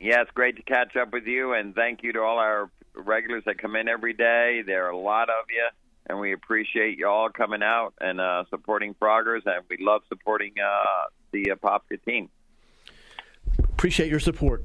Yeah, 0.00 0.22
it's 0.22 0.30
great 0.30 0.56
to 0.56 0.62
catch 0.62 0.96
up 0.96 1.12
with 1.12 1.26
you, 1.26 1.54
and 1.54 1.74
thank 1.74 2.02
you 2.02 2.12
to 2.12 2.20
all 2.20 2.38
our 2.38 2.70
regulars 2.94 3.42
that 3.46 3.58
come 3.58 3.74
in 3.74 3.88
every 3.88 4.12
day. 4.12 4.62
There 4.64 4.86
are 4.86 4.90
a 4.90 4.98
lot 4.98 5.28
of 5.28 5.46
you, 5.50 5.66
and 6.06 6.20
we 6.20 6.32
appreciate 6.32 6.98
you 6.98 7.08
all 7.08 7.30
coming 7.30 7.62
out 7.64 7.94
and 8.00 8.20
uh, 8.20 8.44
supporting 8.48 8.94
Froggers, 8.94 9.42
and 9.44 9.64
we 9.68 9.78
love 9.80 10.02
supporting 10.08 10.52
uh, 10.64 11.06
the 11.32 11.46
Apopka 11.46 12.02
team. 12.04 12.30
Appreciate 13.78 14.10
your 14.10 14.18
support. 14.18 14.64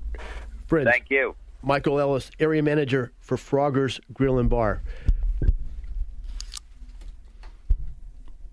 Friends, 0.66 0.89
Thank 0.89 1.11
you. 1.11 1.36
Michael 1.61 1.99
Ellis, 1.99 2.32
area 2.39 2.64
manager 2.64 3.11
for 3.20 3.38
Froggers 3.38 3.99
Grill 4.11 4.39
and 4.39 4.49
Bar. 4.49 4.82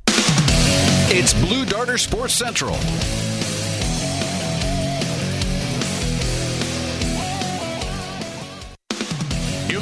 It's 0.07 1.33
Blue 1.33 1.65
Darter 1.65 1.97
Sports 1.97 2.35
Central. 2.35 2.77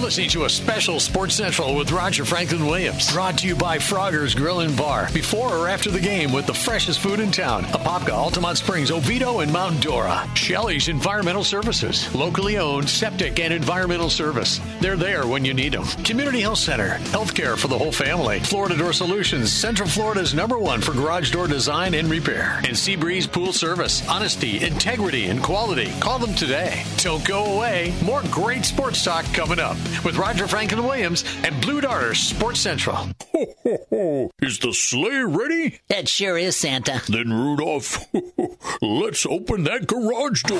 Listening 0.01 0.31
to 0.31 0.45
a 0.45 0.49
special 0.49 1.01
Sports 1.01 1.35
Central 1.35 1.75
with 1.75 1.91
Roger 1.91 2.25
Franklin 2.25 2.65
Williams. 2.65 3.13
Brought 3.13 3.37
to 3.39 3.49
you 3.49 3.57
by 3.57 3.79
Frogger's 3.79 4.33
Grill 4.33 4.61
and 4.61 4.75
Bar. 4.77 5.09
Before 5.13 5.53
or 5.53 5.69
after 5.69 5.91
the 5.91 6.01
game 6.01 6.33
with 6.33 6.47
the 6.47 6.55
freshest 6.55 7.01
food 7.01 7.19
in 7.19 7.33
town. 7.33 7.65
Apopka, 7.65 8.11
Altamonte 8.11 8.59
Springs, 8.59 8.91
Oviedo, 8.93 9.41
and 9.41 9.53
Mount 9.53 9.83
Dora. 9.83 10.27
Shelley's 10.35 10.89
Environmental 10.89 11.43
Services. 11.43 12.15
Locally 12.15 12.59
owned 12.59 12.89
septic 12.89 13.41
and 13.41 13.53
environmental 13.53 14.09
service. 14.09 14.61
They're 14.81 14.97
there 14.97 15.27
when 15.27 15.45
you 15.45 15.53
need 15.53 15.73
them. 15.73 15.85
Community 16.05 16.41
Health 16.41 16.59
Center. 16.59 16.91
Healthcare 17.11 17.59
for 17.59 17.67
the 17.69 17.77
whole 17.77 17.93
family. 17.93 18.39
Florida 18.39 18.77
Door 18.77 18.93
Solutions. 18.93 19.53
Central 19.53 19.89
Florida's 19.89 20.33
number 20.33 20.59
one 20.59 20.81
for 20.81 20.93
garage 20.93 21.33
door 21.33 21.49
design 21.49 21.95
and 21.95 22.09
repair. 22.09 22.59
And 22.59 22.77
Seabreeze 22.77 23.31
Pool 23.31 23.53
Service. 23.53 24.07
Honesty, 24.09 24.65
integrity, 24.65 25.27
and 25.27 25.43
quality. 25.43 25.93
Call 26.01 26.21
them 26.21 26.35
today. 26.35 26.85
Don't 26.99 27.27
go 27.27 27.57
away. 27.57 27.93
More 28.05 28.23
great 28.31 28.65
sports 28.65 29.05
talk 29.05 29.25
coming 29.35 29.59
up 29.59 29.77
with 30.05 30.17
Roger 30.17 30.47
Franklin 30.47 30.85
Williams 30.85 31.25
and 31.45 31.61
Blue 31.61 31.81
Darter 31.81 32.15
Sports 32.15 32.61
Central. 32.61 32.97
Ho, 32.97 33.55
ho, 33.63 33.79
ho. 33.91 34.31
Is 34.43 34.59
the 34.59 34.73
sleigh 34.73 35.23
ready? 35.25 35.81
It 35.89 36.09
sure 36.09 36.37
is, 36.39 36.57
Santa. 36.57 37.03
Then, 37.09 37.33
Rudolph, 37.33 38.05
let's 38.83 39.27
open 39.27 39.65
that 39.65 39.87
garage 39.87 40.43
door. 40.43 40.59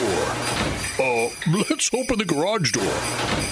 Uh, 1.01 1.29
let's 1.69 1.93
open 1.95 2.19
the 2.19 2.25
garage 2.25 2.73
door. 2.73 2.93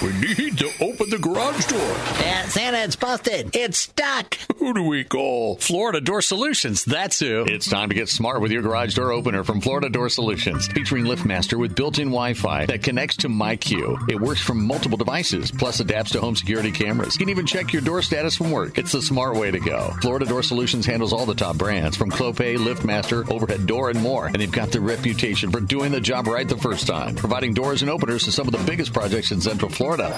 We 0.01 0.13
need 0.19 0.57
to 0.59 0.69
open 0.81 1.09
the 1.09 1.17
garage 1.17 1.65
door. 1.65 1.79
Uh, 1.79 2.43
Santa, 2.47 2.79
it's 2.79 2.95
busted. 2.95 3.55
It's 3.55 3.77
stuck. 3.79 4.37
Who 4.57 4.73
do 4.73 4.83
we 4.83 5.03
call? 5.03 5.57
Florida 5.57 6.01
Door 6.01 6.21
Solutions. 6.23 6.83
That's 6.83 7.19
who. 7.19 7.45
It's 7.47 7.69
time 7.69 7.89
to 7.89 7.95
get 7.95 8.09
smart 8.09 8.41
with 8.41 8.51
your 8.51 8.61
garage 8.61 8.95
door 8.95 9.11
opener 9.11 9.43
from 9.43 9.61
Florida 9.61 9.89
Door 9.89 10.09
Solutions, 10.09 10.67
featuring 10.67 11.05
LiftMaster 11.05 11.57
with 11.57 11.75
built-in 11.75 12.07
Wi-Fi 12.09 12.65
that 12.65 12.83
connects 12.83 13.17
to 13.17 13.29
MyQ. 13.29 14.09
It 14.09 14.19
works 14.19 14.41
from 14.41 14.65
multiple 14.65 14.97
devices, 14.97 15.51
plus 15.51 15.66
adapts 15.67 16.11
to 16.11 16.21
home 16.21 16.35
security 16.35 16.71
cameras. 16.71 17.15
You 17.15 17.19
can 17.19 17.29
even 17.29 17.45
check 17.45 17.73
your 17.73 17.81
door 17.81 18.01
status 18.01 18.35
from 18.35 18.51
work. 18.51 18.77
It's 18.77 18.91
the 18.91 19.01
smart 19.01 19.35
way 19.35 19.51
to 19.51 19.59
go. 19.59 19.93
Florida 20.01 20.25
Door 20.25 20.43
Solutions 20.43 20.85
handles 20.85 21.13
all 21.13 21.25
the 21.25 21.35
top 21.35 21.57
brands 21.57 21.97
from 21.97 22.09
Clopay, 22.09 22.57
LiftMaster, 22.57 23.29
Overhead 23.31 23.67
Door, 23.67 23.91
and 23.91 24.01
more. 24.01 24.25
And 24.27 24.35
they've 24.35 24.51
got 24.51 24.71
the 24.71 24.81
reputation 24.81 25.51
for 25.51 25.59
doing 25.59 25.91
the 25.91 26.01
job 26.01 26.27
right 26.27 26.47
the 26.47 26.57
first 26.57 26.87
time, 26.87 27.15
providing 27.15 27.53
doors 27.53 27.81
and 27.81 27.91
openers 27.91 28.23
to 28.23 28.31
some 28.31 28.47
of 28.47 28.53
the 28.53 28.63
biggest 28.63 28.93
projects 28.93 29.31
in 29.31 29.41
Central 29.41 29.69
Florida. 29.69 30.09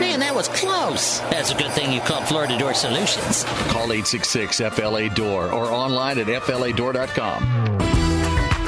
Man, 0.00 0.20
that 0.20 0.34
was 0.34 0.48
close. 0.48 1.20
That's 1.30 1.50
a 1.50 1.54
good 1.54 1.70
thing 1.72 1.92
you 1.92 2.00
called 2.00 2.24
Florida 2.24 2.58
Door 2.58 2.74
Solutions. 2.74 3.44
Call 3.68 3.92
866 3.92 4.60
FLA 4.60 5.08
Door 5.10 5.52
or 5.52 5.66
online 5.66 6.18
at 6.18 6.26
FLADoor.com. 6.26 7.99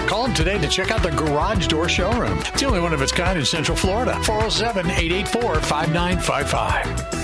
Call 0.06 0.24
them 0.24 0.34
today 0.34 0.58
to 0.58 0.68
check 0.68 0.90
out 0.90 1.02
the 1.02 1.10
Garage 1.10 1.66
Door 1.68 1.88
Showroom. 1.88 2.38
It's 2.38 2.60
the 2.60 2.66
only 2.66 2.80
one 2.80 2.92
of 2.92 3.02
its 3.02 3.12
kind 3.12 3.38
in 3.38 3.44
Central 3.44 3.76
Florida. 3.76 4.14
407 4.24 4.86
884 4.90 5.54
5955. 5.60 7.21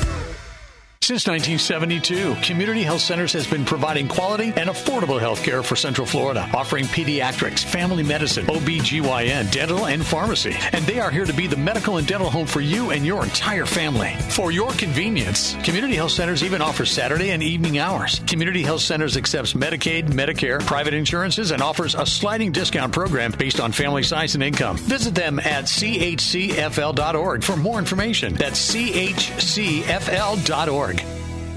Since 1.09 1.26
1972, 1.26 2.34
Community 2.42 2.82
Health 2.82 3.00
Centers 3.00 3.32
has 3.32 3.46
been 3.46 3.64
providing 3.64 4.09
quality 4.09 4.52
and 4.54 4.68
affordable 4.68 5.18
health 5.18 5.42
care 5.42 5.62
for 5.62 5.74
Central 5.74 6.06
Florida, 6.06 6.46
offering 6.52 6.84
pediatrics, 6.84 7.64
family 7.64 8.02
medicine, 8.02 8.44
OBGYN, 8.44 9.50
dental, 9.50 9.86
and 9.86 10.04
pharmacy. 10.04 10.54
And 10.72 10.84
they 10.84 11.00
are 11.00 11.11
here 11.11 11.24
to 11.24 11.32
be 11.32 11.46
the 11.46 11.56
medical 11.56 11.96
and 11.96 12.06
dental 12.06 12.28
home 12.28 12.46
for 12.46 12.61
you 12.61 12.90
and 12.90 13.06
your 13.06 13.24
entire 13.24 13.64
family. 13.64 14.14
For 14.28 14.52
your 14.52 14.70
convenience, 14.72 15.54
Community 15.64 15.94
Health 15.94 16.11
Centers 16.11 16.44
even 16.44 16.61
offers 16.61 16.90
Saturday 16.90 17.30
and 17.30 17.42
evening 17.42 17.78
hours. 17.78 18.20
Community 18.26 18.62
Health 18.62 18.82
Centers 18.82 19.16
accepts 19.16 19.54
Medicaid, 19.54 20.09
Medicare, 20.09 20.61
private 20.66 20.92
insurances, 20.92 21.52
and 21.52 21.62
offers 21.62 21.94
a 21.94 22.04
sliding 22.04 22.52
discount 22.52 22.92
program 22.92 23.32
based 23.32 23.61
on 23.61 23.72
family 23.72 24.02
size 24.02 24.34
and 24.34 24.44
income. 24.44 24.76
Visit 24.76 25.14
them 25.14 25.38
at 25.38 25.64
chcfl.org 25.64 27.42
for 27.42 27.56
more 27.56 27.78
information. 27.78 28.34
That's 28.34 28.74
chcfl.org. 28.74 30.97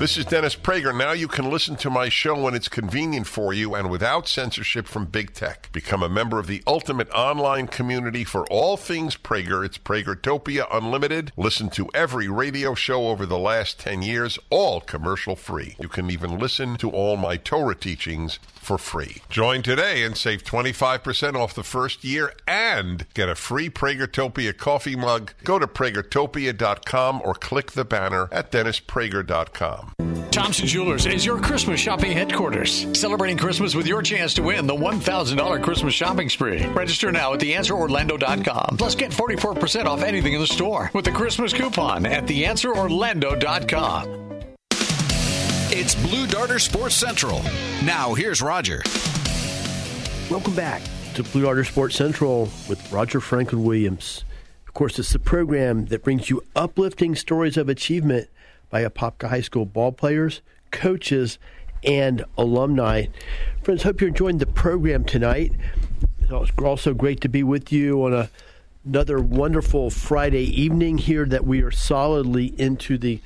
This 0.01 0.17
is 0.17 0.25
Dennis 0.25 0.55
Prager. 0.55 0.97
Now 0.97 1.11
you 1.11 1.27
can 1.27 1.51
listen 1.51 1.75
to 1.75 1.91
my 1.91 2.09
show 2.09 2.41
when 2.41 2.55
it's 2.55 2.67
convenient 2.67 3.27
for 3.27 3.53
you 3.53 3.75
and 3.75 3.87
without 3.91 4.27
censorship 4.27 4.87
from 4.87 5.05
big 5.05 5.31
tech. 5.35 5.71
Become 5.71 6.01
a 6.01 6.09
member 6.09 6.39
of 6.39 6.47
the 6.47 6.63
ultimate 6.65 7.07
online 7.11 7.67
community 7.67 8.23
for 8.23 8.47
all 8.47 8.77
things 8.77 9.15
Prager. 9.15 9.63
It's 9.63 9.77
Pragertopia 9.77 10.65
Unlimited. 10.71 11.31
Listen 11.37 11.69
to 11.69 11.87
every 11.93 12.27
radio 12.27 12.73
show 12.73 13.09
over 13.09 13.27
the 13.27 13.37
last 13.37 13.79
10 13.79 14.01
years, 14.01 14.39
all 14.49 14.81
commercial 14.81 15.35
free. 15.35 15.75
You 15.79 15.87
can 15.87 16.09
even 16.09 16.39
listen 16.39 16.77
to 16.77 16.89
all 16.89 17.15
my 17.15 17.37
Torah 17.37 17.75
teachings 17.75 18.39
for 18.61 18.77
free. 18.77 19.17
Join 19.29 19.61
today 19.63 20.03
and 20.03 20.15
save 20.15 20.43
25% 20.43 21.35
off 21.35 21.53
the 21.53 21.63
first 21.63 22.03
year 22.03 22.33
and 22.47 23.05
get 23.13 23.27
a 23.27 23.35
free 23.35 23.69
Pragertopia 23.69 24.57
coffee 24.57 24.95
mug. 24.95 25.33
Go 25.43 25.59
to 25.59 25.67
pragertopia.com 25.67 27.21
or 27.25 27.33
click 27.33 27.71
the 27.71 27.85
banner 27.85 28.29
at 28.31 28.51
dennisprager.com. 28.51 29.93
Thompson 30.31 30.65
Jewelers 30.65 31.05
is 31.07 31.25
your 31.25 31.39
Christmas 31.39 31.79
shopping 31.79 32.13
headquarters. 32.13 32.87
Celebrating 32.97 33.37
Christmas 33.37 33.75
with 33.75 33.85
your 33.85 34.01
chance 34.01 34.33
to 34.35 34.43
win 34.43 34.65
the 34.65 34.73
$1,000 34.73 35.63
Christmas 35.63 35.93
shopping 35.93 36.29
spree. 36.29 36.65
Register 36.67 37.11
now 37.11 37.33
at 37.33 37.39
theanswerorlando.com. 37.41 38.77
Plus 38.77 38.95
get 38.95 39.11
44% 39.11 39.85
off 39.85 40.03
anything 40.03 40.33
in 40.33 40.39
the 40.39 40.47
store 40.47 40.89
with 40.93 41.05
the 41.05 41.11
Christmas 41.11 41.51
coupon 41.53 42.05
at 42.05 42.25
theanswerorlando.com. 42.25 44.20
It's 45.83 45.95
Blue 45.95 46.27
Darter 46.27 46.59
Sports 46.59 46.93
Central. 46.93 47.41
Now, 47.83 48.13
here's 48.13 48.39
Roger. 48.39 48.83
Welcome 50.29 50.53
back 50.53 50.79
to 51.15 51.23
Blue 51.23 51.41
Darter 51.41 51.63
Sports 51.63 51.95
Central 51.95 52.51
with 52.69 52.91
Roger 52.91 53.19
Franklin 53.19 53.63
Williams. 53.63 54.23
Of 54.67 54.75
course, 54.75 54.99
it's 54.99 55.11
the 55.11 55.17
program 55.17 55.87
that 55.87 56.03
brings 56.03 56.29
you 56.29 56.43
uplifting 56.55 57.15
stories 57.15 57.57
of 57.57 57.67
achievement 57.67 58.29
by 58.69 58.83
Apopka 58.83 59.29
High 59.29 59.41
School 59.41 59.65
ball 59.65 59.91
players, 59.91 60.43
coaches, 60.69 61.39
and 61.83 62.25
alumni. 62.37 63.07
Friends, 63.63 63.81
hope 63.81 64.01
you're 64.01 64.09
enjoying 64.09 64.37
the 64.37 64.45
program 64.45 65.03
tonight. 65.03 65.51
It's 66.19 66.51
also 66.59 66.93
great 66.93 67.21
to 67.21 67.27
be 67.27 67.41
with 67.41 67.71
you 67.71 68.05
on 68.05 68.13
a, 68.13 68.29
another 68.85 69.19
wonderful 69.19 69.89
Friday 69.89 70.43
evening 70.43 70.99
here 70.99 71.25
that 71.25 71.43
we 71.43 71.63
are 71.63 71.71
solidly 71.71 72.53
into 72.59 72.99
the 72.99 73.19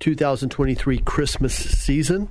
2023 0.00 0.98
Christmas 0.98 1.54
season. 1.54 2.28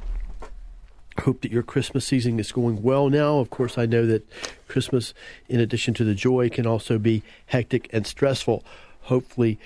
Hope 1.21 1.41
that 1.41 1.51
your 1.51 1.63
Christmas 1.63 2.05
season 2.05 2.39
is 2.39 2.51
going 2.51 2.81
well 2.81 3.09
now. 3.09 3.39
Of 3.39 3.49
course, 3.49 3.77
I 3.77 3.85
know 3.85 4.05
that 4.05 4.27
Christmas, 4.67 5.13
in 5.49 5.59
addition 5.59 5.93
to 5.95 6.03
the 6.03 6.13
joy, 6.13 6.49
can 6.49 6.65
also 6.65 6.97
be 6.97 7.23
hectic 7.47 7.89
and 7.91 8.05
stressful. 8.05 8.63
Hopefully, 9.01 9.59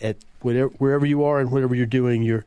at 0.00 0.16
whatever, 0.40 0.72
wherever 0.78 1.06
you 1.06 1.22
are 1.22 1.40
and 1.40 1.50
whatever 1.52 1.74
you're 1.74 1.86
doing, 1.86 2.22
you're 2.22 2.44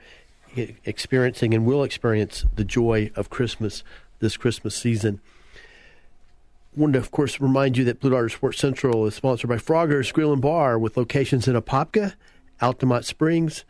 experiencing 0.86 1.54
and 1.54 1.66
will 1.66 1.84
experience 1.84 2.46
the 2.56 2.64
joy 2.64 3.12
of 3.16 3.30
Christmas 3.30 3.84
this 4.20 4.38
Christmas 4.38 4.76
season. 4.76 5.20
Wanted 6.76 6.94
to, 6.94 7.00
of 7.00 7.12
course, 7.12 7.40
remind 7.40 7.78
you 7.78 7.86
that 7.86 8.02
Blue 8.02 8.10
Darter 8.10 8.30
Sports 8.30 8.58
Central 8.58 9.06
is 9.06 9.16
sponsored 9.16 9.50
by 9.50 9.58
Frogger's 9.58 10.12
Grill 10.12 10.34
and 10.34 10.42
Bar 10.42 10.78
with 10.78 10.98
locations 10.98 11.48
in 11.48 11.56
Apopka, 11.56 12.16
Altamonte 12.62 13.06
Springs, 13.06 13.64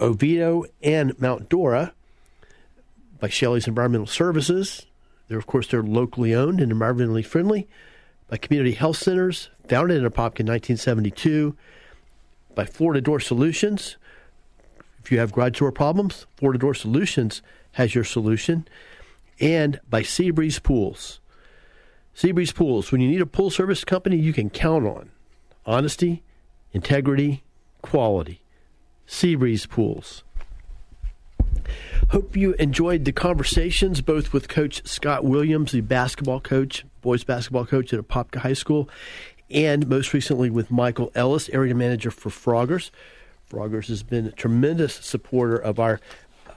Oviedo, 0.00 0.64
and 0.82 1.18
Mount 1.20 1.48
Dora. 1.48 1.92
By 3.18 3.28
Shelley's 3.28 3.68
Environmental 3.68 4.06
Services. 4.06 4.86
They're, 5.28 5.38
of 5.38 5.46
course, 5.46 5.66
they're 5.66 5.82
locally 5.82 6.34
owned 6.34 6.60
and 6.60 6.72
environmentally 6.72 7.24
friendly. 7.24 7.68
By 8.28 8.36
Community 8.36 8.72
Health 8.72 8.96
Centers, 8.96 9.50
founded 9.68 9.98
in 9.98 10.04
Apopka 10.04 10.40
in 10.40 10.46
1972 10.46 11.56
by 12.54 12.64
Florida 12.64 13.00
Door 13.00 13.20
Solutions. 13.20 13.96
If 15.02 15.12
you 15.12 15.18
have 15.18 15.32
garage 15.32 15.58
door 15.58 15.72
problems, 15.72 16.26
Florida 16.36 16.58
Door 16.58 16.74
Solutions 16.74 17.42
has 17.72 17.94
your 17.94 18.04
solution. 18.04 18.66
And 19.40 19.80
by 19.88 20.02
Seabreeze 20.02 20.62
Pools. 20.62 21.20
Seabreeze 22.14 22.54
Pools, 22.54 22.92
when 22.92 23.00
you 23.00 23.08
need 23.08 23.20
a 23.20 23.26
pool 23.26 23.50
service 23.50 23.84
company 23.84 24.16
you 24.16 24.32
can 24.32 24.50
count 24.50 24.86
on 24.86 25.10
honesty, 25.64 26.22
integrity, 26.72 27.44
quality. 27.82 28.39
Seabreeze 29.10 29.68
Pools. 29.68 30.22
Hope 32.10 32.36
you 32.36 32.54
enjoyed 32.54 33.04
the 33.04 33.12
conversations 33.12 34.00
both 34.00 34.32
with 34.32 34.48
Coach 34.48 34.86
Scott 34.86 35.24
Williams, 35.24 35.72
the 35.72 35.80
basketball 35.80 36.40
coach, 36.40 36.86
boys 37.02 37.24
basketball 37.24 37.66
coach 37.66 37.92
at 37.92 38.00
Apopka 38.00 38.36
High 38.36 38.52
School, 38.52 38.88
and 39.50 39.88
most 39.88 40.14
recently 40.14 40.48
with 40.48 40.70
Michael 40.70 41.10
Ellis, 41.16 41.48
area 41.48 41.74
manager 41.74 42.12
for 42.12 42.30
Froggers. 42.30 42.90
Froggers 43.50 43.88
has 43.88 44.04
been 44.04 44.26
a 44.26 44.32
tremendous 44.32 44.94
supporter 44.94 45.56
of 45.56 45.80
our 45.80 46.00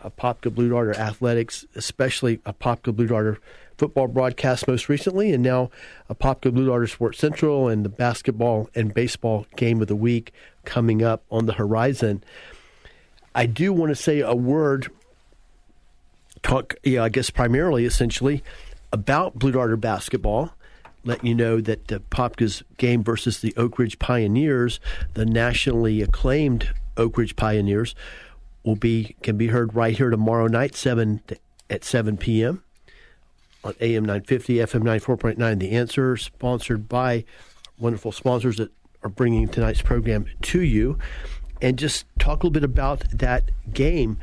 Apopka 0.03 0.53
Blue 0.53 0.69
Darter 0.69 0.95
athletics, 0.95 1.65
especially 1.75 2.37
Apopka 2.37 2.95
Blue 2.95 3.07
Darter 3.07 3.39
football 3.77 4.07
broadcast 4.07 4.67
most 4.67 4.89
recently, 4.89 5.33
and 5.33 5.41
now 5.41 5.71
Apopka 6.07 6.53
Blue 6.53 6.67
Darter 6.67 6.87
Sports 6.87 7.17
Central 7.17 7.67
and 7.67 7.83
the 7.83 7.89
basketball 7.89 8.69
and 8.75 8.93
baseball 8.93 9.47
game 9.55 9.81
of 9.81 9.87
the 9.87 9.95
week 9.95 10.31
coming 10.65 11.03
up 11.03 11.23
on 11.31 11.45
the 11.45 11.53
horizon. 11.53 12.23
I 13.35 13.45
do 13.45 13.73
want 13.73 13.89
to 13.89 13.95
say 13.95 14.19
a 14.19 14.35
word, 14.35 14.89
talk, 16.41 16.75
yeah, 16.83 17.03
I 17.03 17.09
guess 17.09 17.29
primarily, 17.29 17.85
essentially, 17.85 18.43
about 18.91 19.35
Blue 19.35 19.51
Darter 19.51 19.77
basketball 19.77 20.53
let 21.05 21.23
you 21.23 21.35
know 21.35 21.59
that 21.61 21.91
uh, 21.91 21.99
Popka's 22.09 22.63
game 22.77 23.03
versus 23.03 23.39
the 23.39 23.53
Oak 23.57 23.77
Ridge 23.77 23.99
Pioneers, 23.99 24.79
the 25.13 25.25
nationally 25.25 26.01
acclaimed 26.01 26.73
Oak 26.97 27.17
Ridge 27.17 27.35
Pioneers, 27.35 27.95
will 28.63 28.75
be 28.75 29.15
can 29.21 29.37
be 29.37 29.47
heard 29.47 29.75
right 29.75 29.95
here 29.95 30.09
tomorrow 30.09 30.47
night, 30.47 30.75
seven 30.75 31.21
at 31.69 31.83
seven 31.83 32.17
p.m. 32.17 32.63
on 33.63 33.73
AM 33.81 34.05
nine 34.05 34.23
fifty, 34.23 34.55
FM 34.55 34.83
ninety 34.83 35.03
four 35.03 35.17
point 35.17 35.37
nine. 35.37 35.59
The 35.59 35.71
Answer, 35.71 36.15
sponsored 36.15 36.87
by 36.87 37.25
wonderful 37.77 38.11
sponsors 38.11 38.57
that 38.57 38.71
are 39.03 39.09
bringing 39.09 39.47
tonight's 39.47 39.81
program 39.81 40.25
to 40.41 40.61
you, 40.61 40.97
and 41.61 41.77
just 41.77 42.05
talk 42.19 42.43
a 42.43 42.47
little 42.47 42.51
bit 42.51 42.63
about 42.63 43.05
that 43.11 43.51
game 43.73 44.17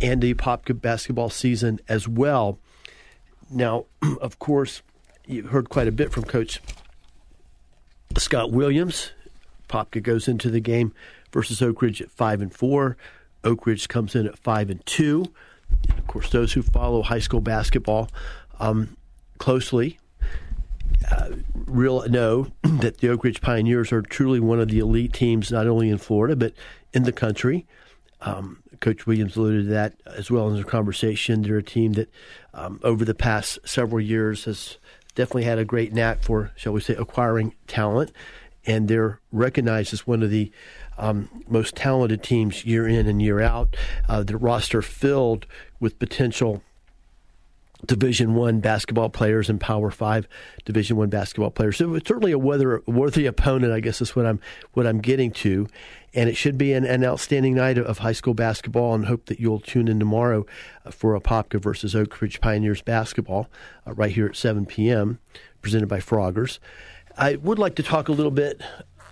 and 0.00 0.22
the 0.22 0.34
Popka 0.34 0.80
basketball 0.80 1.30
season 1.30 1.80
as 1.88 2.06
well. 2.06 2.58
Now, 3.50 3.86
of 4.20 4.38
course, 4.38 4.82
you've 5.26 5.46
heard 5.46 5.68
quite 5.68 5.88
a 5.88 5.92
bit 5.92 6.12
from 6.12 6.24
Coach 6.24 6.60
Scott 8.16 8.50
Williams. 8.52 9.12
Popka 9.68 10.02
goes 10.02 10.28
into 10.28 10.50
the 10.50 10.60
game 10.60 10.94
versus 11.32 11.60
Oak 11.60 11.82
Ridge 11.82 12.00
at 12.00 12.10
five 12.10 12.40
and 12.40 12.54
four. 12.54 12.96
Oak 13.44 13.66
Ridge 13.66 13.88
comes 13.88 14.14
in 14.14 14.26
at 14.26 14.38
five 14.38 14.70
and 14.70 14.84
two. 14.86 15.24
And 15.88 15.98
of 15.98 16.06
course, 16.06 16.30
those 16.30 16.52
who 16.52 16.62
follow 16.62 17.02
high 17.02 17.18
school 17.18 17.40
basketball 17.40 18.08
um, 18.58 18.96
closely 19.38 19.98
uh, 21.10 21.30
real 21.54 22.08
know 22.08 22.48
that 22.62 22.98
the 22.98 23.08
Oak 23.08 23.24
Ridge 23.24 23.40
Pioneers 23.40 23.92
are 23.92 24.02
truly 24.02 24.40
one 24.40 24.60
of 24.60 24.68
the 24.68 24.78
elite 24.78 25.12
teams, 25.12 25.50
not 25.50 25.66
only 25.66 25.90
in 25.90 25.98
Florida 25.98 26.36
but 26.36 26.52
in 26.92 27.04
the 27.04 27.12
country. 27.12 27.66
Um, 28.20 28.62
Coach 28.80 29.06
Williams 29.06 29.36
alluded 29.36 29.64
to 29.64 29.70
that 29.70 29.94
as 30.06 30.30
well 30.30 30.48
in 30.48 30.56
the 30.56 30.64
conversation. 30.64 31.42
They're 31.42 31.58
a 31.58 31.62
team 31.62 31.94
that, 31.94 32.10
um, 32.54 32.80
over 32.82 33.04
the 33.04 33.14
past 33.14 33.58
several 33.64 34.00
years, 34.00 34.44
has 34.44 34.78
definitely 35.14 35.44
had 35.44 35.58
a 35.58 35.64
great 35.64 35.92
knack 35.92 36.22
for, 36.22 36.52
shall 36.56 36.72
we 36.72 36.80
say, 36.80 36.94
acquiring 36.94 37.54
talent, 37.66 38.12
and 38.66 38.88
they're 38.88 39.20
recognized 39.32 39.92
as 39.92 40.06
one 40.06 40.22
of 40.22 40.30
the 40.30 40.52
um, 40.96 41.28
most 41.48 41.76
talented 41.76 42.22
teams 42.22 42.64
year 42.64 42.86
in 42.86 43.06
and 43.06 43.22
year 43.22 43.40
out. 43.40 43.76
Uh, 44.08 44.22
the 44.22 44.36
roster 44.36 44.82
filled 44.82 45.46
with 45.80 45.98
potential 45.98 46.62
Division 47.86 48.34
One 48.34 48.60
basketball 48.60 49.08
players 49.08 49.48
and 49.48 49.60
Power 49.60 49.90
Five 49.90 50.26
Division 50.64 50.96
One 50.96 51.08
basketball 51.08 51.50
players. 51.50 51.76
So 51.76 51.94
it's 51.94 52.08
certainly 52.08 52.32
a 52.32 52.38
weather, 52.38 52.82
worthy 52.86 53.26
opponent, 53.26 53.72
I 53.72 53.80
guess 53.80 54.00
is 54.00 54.16
what 54.16 54.26
I'm 54.26 54.40
what 54.72 54.86
I'm 54.86 55.00
getting 55.00 55.30
to, 55.32 55.68
and 56.12 56.28
it 56.28 56.36
should 56.36 56.58
be 56.58 56.72
an, 56.72 56.84
an 56.84 57.04
outstanding 57.04 57.54
night 57.54 57.78
of 57.78 57.98
high 57.98 58.12
school 58.12 58.34
basketball. 58.34 58.94
And 58.94 59.06
hope 59.06 59.26
that 59.26 59.38
you'll 59.38 59.60
tune 59.60 59.86
in 59.86 60.00
tomorrow 60.00 60.44
for 60.90 61.18
Apopka 61.18 61.60
versus 61.60 61.94
Oak 61.94 62.20
Ridge 62.20 62.40
Pioneers 62.40 62.82
basketball 62.82 63.48
uh, 63.86 63.94
right 63.94 64.10
here 64.10 64.26
at 64.26 64.36
7 64.36 64.66
p.m. 64.66 65.20
presented 65.62 65.88
by 65.88 66.00
Froggers. 66.00 66.58
I 67.16 67.36
would 67.36 67.60
like 67.60 67.76
to 67.76 67.82
talk 67.84 68.08
a 68.08 68.12
little 68.12 68.32
bit, 68.32 68.60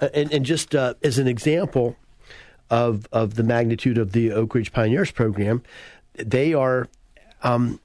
uh, 0.00 0.08
and, 0.12 0.32
and, 0.32 0.44
just 0.44 0.74
uh, 0.74 0.94
as 1.02 1.18
an 1.18 1.28
example 1.28 1.96
of 2.68 3.06
of 3.12 3.34
the 3.34 3.44
magnitude 3.44 3.96
of 3.96 4.10
the 4.10 4.32
Oak 4.32 4.54
Ridge 4.56 4.72
Pioneers 4.72 5.12
program, 5.12 5.62
they 6.14 6.52
are. 6.52 6.88
Um, 7.42 7.78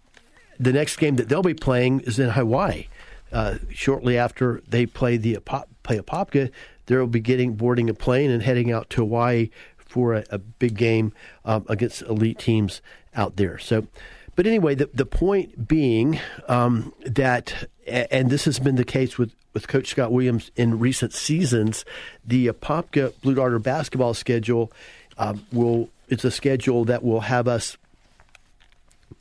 the 0.62 0.72
next 0.72 0.98
game 0.98 1.16
that 1.16 1.28
they'll 1.28 1.42
be 1.42 1.56
playing 1.56 2.02
is 2.02 2.20
in 2.20 2.30
Hawaii. 2.30 2.88
Uh, 3.32 3.56
shortly 3.72 4.18
after 4.18 4.62
they 4.68 4.86
play 4.86 5.18
the 5.18 5.40
play 5.40 5.98
Apopka, 5.98 6.52
they'll 6.86 7.08
be 7.08 7.22
getting 7.22 7.54
boarding 7.54 7.90
a 7.90 7.94
plane 7.94 8.30
and 8.30 8.44
heading 8.44 8.72
out 8.72 8.90
to 8.92 9.02
Hawaii 9.02 9.50
for 9.78 10.16
a, 10.16 10.26
a 10.30 10.38
big 10.38 10.76
game 10.76 11.14
um, 11.46 11.66
against 11.70 12.02
elite 12.04 12.40
teams 12.40 12.82
out 13.16 13.38
there. 13.38 13.58
So, 13.58 13.88
but 14.36 14.46
anyway, 14.46 14.76
the 14.76 14.90
the 14.94 15.06
point 15.06 15.68
being 15.68 16.20
um, 16.48 16.94
that, 17.06 17.70
and 17.88 18.30
this 18.30 18.46
has 18.46 18.60
been 18.60 18.76
the 18.76 18.86
case 18.86 19.18
with 19.18 19.34
with 19.54 19.68
Coach 19.68 19.88
Scott 19.88 20.12
Williams 20.12 20.52
in 20.56 20.78
recent 20.78 21.14
seasons, 21.14 21.86
the 22.26 22.48
Apopka 22.48 23.20
Blue 23.22 23.36
Darter 23.36 23.60
basketball 23.60 24.14
schedule 24.14 24.72
um, 25.18 25.46
will 25.54 25.90
it's 26.10 26.26
a 26.26 26.32
schedule 26.32 26.84
that 26.86 27.02
will 27.02 27.22
have 27.22 27.48
us 27.48 27.78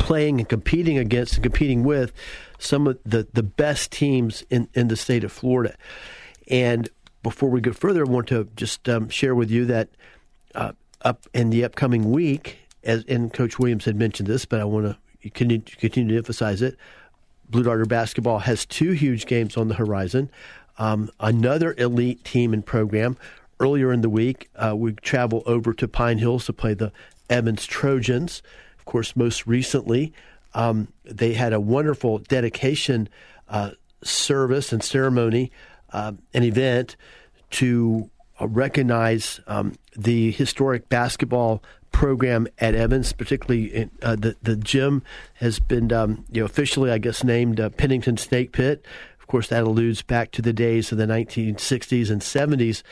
playing 0.00 0.40
and 0.40 0.48
competing 0.48 0.98
against 0.98 1.34
and 1.34 1.42
competing 1.42 1.84
with 1.84 2.12
some 2.58 2.86
of 2.86 2.98
the, 3.04 3.28
the 3.32 3.42
best 3.42 3.92
teams 3.92 4.42
in, 4.50 4.66
in 4.74 4.88
the 4.88 4.96
state 4.96 5.22
of 5.22 5.30
Florida. 5.30 5.76
And 6.48 6.88
before 7.22 7.50
we 7.50 7.60
go 7.60 7.72
further, 7.72 8.04
I 8.06 8.10
want 8.10 8.26
to 8.28 8.48
just 8.56 8.88
um, 8.88 9.10
share 9.10 9.34
with 9.34 9.50
you 9.50 9.66
that 9.66 9.90
uh, 10.54 10.72
up 11.02 11.26
in 11.34 11.50
the 11.50 11.64
upcoming 11.64 12.10
week, 12.10 12.58
as 12.82 13.04
and 13.04 13.32
Coach 13.32 13.58
Williams 13.58 13.84
had 13.84 13.94
mentioned 13.94 14.26
this, 14.26 14.46
but 14.46 14.58
I 14.58 14.64
want 14.64 14.86
to 14.86 15.30
continue, 15.30 15.60
continue 15.60 16.14
to 16.14 16.18
emphasize 16.18 16.62
it. 16.62 16.76
Blue 17.48 17.62
Darter 17.62 17.84
basketball 17.84 18.38
has 18.40 18.64
two 18.64 18.92
huge 18.92 19.26
games 19.26 19.56
on 19.56 19.68
the 19.68 19.74
horizon. 19.74 20.30
Um, 20.78 21.10
another 21.20 21.74
elite 21.76 22.24
team 22.24 22.54
and 22.54 22.64
program. 22.64 23.18
Earlier 23.58 23.92
in 23.92 24.00
the 24.00 24.08
week, 24.08 24.48
uh, 24.56 24.74
we 24.74 24.92
travel 24.94 25.42
over 25.44 25.74
to 25.74 25.86
Pine 25.86 26.16
Hills 26.16 26.46
to 26.46 26.54
play 26.54 26.72
the 26.72 26.90
Evans 27.28 27.66
Trojans 27.66 28.40
course, 28.90 29.14
most 29.16 29.46
recently, 29.46 30.12
um, 30.52 30.88
they 31.04 31.32
had 31.32 31.52
a 31.52 31.60
wonderful 31.60 32.18
dedication 32.18 33.08
uh, 33.48 33.70
service 34.02 34.72
and 34.72 34.82
ceremony, 34.82 35.52
uh, 35.92 36.12
an 36.34 36.42
event 36.42 36.96
to 37.50 38.10
uh, 38.40 38.48
recognize 38.48 39.40
um, 39.46 39.76
the 39.96 40.32
historic 40.32 40.88
basketball 40.88 41.62
program 41.92 42.48
at 42.58 42.74
Evans, 42.74 43.12
particularly 43.12 43.66
in, 43.66 43.90
uh, 44.02 44.16
the 44.16 44.36
the 44.42 44.56
gym 44.56 45.02
has 45.34 45.60
been 45.60 45.92
um, 45.92 46.24
you 46.30 46.40
know 46.40 46.44
officially 46.44 46.90
I 46.90 46.98
guess 46.98 47.22
named 47.22 47.60
uh, 47.60 47.70
Pennington 47.70 48.16
Snake 48.16 48.52
Pit. 48.52 48.84
Of 49.20 49.26
course, 49.28 49.48
that 49.48 49.62
alludes 49.62 50.02
back 50.02 50.32
to 50.32 50.42
the 50.42 50.52
days 50.52 50.90
of 50.90 50.98
the 50.98 51.06
1960s 51.06 52.10
and 52.10 52.20
70s 52.20 52.82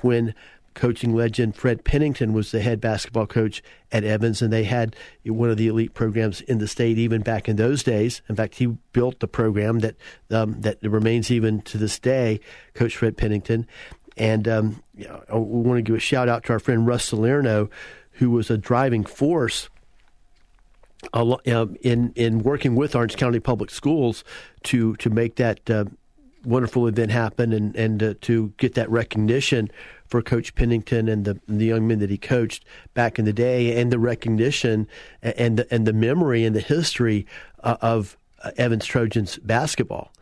when 0.00 0.34
coaching 0.74 1.14
legend 1.14 1.56
Fred 1.56 1.84
Pennington 1.84 2.32
was 2.32 2.50
the 2.50 2.60
head 2.60 2.80
basketball 2.80 3.26
coach 3.26 3.62
at 3.92 4.04
Evans, 4.04 4.42
and 4.42 4.52
they 4.52 4.64
had 4.64 4.96
one 5.24 5.50
of 5.50 5.56
the 5.56 5.68
elite 5.68 5.94
programs 5.94 6.40
in 6.42 6.58
the 6.58 6.68
state 6.68 6.98
even 6.98 7.22
back 7.22 7.48
in 7.48 7.56
those 7.56 7.82
days. 7.82 8.22
In 8.28 8.36
fact, 8.36 8.56
he 8.56 8.66
built 8.92 9.20
the 9.20 9.28
program 9.28 9.78
that 9.80 9.96
um, 10.30 10.60
that 10.60 10.78
remains 10.82 11.30
even 11.30 11.62
to 11.62 11.78
this 11.78 11.98
day. 11.98 12.40
Coach 12.74 12.96
Fred 12.96 13.16
Pennington, 13.16 13.66
and 14.16 14.46
um, 14.48 14.82
you 14.96 15.06
know, 15.06 15.22
we 15.32 15.60
want 15.60 15.78
to 15.78 15.82
give 15.82 15.96
a 15.96 16.00
shout 16.00 16.28
out 16.28 16.44
to 16.44 16.52
our 16.52 16.60
friend 16.60 16.86
Russ 16.86 17.04
Salerno, 17.04 17.70
who 18.12 18.30
was 18.30 18.50
a 18.50 18.58
driving 18.58 19.04
force. 19.04 19.68
in 21.14 22.12
in 22.16 22.42
working 22.42 22.74
with 22.74 22.96
Orange 22.96 23.16
County 23.16 23.40
Public 23.40 23.70
Schools 23.70 24.24
to 24.64 24.96
to 24.96 25.10
make 25.10 25.36
that 25.36 25.70
uh, 25.70 25.84
wonderful 26.44 26.86
event 26.86 27.10
happen 27.10 27.52
and 27.52 27.76
and 27.76 28.02
uh, 28.02 28.14
to 28.22 28.52
get 28.58 28.74
that 28.74 28.90
recognition 28.90 29.70
for 30.14 30.22
Coach 30.22 30.54
Pennington 30.54 31.08
and 31.08 31.24
the 31.24 31.40
the 31.48 31.64
young 31.64 31.88
men 31.88 31.98
that 31.98 32.08
he 32.08 32.16
coached 32.16 32.64
back 32.94 33.18
in 33.18 33.24
the 33.24 33.32
day, 33.32 33.80
and 33.80 33.90
the 33.90 33.98
recognition 33.98 34.86
and 35.22 35.56
the, 35.56 35.74
and 35.74 35.88
the 35.88 35.92
memory 35.92 36.44
and 36.44 36.54
the 36.54 36.60
history 36.60 37.26
uh, 37.64 37.76
of 37.80 38.16
uh, 38.44 38.52
Evans 38.56 38.86
Trojans 38.86 39.38
basketball. 39.38 40.12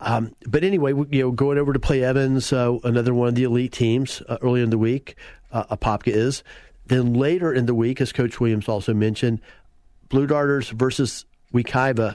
Um, 0.00 0.36
but 0.46 0.62
anyway, 0.62 0.92
you 1.10 1.22
know, 1.22 1.32
going 1.32 1.58
over 1.58 1.72
to 1.72 1.80
play 1.80 2.04
Evans, 2.04 2.52
uh, 2.52 2.78
another 2.84 3.14
one 3.14 3.26
of 3.26 3.34
the 3.34 3.42
elite 3.42 3.72
teams 3.72 4.22
uh, 4.28 4.38
in 4.54 4.70
the 4.70 4.78
week, 4.78 5.16
uh, 5.50 5.76
Apopka 5.76 6.12
is. 6.12 6.44
Then 6.86 7.14
later 7.14 7.52
in 7.52 7.66
the 7.66 7.74
week, 7.74 8.00
as 8.00 8.12
Coach 8.12 8.38
Williams 8.38 8.68
also 8.68 8.94
mentioned, 8.94 9.40
Blue 10.08 10.28
Darters 10.28 10.68
versus 10.68 11.24
Wekiva 11.52 12.14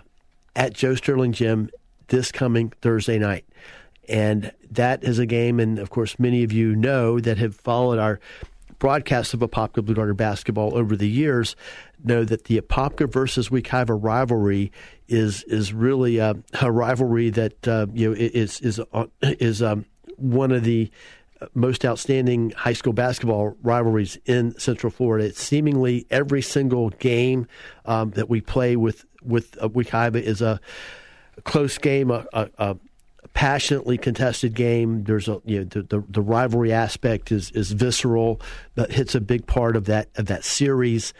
at 0.55 0.71
Joe 0.71 0.95
Sterling 0.95 1.33
Gym 1.33 1.71
this 2.07 2.31
coming 2.31 2.71
Thursday 2.81 3.19
night. 3.19 3.43
And 4.07 4.51
that 4.71 5.03
is 5.03 5.19
a 5.19 5.25
game, 5.25 5.59
and 5.59 5.79
of 5.79 5.89
course, 5.89 6.17
many 6.19 6.43
of 6.43 6.51
you 6.51 6.75
know 6.75 7.19
that 7.19 7.37
have 7.37 7.55
followed 7.55 7.99
our 7.99 8.19
broadcasts 8.79 9.33
of 9.35 9.41
Apopka 9.41 9.85
Blue 9.85 9.93
Darter 9.93 10.15
basketball 10.15 10.75
over 10.75 10.95
the 10.95 11.07
years 11.07 11.55
know 12.03 12.23
that 12.23 12.45
the 12.45 12.59
Apopka 12.59 13.11
versus 13.11 13.49
Wekiva 13.49 13.97
rivalry 14.01 14.71
is 15.07 15.43
is 15.43 15.71
really 15.71 16.17
a, 16.17 16.35
a 16.61 16.71
rivalry 16.71 17.29
that 17.29 17.67
uh, 17.67 17.85
you 17.93 18.09
know 18.09 18.15
is 18.17 18.59
is 18.61 18.81
uh, 18.91 19.05
is 19.21 19.61
um, 19.61 19.85
one 20.17 20.51
of 20.51 20.63
the 20.63 20.89
most 21.53 21.85
outstanding 21.85 22.51
high 22.51 22.73
school 22.73 22.93
basketball 22.93 23.55
rivalries 23.61 24.17
in 24.25 24.57
Central 24.59 24.91
Florida. 24.91 25.25
It's 25.25 25.41
seemingly 25.41 26.05
every 26.09 26.41
single 26.41 26.89
game 26.89 27.47
um, 27.85 28.11
that 28.11 28.29
we 28.29 28.41
play 28.41 28.75
with 28.75 29.05
with 29.23 29.57
uh, 29.61 29.69
is 30.13 30.41
a 30.41 30.59
close 31.43 31.77
game, 31.77 32.11
a, 32.11 32.25
a, 32.33 32.77
passionately 33.33 33.97
contested 33.97 34.53
game. 34.53 35.03
There's 35.03 35.27
a 35.27 35.41
you 35.45 35.59
know 35.59 35.65
the, 35.65 35.83
the, 35.83 36.03
the 36.09 36.21
rivalry 36.21 36.73
aspect 36.73 37.31
is 37.31 37.51
is 37.51 37.71
visceral, 37.71 38.41
but 38.75 38.91
hits 38.91 39.15
a 39.15 39.21
big 39.21 39.47
part 39.47 39.75
of 39.75 39.85
that 39.85 40.09
of 40.15 40.27
that 40.27 40.43
series, 40.43 41.13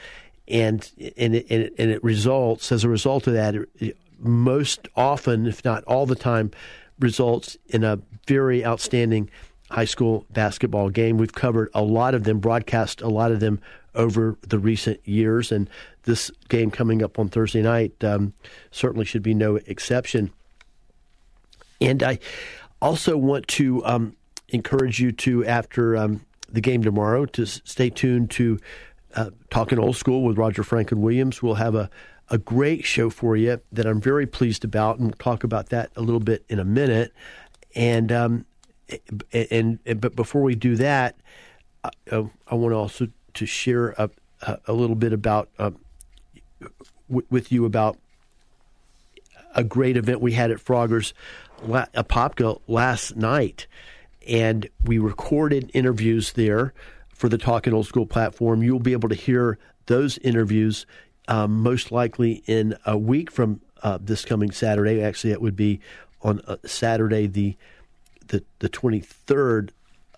and 0.47 0.89
and 1.17 1.35
it, 1.35 1.45
and 1.49 1.63
it, 1.63 1.73
and 1.77 1.91
it 1.91 2.03
results 2.03 2.71
as 2.71 2.83
a 2.83 2.89
result 2.89 3.27
of 3.27 3.33
that. 3.33 3.55
It, 3.79 3.97
most 4.19 4.87
often, 4.95 5.47
if 5.47 5.65
not 5.65 5.83
all 5.85 6.05
the 6.05 6.15
time, 6.15 6.51
results 6.99 7.57
in 7.67 7.83
a 7.83 7.99
very 8.27 8.63
outstanding 8.63 9.29
high 9.71 9.85
school 9.85 10.25
basketball 10.31 10.89
game. 10.89 11.17
We've 11.17 11.33
covered 11.33 11.69
a 11.73 11.81
lot 11.81 12.13
of 12.13 12.23
them, 12.23 12.39
broadcast 12.39 13.01
a 13.01 13.07
lot 13.07 13.31
of 13.31 13.39
them 13.39 13.59
over 13.95 14.37
the 14.41 14.59
recent 14.59 15.05
years, 15.07 15.51
and 15.51 15.69
this 16.03 16.29
game 16.49 16.69
coming 16.69 17.01
up 17.01 17.17
on 17.17 17.29
Thursday 17.29 17.61
night 17.61 18.03
um, 18.03 18.33
certainly 18.69 19.05
should 19.05 19.23
be 19.23 19.33
no 19.33 19.55
exception 19.55 20.31
And 21.81 22.03
I 22.03 22.19
also 22.81 23.17
want 23.17 23.47
to 23.49 23.83
um, 23.85 24.15
encourage 24.49 24.99
you 24.99 25.11
to, 25.11 25.45
after 25.45 25.97
um, 25.97 26.25
the 26.49 26.61
game 26.61 26.83
tomorrow, 26.83 27.25
to 27.25 27.45
stay 27.45 27.89
tuned 27.89 28.31
to 28.31 28.59
uh, 29.15 29.31
Talking 29.49 29.79
Old 29.79 29.95
School 29.95 30.23
with 30.23 30.37
Roger 30.37 30.63
Franklin 30.63 31.01
Williams. 31.01 31.41
We'll 31.41 31.55
have 31.55 31.75
a, 31.75 31.89
a 32.29 32.37
great 32.37 32.85
show 32.85 33.09
for 33.09 33.35
you 33.35 33.59
that 33.71 33.85
I'm 33.85 33.99
very 33.99 34.25
pleased 34.25 34.63
about, 34.63 34.97
and 34.97 35.07
we'll 35.07 35.17
talk 35.17 35.43
about 35.43 35.69
that 35.69 35.91
a 35.95 36.01
little 36.01 36.19
bit 36.19 36.45
in 36.47 36.59
a 36.59 36.65
minute. 36.65 37.13
And 37.75 38.11
um, 38.11 38.45
and, 39.31 39.79
and, 39.85 40.01
but 40.01 40.15
before 40.15 40.41
we 40.41 40.55
do 40.55 40.75
that, 40.75 41.15
I, 41.83 41.89
uh, 42.11 42.23
I 42.47 42.55
want 42.55 42.73
also 42.73 43.07
to 43.33 43.45
share 43.45 43.89
a, 43.91 44.09
a, 44.67 44.73
little 44.73 44.95
bit 44.95 45.13
about 45.13 45.49
uh, 45.57 45.71
w- 47.09 47.25
with 47.29 47.51
you 47.51 47.65
about 47.65 47.97
a 49.55 49.63
great 49.63 49.97
event 49.97 50.21
we 50.21 50.33
had 50.33 50.51
at 50.51 50.57
Froggers 50.57 51.13
La- 51.63 51.85
Apopka 51.93 52.59
last 52.67 53.15
night, 53.15 53.67
and 54.27 54.67
we 54.83 54.97
recorded 54.97 55.69
interviews 55.73 56.33
there 56.33 56.73
for 57.13 57.29
the 57.29 57.37
Talking 57.37 57.73
Old 57.73 57.85
School 57.85 58.05
platform. 58.05 58.63
You'll 58.63 58.79
be 58.79 58.93
able 58.93 59.09
to 59.09 59.15
hear 59.15 59.57
those 59.85 60.17
interviews 60.19 60.85
um, 61.27 61.61
most 61.61 61.91
likely 61.91 62.43
in 62.47 62.75
a 62.85 62.97
week 62.97 63.29
from 63.29 63.61
uh, 63.83 63.99
this 64.01 64.25
coming 64.25 64.51
Saturday. 64.51 65.01
Actually, 65.01 65.33
it 65.33 65.41
would 65.41 65.55
be 65.55 65.79
on 66.21 66.41
uh, 66.47 66.57
Saturday 66.65 67.27
the 67.27 67.55
the 68.27 68.43
the 68.59 68.69
twenty 68.69 68.99
third 68.99 69.71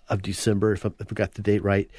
of 0.08 0.22
December, 0.22 0.72
if 0.72 0.84
I, 0.86 0.90
if 1.00 1.10
I 1.10 1.14
got 1.14 1.34
the 1.34 1.42
date 1.42 1.62
right, 1.62 1.90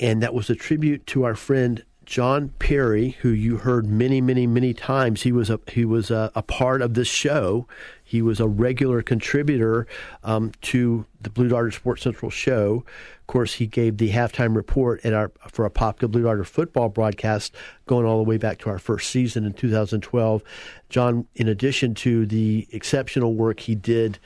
and 0.00 0.22
that 0.22 0.34
was 0.34 0.50
a 0.50 0.54
tribute 0.54 1.06
to 1.08 1.24
our 1.24 1.34
friend 1.34 1.84
John 2.08 2.54
Perry, 2.58 3.10
who 3.20 3.28
you 3.28 3.58
heard 3.58 3.86
many, 3.86 4.22
many, 4.22 4.46
many 4.46 4.72
times. 4.72 5.24
He 5.24 5.30
was 5.30 5.50
a 5.50 5.60
he 5.70 5.84
was 5.84 6.10
a, 6.10 6.32
a 6.34 6.42
part 6.42 6.80
of 6.80 6.94
this 6.94 7.06
show. 7.06 7.66
He 8.02 8.22
was 8.22 8.40
a 8.40 8.48
regular 8.48 9.02
contributor 9.02 9.86
um, 10.24 10.52
to 10.62 11.04
the 11.20 11.28
Blue 11.28 11.48
Darter 11.48 11.70
Sports 11.70 12.04
Central 12.04 12.30
show. 12.30 12.82
Of 13.20 13.26
course, 13.26 13.52
he 13.52 13.66
gave 13.66 13.98
the 13.98 14.12
halftime 14.12 14.56
report 14.56 15.04
at 15.04 15.12
our 15.12 15.30
for 15.48 15.66
a 15.66 15.70
Popka 15.70 16.10
Blue 16.10 16.22
Darter 16.22 16.44
football 16.44 16.88
broadcast, 16.88 17.54
going 17.84 18.06
all 18.06 18.16
the 18.16 18.28
way 18.28 18.38
back 18.38 18.56
to 18.60 18.70
our 18.70 18.78
first 18.78 19.10
season 19.10 19.44
in 19.44 19.52
2012. 19.52 20.42
John, 20.88 21.26
in 21.34 21.46
addition 21.46 21.94
to 21.96 22.24
the 22.24 22.66
exceptional 22.72 23.34
work 23.34 23.60
he 23.60 23.74
did 23.74 24.18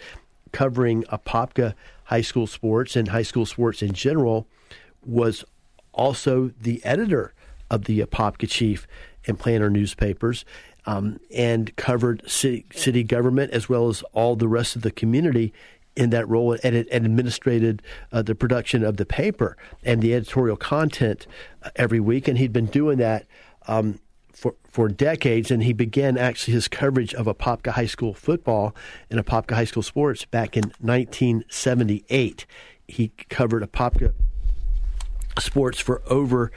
covering 0.52 1.02
Apopka 1.10 1.74
high 2.04 2.20
school 2.20 2.46
sports 2.46 2.94
and 2.94 3.08
high 3.08 3.22
school 3.22 3.44
sports 3.44 3.82
in 3.82 3.92
general, 3.92 4.46
was 5.04 5.44
also 5.92 6.52
the 6.60 6.80
editor 6.84 7.34
of 7.72 7.84
the 7.84 8.00
Apopka 8.00 8.48
Chief 8.48 8.86
and 9.26 9.38
Planter 9.38 9.70
newspapers. 9.70 10.44
Um, 10.84 11.20
and 11.32 11.74
covered 11.76 12.28
city, 12.28 12.66
city 12.72 13.04
government 13.04 13.52
as 13.52 13.68
well 13.68 13.88
as 13.88 14.02
all 14.12 14.34
the 14.34 14.48
rest 14.48 14.74
of 14.74 14.82
the 14.82 14.90
community 14.90 15.52
in 15.94 16.10
that 16.10 16.28
role 16.28 16.56
and, 16.64 16.74
and 16.74 17.06
administrated 17.06 17.82
uh, 18.10 18.22
the 18.22 18.34
production 18.34 18.82
of 18.82 18.96
the 18.96 19.06
paper 19.06 19.56
and 19.84 20.02
the 20.02 20.14
editorial 20.14 20.56
content 20.56 21.26
uh, 21.62 21.70
every 21.76 22.00
week. 22.00 22.26
And 22.26 22.38
he'd 22.38 22.52
been 22.52 22.66
doing 22.66 22.98
that 22.98 23.26
um, 23.68 24.00
for 24.32 24.56
for 24.64 24.88
decades. 24.88 25.50
And 25.50 25.62
he 25.62 25.72
began 25.72 26.16
actually 26.16 26.54
his 26.54 26.66
coverage 26.66 27.14
of 27.14 27.26
Apopka 27.26 27.72
High 27.72 27.86
School 27.86 28.14
football 28.14 28.74
and 29.10 29.20
Apopka 29.20 29.54
High 29.54 29.66
School 29.66 29.82
sports 29.82 30.24
back 30.24 30.56
in 30.56 30.72
1978. 30.80 32.46
He 32.88 33.12
covered 33.28 33.62
Apopka 33.62 34.14
sports 35.38 35.78
for 35.78 36.02
over 36.06 36.50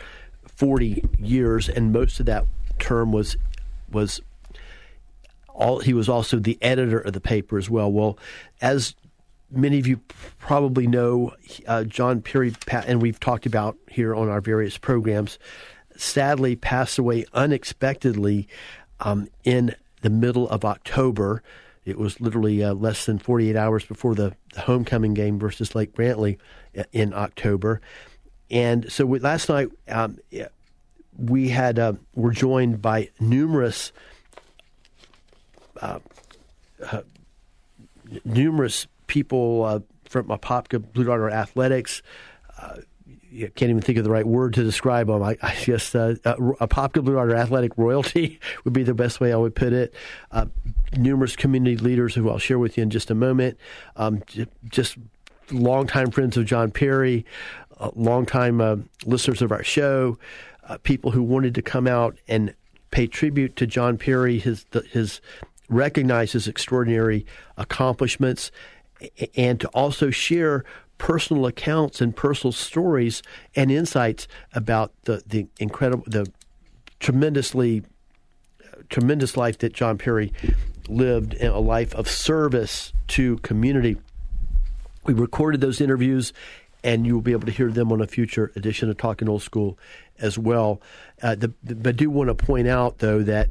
40 0.55 1.03
years, 1.19 1.69
and 1.69 1.91
most 1.91 2.19
of 2.19 2.25
that 2.27 2.45
term 2.79 3.11
was 3.11 3.37
was 3.91 4.21
all. 5.47 5.79
He 5.79 5.93
was 5.93 6.09
also 6.09 6.39
the 6.39 6.57
editor 6.61 6.99
of 6.99 7.13
the 7.13 7.21
paper 7.21 7.57
as 7.57 7.69
well. 7.69 7.91
Well, 7.91 8.17
as 8.61 8.95
many 9.51 9.79
of 9.79 9.87
you 9.87 10.01
probably 10.39 10.87
know, 10.87 11.33
uh, 11.67 11.83
John 11.83 12.21
Perry, 12.21 12.53
and 12.71 13.01
we've 13.01 13.19
talked 13.19 13.45
about 13.45 13.77
here 13.89 14.15
on 14.15 14.29
our 14.29 14.41
various 14.41 14.77
programs, 14.77 15.39
sadly 15.95 16.55
passed 16.55 16.97
away 16.97 17.25
unexpectedly 17.33 18.47
um, 18.99 19.27
in 19.43 19.75
the 20.01 20.09
middle 20.09 20.49
of 20.49 20.65
October. 20.65 21.41
It 21.85 21.97
was 21.97 22.19
literally 22.19 22.63
uh, 22.63 22.73
less 22.73 23.05
than 23.05 23.19
48 23.19 23.55
hours 23.55 23.85
before 23.85 24.15
the, 24.15 24.35
the 24.53 24.61
homecoming 24.61 25.13
game 25.13 25.37
versus 25.37 25.75
Lake 25.75 25.93
Brantley 25.93 26.37
uh, 26.77 26.83
in 26.91 27.13
October. 27.13 27.79
And 28.51 28.91
so 28.91 29.05
we, 29.05 29.19
last 29.19 29.49
night 29.49 29.69
um, 29.87 30.19
we 31.17 31.49
had 31.49 31.79
uh, 31.79 31.93
were 32.13 32.31
joined 32.31 32.81
by 32.81 33.09
numerous 33.19 33.91
uh, 35.81 35.99
uh, 36.83 37.01
numerous 38.23 38.87
people 39.07 39.63
uh, 39.63 39.79
from 40.05 40.27
Apopka 40.27 40.91
Blue 40.93 41.05
Darter 41.05 41.29
Athletics. 41.29 42.01
Uh, 42.59 42.77
can't 43.55 43.69
even 43.69 43.81
think 43.81 43.97
of 43.97 44.05
the 44.05 44.09
right 44.09 44.25
word 44.25 44.53
to 44.53 44.63
describe 44.63 45.07
them. 45.07 45.21
I, 45.21 45.37
I 45.41 45.55
guess 45.65 45.93
uh, 45.93 46.15
uh, 46.23 46.35
Apopka 46.35 47.03
Blue 47.03 47.15
Darter 47.15 47.35
Athletic 47.35 47.77
royalty 47.77 48.39
would 48.63 48.73
be 48.73 48.83
the 48.83 48.93
best 48.93 49.19
way 49.19 49.33
I 49.33 49.35
would 49.35 49.55
put 49.55 49.73
it. 49.73 49.93
Uh, 50.31 50.45
numerous 50.97 51.35
community 51.35 51.77
leaders 51.77 52.15
who 52.15 52.29
I'll 52.29 52.39
share 52.39 52.59
with 52.59 52.77
you 52.77 52.83
in 52.83 52.89
just 52.89 53.11
a 53.11 53.15
moment. 53.15 53.57
Um, 53.97 54.23
just 54.69 54.97
longtime 55.51 56.11
friends 56.11 56.37
of 56.37 56.45
John 56.45 56.71
Perry, 56.71 57.25
uh, 57.79 57.91
longtime 57.95 58.61
uh, 58.61 58.77
listeners 59.05 59.41
of 59.41 59.51
our 59.51 59.63
show, 59.63 60.17
uh, 60.67 60.77
people 60.79 61.11
who 61.11 61.23
wanted 61.23 61.55
to 61.55 61.61
come 61.61 61.87
out 61.87 62.17
and 62.27 62.53
pay 62.91 63.07
tribute 63.07 63.55
to 63.57 63.67
John 63.67 63.97
Perry, 63.97 64.39
his 64.39 64.65
his 64.91 65.21
recognize 65.69 66.31
his 66.31 66.47
extraordinary 66.47 67.25
accomplishments, 67.57 68.51
and 69.35 69.59
to 69.59 69.67
also 69.69 70.09
share 70.09 70.63
personal 70.97 71.45
accounts 71.45 71.99
and 71.99 72.15
personal 72.15 72.51
stories 72.51 73.21
and 73.55 73.71
insights 73.71 74.27
about 74.53 74.93
the 75.03 75.23
the 75.27 75.47
incredible 75.59 76.03
the 76.07 76.31
tremendously 76.99 77.83
tremendous 78.89 79.35
life 79.35 79.57
that 79.59 79.73
John 79.73 79.97
Perry 79.97 80.31
lived 80.87 81.33
in 81.33 81.47
a 81.47 81.59
life 81.59 81.93
of 81.95 82.07
service 82.07 82.93
to 83.07 83.37
community. 83.37 83.97
We 85.05 85.13
recorded 85.13 85.61
those 85.61 85.81
interviews 85.81 86.33
and 86.85 87.05
you 87.05 87.15
will 87.15 87.21
be 87.21 87.31
able 87.31 87.47
to 87.47 87.51
hear 87.51 87.71
them 87.71 87.91
on 87.91 87.99
a 87.99 88.05
future 88.05 88.51
edition 88.55 88.91
of 88.91 88.97
Talking 88.97 89.27
Old 89.27 89.41
School 89.41 89.77
as 90.19 90.37
well. 90.37 90.79
Uh, 91.21 91.33
the, 91.33 91.51
the, 91.63 91.89
I 91.89 91.91
do 91.91 92.11
want 92.11 92.29
to 92.29 92.35
point 92.35 92.67
out, 92.67 92.99
though, 92.99 93.23
that 93.23 93.49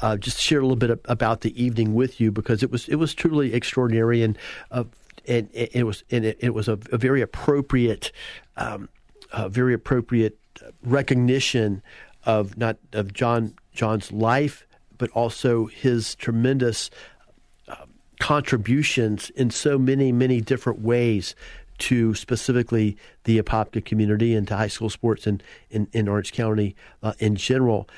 uh, 0.00 0.16
just 0.16 0.38
share 0.38 0.60
a 0.60 0.62
little 0.62 0.76
bit 0.76 1.00
about 1.06 1.40
the 1.40 1.60
evening 1.62 1.92
with 1.92 2.20
you 2.20 2.30
because 2.30 2.62
it 2.62 2.70
was 2.70 2.88
it 2.88 2.96
was 2.96 3.14
truly 3.14 3.52
extraordinary 3.52 4.22
and 4.22 4.38
uh, 4.70 4.84
and 5.26 5.48
it, 5.52 5.84
was 5.84 6.04
and 6.10 6.24
it, 6.24 6.38
it 6.40 6.54
was 6.54 6.68
a, 6.68 6.78
a, 6.90 6.98
very 6.98 7.20
appropriate, 7.20 8.10
um, 8.56 8.88
a 9.32 9.48
very 9.48 9.72
appropriate 9.72 10.38
recognition 10.84 11.82
of 12.24 12.56
not 12.56 12.76
of 12.92 13.12
John 13.12 13.54
John's 13.72 14.12
life, 14.12 14.66
but 14.98 15.10
also 15.10 15.66
his 15.66 16.14
tremendous 16.14 16.90
uh, 17.68 17.86
contributions 18.20 19.30
in 19.30 19.50
so 19.50 19.78
many 19.78 20.12
many 20.12 20.40
different 20.40 20.80
ways 20.80 21.34
to 21.82 22.14
specifically 22.14 22.96
the 23.24 23.42
Apopka 23.42 23.84
community 23.84 24.34
and 24.34 24.46
to 24.46 24.56
high 24.56 24.68
school 24.68 24.90
sports 24.90 25.26
in, 25.26 25.40
in, 25.70 25.88
in 25.92 26.08
Orange 26.08 26.32
County 26.32 26.76
uh, 27.02 27.12
in 27.18 27.34
general. 27.34 27.88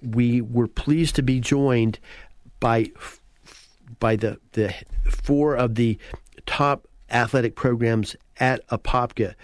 We 0.00 0.40
were 0.40 0.68
pleased 0.68 1.16
to 1.16 1.22
be 1.22 1.40
joined 1.40 1.98
by 2.60 2.92
by 3.98 4.16
the, 4.16 4.38
the 4.52 4.74
four 5.04 5.54
of 5.54 5.74
the 5.74 5.98
top 6.46 6.88
athletic 7.10 7.54
programs 7.56 8.16
at 8.38 8.66
Apopka. 8.68 9.34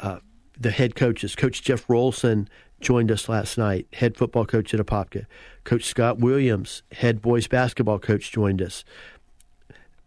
Uh, 0.00 0.18
the 0.58 0.70
head 0.70 0.94
coaches, 0.94 1.36
Coach 1.36 1.62
Jeff 1.62 1.86
Rolson, 1.86 2.48
joined 2.80 3.10
us 3.10 3.28
last 3.28 3.58
night, 3.58 3.86
head 3.92 4.16
football 4.16 4.46
coach 4.46 4.72
at 4.72 4.80
Apopka. 4.80 5.26
Coach 5.64 5.84
Scott 5.84 6.18
Williams, 6.18 6.82
head 6.92 7.20
boys 7.20 7.46
basketball 7.46 7.98
coach, 7.98 8.32
joined 8.32 8.62
us. 8.62 8.84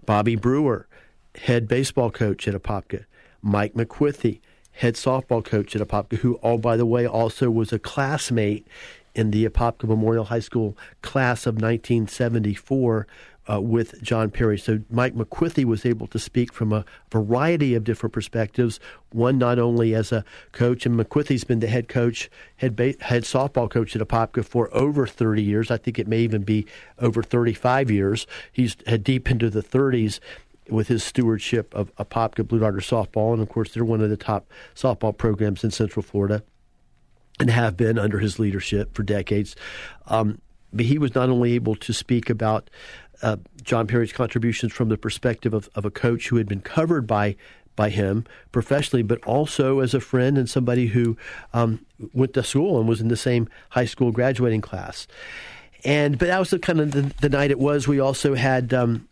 Bobby 0.05 0.35
Brewer, 0.35 0.87
head 1.35 1.67
baseball 1.67 2.09
coach 2.11 2.47
at 2.47 2.55
Apopka. 2.55 3.05
Mike 3.41 3.73
McQuithy, 3.73 4.39
head 4.71 4.95
softball 4.95 5.43
coach 5.43 5.75
at 5.75 5.87
Apopka, 5.87 6.17
who, 6.17 6.39
oh, 6.43 6.57
by 6.57 6.77
the 6.77 6.85
way, 6.85 7.05
also 7.05 7.49
was 7.49 7.73
a 7.73 7.79
classmate 7.79 8.67
in 9.13 9.31
the 9.31 9.47
Apopka 9.47 9.87
Memorial 9.87 10.25
High 10.25 10.39
School 10.39 10.77
class 11.01 11.45
of 11.45 11.55
1974 11.55 13.07
uh, 13.49 13.59
with 13.59 14.01
John 14.01 14.29
Perry. 14.29 14.57
So 14.57 14.79
Mike 14.89 15.15
McQuithy 15.15 15.65
was 15.65 15.85
able 15.85 16.07
to 16.07 16.19
speak 16.19 16.53
from 16.53 16.71
a 16.71 16.85
variety 17.11 17.73
of 17.75 17.83
different 17.83 18.13
perspectives. 18.13 18.79
One 19.11 19.37
not 19.37 19.59
only 19.59 19.93
as 19.95 20.11
a 20.11 20.23
coach, 20.51 20.85
and 20.85 20.97
McQuithy's 20.97 21.43
been 21.43 21.59
the 21.59 21.67
head 21.67 21.87
coach, 21.87 22.29
head 22.57 22.75
ba- 22.75 22.95
head 23.01 23.23
softball 23.23 23.69
coach 23.69 23.95
at 23.95 24.07
Apopka 24.07 24.45
for 24.45 24.73
over 24.73 25.07
30 25.07 25.41
years. 25.41 25.71
I 25.71 25.77
think 25.77 25.99
it 25.99 26.07
may 26.07 26.19
even 26.19 26.43
be 26.43 26.65
over 26.99 27.23
35 27.23 27.89
years. 27.91 28.27
He's 28.51 28.75
deep 28.75 29.29
into 29.29 29.49
the 29.49 29.63
30s 29.63 30.19
with 30.69 30.87
his 30.87 31.03
stewardship 31.03 31.73
of 31.73 31.95
Apopka 31.95 32.47
Blue 32.47 32.59
Darter 32.59 32.79
softball, 32.79 33.33
and 33.33 33.41
of 33.41 33.49
course 33.49 33.73
they're 33.73 33.85
one 33.85 34.01
of 34.01 34.09
the 34.09 34.17
top 34.17 34.47
softball 34.75 35.15
programs 35.15 35.63
in 35.63 35.71
Central 35.71 36.03
Florida, 36.03 36.43
and 37.39 37.49
have 37.49 37.75
been 37.75 37.97
under 37.97 38.19
his 38.19 38.39
leadership 38.39 38.93
for 38.93 39.03
decades. 39.03 39.55
Um, 40.07 40.39
but 40.73 40.85
he 40.85 40.97
was 40.97 41.15
not 41.15 41.29
only 41.29 41.53
able 41.53 41.75
to 41.75 41.93
speak 41.93 42.29
about 42.29 42.69
uh, 43.21 43.37
John 43.63 43.87
Perry's 43.87 44.13
contributions 44.13 44.71
from 44.71 44.89
the 44.89 44.97
perspective 44.97 45.53
of, 45.53 45.69
of 45.75 45.85
a 45.85 45.91
coach 45.91 46.29
who 46.29 46.37
had 46.37 46.47
been 46.47 46.61
covered 46.61 47.07
by 47.07 47.35
by 47.75 47.89
him 47.89 48.25
professionally, 48.51 49.01
but 49.01 49.23
also 49.23 49.79
as 49.79 49.93
a 49.93 49.99
friend 49.99 50.37
and 50.37 50.49
somebody 50.49 50.87
who 50.87 51.17
um, 51.53 51.83
went 52.13 52.33
to 52.33 52.43
school 52.43 52.79
and 52.79 52.87
was 52.87 52.99
in 52.99 53.07
the 53.07 53.17
same 53.17 53.47
high 53.69 53.85
school 53.85 54.11
graduating 54.11 54.61
class. 54.61 55.07
And 55.83 56.19
but 56.19 56.27
that 56.27 56.37
was 56.37 56.51
the 56.51 56.59
kind 56.59 56.79
of 56.79 56.91
the, 56.91 57.01
the 57.21 57.29
night 57.29 57.49
it 57.49 57.59
was. 57.59 57.87
We 57.87 57.99
also 57.99 58.35
had 58.35 58.73
um, 58.73 59.07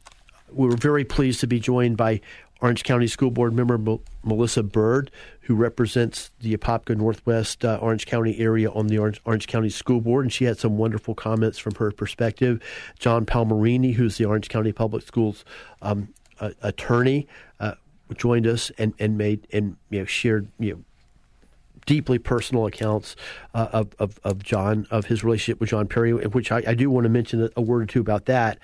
we 0.51 0.67
were 0.67 0.77
very 0.77 1.03
pleased 1.03 1.39
to 1.41 1.47
be 1.47 1.59
joined 1.59 1.97
by 1.97 2.21
Orange 2.61 2.83
County 2.83 3.07
School 3.07 3.31
Board 3.31 3.53
member 3.53 3.79
Melissa 4.23 4.63
Byrd, 4.63 5.11
who 5.41 5.55
represents 5.55 6.31
the 6.41 6.55
Apopka 6.55 6.95
Northwest 6.95 7.63
uh, 7.63 7.79
Orange 7.81 8.05
County 8.05 8.37
area 8.39 8.69
on 8.71 8.87
the 8.87 8.97
Orange, 8.97 9.21
Orange, 9.25 9.47
County 9.47 9.69
School 9.69 10.01
Board, 10.01 10.25
and 10.25 10.33
she 10.33 10.45
had 10.45 10.57
some 10.57 10.77
wonderful 10.77 11.15
comments 11.15 11.57
from 11.57 11.75
her 11.75 11.91
perspective. 11.91 12.61
John 12.99 13.25
Palmerini, 13.25 13.93
who's 13.93 14.17
the 14.17 14.25
Orange 14.25 14.49
County 14.49 14.73
Public 14.73 15.03
Schools 15.03 15.45
um, 15.81 16.13
attorney, 16.61 17.27
uh, 17.59 17.75
joined 18.15 18.47
us 18.47 18.71
and, 18.77 18.93
and 18.99 19.17
made 19.17 19.47
and 19.53 19.77
you 19.89 19.99
know 19.99 20.05
shared 20.05 20.49
you 20.59 20.73
know 20.73 20.83
deeply 21.85 22.19
personal 22.19 22.67
accounts 22.67 23.15
uh, 23.55 23.67
of, 23.71 23.95
of, 23.97 24.19
of 24.23 24.43
John, 24.43 24.85
of 24.91 25.05
his 25.05 25.23
relationship 25.23 25.59
with 25.59 25.69
John 25.69 25.87
Perry, 25.87 26.11
which 26.11 26.51
I, 26.51 26.61
I 26.67 26.73
do 26.75 26.91
want 26.91 27.05
to 27.05 27.09
mention 27.09 27.49
a, 27.55 27.61
word 27.61 27.81
or 27.81 27.85
two 27.87 27.99
about 27.99 28.25
that 28.25 28.59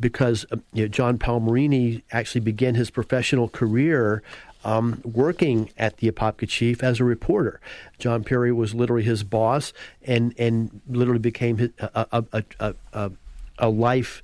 because 0.00 0.46
uh, 0.50 0.56
you 0.72 0.84
know, 0.84 0.88
John 0.88 1.18
Palmerini 1.18 2.02
actually 2.10 2.40
began 2.40 2.74
his 2.74 2.90
professional 2.90 3.48
career 3.48 4.22
um, 4.64 5.00
working 5.04 5.70
at 5.78 5.98
the 5.98 6.10
Apopka 6.10 6.48
Chief 6.48 6.82
as 6.82 7.00
a 7.00 7.04
reporter. 7.04 7.60
John 7.98 8.24
Perry 8.24 8.52
was 8.52 8.74
literally 8.74 9.04
his 9.04 9.24
boss 9.24 9.72
and, 10.02 10.34
and 10.38 10.80
literally 10.88 11.18
became 11.20 11.58
his, 11.58 11.70
a, 11.78 12.24
a, 12.32 12.44
a, 12.60 12.74
a, 12.92 13.10
a 13.58 13.68
life 13.68 14.22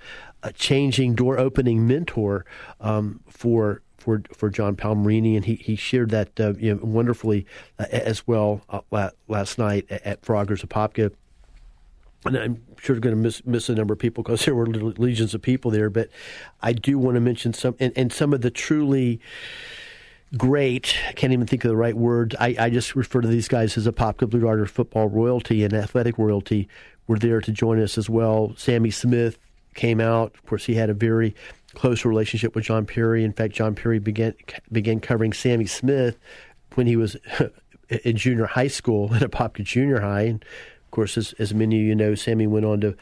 changing, 0.55 1.15
door 1.15 1.39
opening 1.39 1.87
mentor 1.87 2.45
um, 2.81 3.21
for 3.29 3.83
for 3.97 4.23
for 4.33 4.51
John 4.51 4.77
Palmerini, 4.77 5.37
and 5.37 5.45
he, 5.45 5.57
he 5.57 5.77
shared 5.77 6.11
that 6.11 6.39
uh, 6.39 6.55
you 6.55 6.75
know, 6.75 6.81
wonderfully 6.83 7.47
uh, 7.79 7.87
as 7.91 8.27
well 8.27 8.61
uh, 8.69 9.11
last 9.29 9.59
night 9.59 9.91
at 9.91 10.23
Froggers 10.23 10.65
Apopka 10.65 11.13
and 12.27 12.37
I'm 12.37 12.63
sure 12.81 12.97
going 12.97 13.17
to 13.17 13.21
miss, 13.21 13.45
miss 13.45 13.69
a 13.69 13.75
number 13.75 13.95
of 13.95 13.99
people 13.99 14.23
because 14.23 14.45
there 14.45 14.55
were 14.55 14.67
legions 14.67 15.35
of 15.35 15.43
people 15.43 15.71
there. 15.71 15.91
But 15.91 16.11
I 16.63 16.73
do 16.73 16.99
want 16.99 17.15
to 17.15 17.21
mention 17.21 17.53
some 17.53 17.75
and, 17.79 17.93
and 17.97 18.13
some 18.13 18.33
of 18.33 18.41
the 18.41 18.51
truly 18.51 19.21
great. 20.37 20.97
I 21.09 21.13
can't 21.13 21.33
even 21.33 21.47
think 21.47 21.65
of 21.65 21.69
the 21.69 21.77
right 21.77 21.97
word. 21.97 22.35
I, 22.39 22.57
I 22.59 22.71
just 22.71 22.97
refer 22.97 23.21
to 23.21 23.29
these 23.29 23.49
guys 23.49 23.77
as 23.77 23.87
a 23.87 23.93
Apopka 23.93 24.29
Blue 24.29 24.41
Darter 24.41 24.67
football 24.67 25.09
royalty 25.09 25.65
and 25.65 25.73
athletic 25.73 26.19
royalty. 26.19 26.69
Were 27.07 27.19
there 27.19 27.41
to 27.41 27.53
join 27.53 27.81
us 27.81 27.97
as 27.99 28.11
well. 28.11 28.55
Sammy 28.57 28.91
Smith 28.91 29.39
came 29.75 30.01
out. 30.01 30.35
Of 30.35 30.45
course, 30.47 30.67
he 30.67 30.75
had 30.75 30.91
a 30.91 30.95
very 30.95 31.37
close 31.75 32.05
relationship 32.05 32.57
with 32.57 32.65
John 32.65 32.85
Perry. 32.85 33.23
In 33.23 33.33
fact, 33.33 33.55
John 33.55 33.77
Perry 33.77 34.01
began 34.01 34.35
began 34.73 34.99
covering 34.99 35.33
Sammy 35.33 35.67
Smith 35.67 36.19
when 36.75 36.89
he 36.89 36.97
was 36.97 37.17
in 37.89 38.17
junior 38.17 38.47
high 38.47 38.67
school 38.67 39.15
at 39.15 39.23
Apopka 39.23 39.63
Junior 39.63 40.01
High. 40.01 40.23
And 40.23 40.45
of 40.87 40.91
course, 40.93 41.19
as, 41.19 41.35
as 41.39 41.53
many 41.53 41.81
of 41.81 41.87
you 41.87 41.95
know, 41.95 42.15
Sammy 42.15 42.47
went 42.47 42.65
on 42.65 42.81
to 42.81 42.97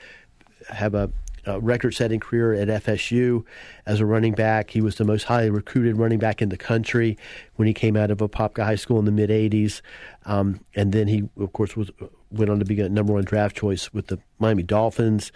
have 0.71 0.95
a, 0.95 1.11
a 1.45 1.61
record-setting 1.61 2.19
career 2.19 2.55
at 2.55 2.69
FSU 2.69 3.45
as 3.85 4.01
a 4.01 4.07
running 4.07 4.33
back. 4.33 4.71
He 4.71 4.81
was 4.81 4.97
the 4.97 5.05
most 5.05 5.25
highly 5.25 5.51
recruited 5.51 5.99
running 5.99 6.19
back 6.19 6.41
in 6.41 6.49
the 6.49 6.57
country 6.57 7.19
when 7.57 7.69
he 7.69 7.75
came 7.75 7.97
out 7.97 8.11
of 8.11 8.19
Apopka 8.19 8.65
High 8.65 8.77
School 8.77 8.99
in 8.99 9.05
the 9.05 9.13
mid 9.13 9.29
'80s, 9.29 9.83
um, 10.25 10.61
and 10.75 10.93
then 10.93 11.09
he, 11.09 11.29
of 11.39 11.53
course, 11.53 11.77
was 11.77 11.91
went 12.31 12.51
on 12.51 12.59
to 12.59 12.65
be 12.65 12.81
a 12.81 12.89
number 12.89 13.13
one 13.13 13.25
draft 13.25 13.55
choice 13.55 13.93
with 13.93 14.07
the 14.07 14.19
Miami 14.39 14.63
Dolphins. 14.63 15.31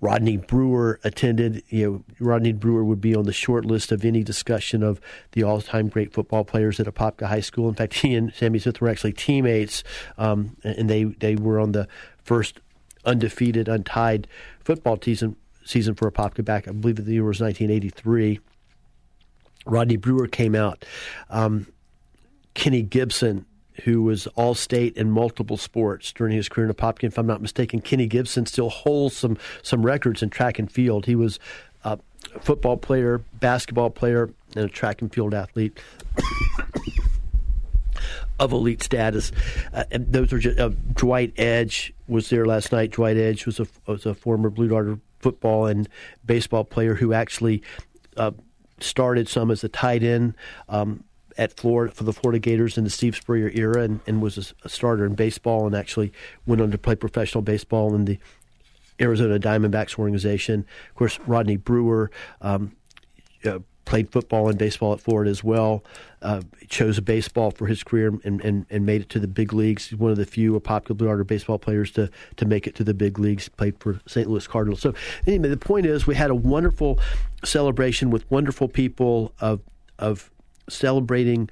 Rodney 0.00 0.36
Brewer 0.36 0.98
attended. 1.04 1.62
You 1.68 1.90
know, 1.90 2.04
Rodney 2.18 2.52
Brewer 2.52 2.84
would 2.84 3.00
be 3.00 3.14
on 3.14 3.24
the 3.24 3.32
short 3.32 3.64
list 3.64 3.92
of 3.92 4.04
any 4.04 4.22
discussion 4.22 4.82
of 4.82 5.00
the 5.32 5.42
all-time 5.42 5.88
great 5.88 6.12
football 6.12 6.44
players 6.44 6.80
at 6.80 6.86
Apopka 6.86 7.26
High 7.26 7.40
School. 7.40 7.68
In 7.68 7.74
fact, 7.74 7.94
he 8.00 8.14
and 8.14 8.32
Sammy 8.34 8.58
Smith 8.58 8.80
were 8.80 8.88
actually 8.88 9.12
teammates, 9.12 9.84
um, 10.18 10.56
and 10.64 10.88
they 10.88 11.04
they 11.04 11.36
were 11.36 11.60
on 11.60 11.72
the 11.72 11.86
first 12.22 12.60
undefeated, 13.04 13.68
untied 13.68 14.26
football 14.60 14.98
season 15.02 15.36
season 15.64 15.94
for 15.94 16.10
Apopka 16.10 16.44
back. 16.44 16.66
I 16.66 16.72
believe 16.72 16.96
the 16.96 17.12
year 17.12 17.24
was 17.24 17.40
1983. 17.40 18.40
Rodney 19.66 19.96
Brewer 19.96 20.26
came 20.26 20.54
out. 20.54 20.84
Um, 21.28 21.66
Kenny 22.54 22.82
Gibson 22.82 23.46
who 23.84 24.02
was 24.02 24.26
all 24.28 24.54
state 24.54 24.96
in 24.96 25.10
multiple 25.10 25.56
sports 25.56 26.12
during 26.12 26.34
his 26.34 26.48
career 26.48 26.68
in 26.68 26.74
Apopka. 26.74 27.04
If 27.04 27.18
I'm 27.18 27.26
not 27.26 27.40
mistaken, 27.42 27.80
Kenny 27.80 28.06
Gibson 28.06 28.46
still 28.46 28.70
holds 28.70 29.16
some 29.16 29.38
some 29.62 29.84
records 29.84 30.22
in 30.22 30.30
track 30.30 30.58
and 30.58 30.70
field. 30.70 31.06
He 31.06 31.14
was 31.14 31.38
a 31.84 31.98
football 32.40 32.76
player, 32.76 33.22
basketball 33.40 33.90
player, 33.90 34.30
and 34.54 34.64
a 34.64 34.68
track 34.68 35.02
and 35.02 35.12
field 35.12 35.34
athlete. 35.34 35.78
of 38.38 38.52
elite 38.52 38.82
status, 38.82 39.32
uh, 39.74 39.84
and 39.90 40.10
those 40.10 40.32
are 40.32 40.38
just 40.38 40.58
uh, 40.58 40.70
Dwight 40.94 41.32
Edge 41.36 41.92
was 42.08 42.30
there 42.30 42.46
last 42.46 42.72
night. 42.72 42.92
Dwight 42.92 43.18
Edge 43.18 43.44
was 43.44 43.60
a 43.60 43.66
was 43.86 44.06
a 44.06 44.14
former 44.14 44.48
Blue 44.48 44.68
Darter 44.68 44.98
football 45.18 45.66
and 45.66 45.88
baseball 46.24 46.64
player 46.64 46.94
who 46.94 47.12
actually 47.12 47.62
uh, 48.16 48.30
started 48.80 49.28
some 49.28 49.50
as 49.50 49.62
a 49.62 49.68
tight 49.68 50.02
end. 50.02 50.34
Um, 50.68 51.04
at 51.40 51.54
Florida 51.56 51.92
for 51.92 52.04
the 52.04 52.12
Florida 52.12 52.38
Gators 52.38 52.76
in 52.76 52.84
the 52.84 52.90
Steve 52.90 53.16
Spurrier 53.16 53.50
era, 53.54 53.82
and, 53.82 54.00
and 54.06 54.20
was 54.20 54.54
a, 54.62 54.68
starter 54.68 55.06
in 55.06 55.14
baseball, 55.14 55.66
and 55.66 55.74
actually 55.74 56.12
went 56.44 56.60
on 56.60 56.70
to 56.70 56.76
play 56.76 56.94
professional 56.94 57.40
baseball 57.40 57.94
in 57.94 58.04
the 58.04 58.18
Arizona 59.00 59.40
Diamondbacks 59.40 59.98
organization. 59.98 60.66
Of 60.90 60.94
course, 60.96 61.18
Rodney 61.26 61.56
Brewer 61.56 62.10
um, 62.42 62.76
uh, 63.42 63.60
played 63.86 64.12
football 64.12 64.50
and 64.50 64.58
baseball 64.58 64.92
at 64.92 65.00
Florida 65.00 65.30
as 65.30 65.42
well. 65.42 65.82
Uh, 66.20 66.42
chose 66.68 67.00
baseball 67.00 67.50
for 67.50 67.66
his 67.66 67.82
career 67.82 68.12
and, 68.22 68.42
and, 68.42 68.66
and 68.68 68.84
made 68.84 69.00
it 69.00 69.08
to 69.08 69.18
the 69.18 69.26
big 69.26 69.54
leagues. 69.54 69.88
He's 69.88 69.98
one 69.98 70.10
of 70.10 70.18
the 70.18 70.26
few 70.26 70.60
popular 70.60 71.06
Darter 71.06 71.24
baseball 71.24 71.58
players 71.58 71.90
to, 71.92 72.10
to 72.36 72.44
make 72.44 72.66
it 72.66 72.74
to 72.74 72.84
the 72.84 72.92
big 72.92 73.18
leagues. 73.18 73.48
Played 73.48 73.78
for 73.80 73.98
St. 74.06 74.28
Louis 74.28 74.46
Cardinals. 74.46 74.82
So 74.82 74.92
anyway, 75.26 75.48
the 75.48 75.56
point 75.56 75.86
is, 75.86 76.06
we 76.06 76.16
had 76.16 76.30
a 76.30 76.34
wonderful 76.34 77.00
celebration 77.42 78.10
with 78.10 78.30
wonderful 78.30 78.68
people 78.68 79.32
of 79.40 79.62
of 79.98 80.30
celebrating 80.70 81.48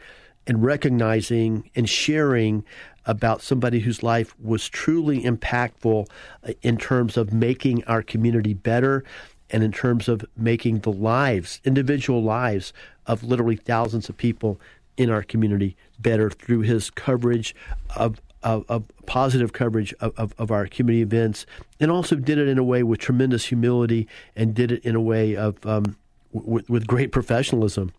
and 0.46 0.64
recognizing 0.64 1.70
and 1.76 1.88
sharing 1.88 2.64
about 3.04 3.42
somebody 3.42 3.80
whose 3.80 4.02
life 4.02 4.34
was 4.40 4.68
truly 4.68 5.22
impactful 5.22 6.08
uh, 6.44 6.52
in 6.62 6.76
terms 6.76 7.16
of 7.16 7.32
making 7.32 7.84
our 7.84 8.02
community 8.02 8.54
better 8.54 9.04
and 9.50 9.62
in 9.62 9.72
terms 9.72 10.08
of 10.08 10.24
making 10.36 10.80
the 10.80 10.92
lives, 10.92 11.60
individual 11.64 12.22
lives 12.22 12.72
of 13.06 13.22
literally 13.22 13.56
thousands 13.56 14.08
of 14.08 14.16
people 14.16 14.60
in 14.96 15.10
our 15.10 15.22
community 15.22 15.76
better 15.98 16.28
through 16.28 16.60
his 16.60 16.90
coverage 16.90 17.54
of 17.96 18.20
of, 18.40 18.64
of, 18.68 18.84
positive 19.04 19.52
coverage 19.52 19.92
of, 19.94 20.12
of, 20.16 20.32
of, 20.38 20.52
our 20.52 20.68
community 20.68 21.02
events, 21.02 21.44
and 21.80 21.90
also 21.90 22.14
did 22.14 22.38
it 22.38 22.46
in 22.46 22.56
a 22.56 22.62
way 22.62 22.84
with 22.84 23.00
tremendous 23.00 23.46
humility 23.46 24.06
and 24.36 24.54
did 24.54 24.70
it 24.70 24.84
in 24.84 24.94
a 24.94 25.00
way 25.00 25.34
of 25.34 25.66
um, 25.66 25.96
w- 26.32 26.64
with 26.68 26.86
great 26.86 27.10
professionalism 27.10 27.92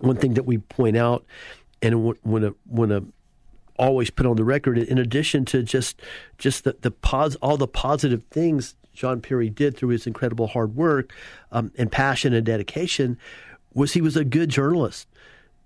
one 0.00 0.16
thing 0.16 0.34
that 0.34 0.44
we 0.44 0.58
point 0.58 0.96
out, 0.96 1.24
and 1.82 2.14
when 2.22 2.44
a 2.44 2.54
when 2.66 2.90
a 2.90 3.02
always 3.76 4.10
put 4.10 4.26
on 4.26 4.36
the 4.36 4.44
record, 4.44 4.78
in 4.78 4.98
addition 4.98 5.44
to 5.46 5.62
just 5.62 6.00
just 6.38 6.64
the 6.64 6.76
the 6.80 6.90
pos, 6.90 7.36
all 7.36 7.56
the 7.56 7.68
positive 7.68 8.22
things 8.30 8.74
John 8.92 9.20
Perry 9.20 9.50
did 9.50 9.76
through 9.76 9.90
his 9.90 10.06
incredible 10.06 10.48
hard 10.48 10.76
work 10.76 11.12
um, 11.52 11.72
and 11.76 11.90
passion 11.90 12.32
and 12.32 12.46
dedication, 12.46 13.18
was 13.72 13.92
he 13.92 14.00
was 14.00 14.16
a 14.16 14.24
good 14.24 14.48
journalist. 14.48 15.08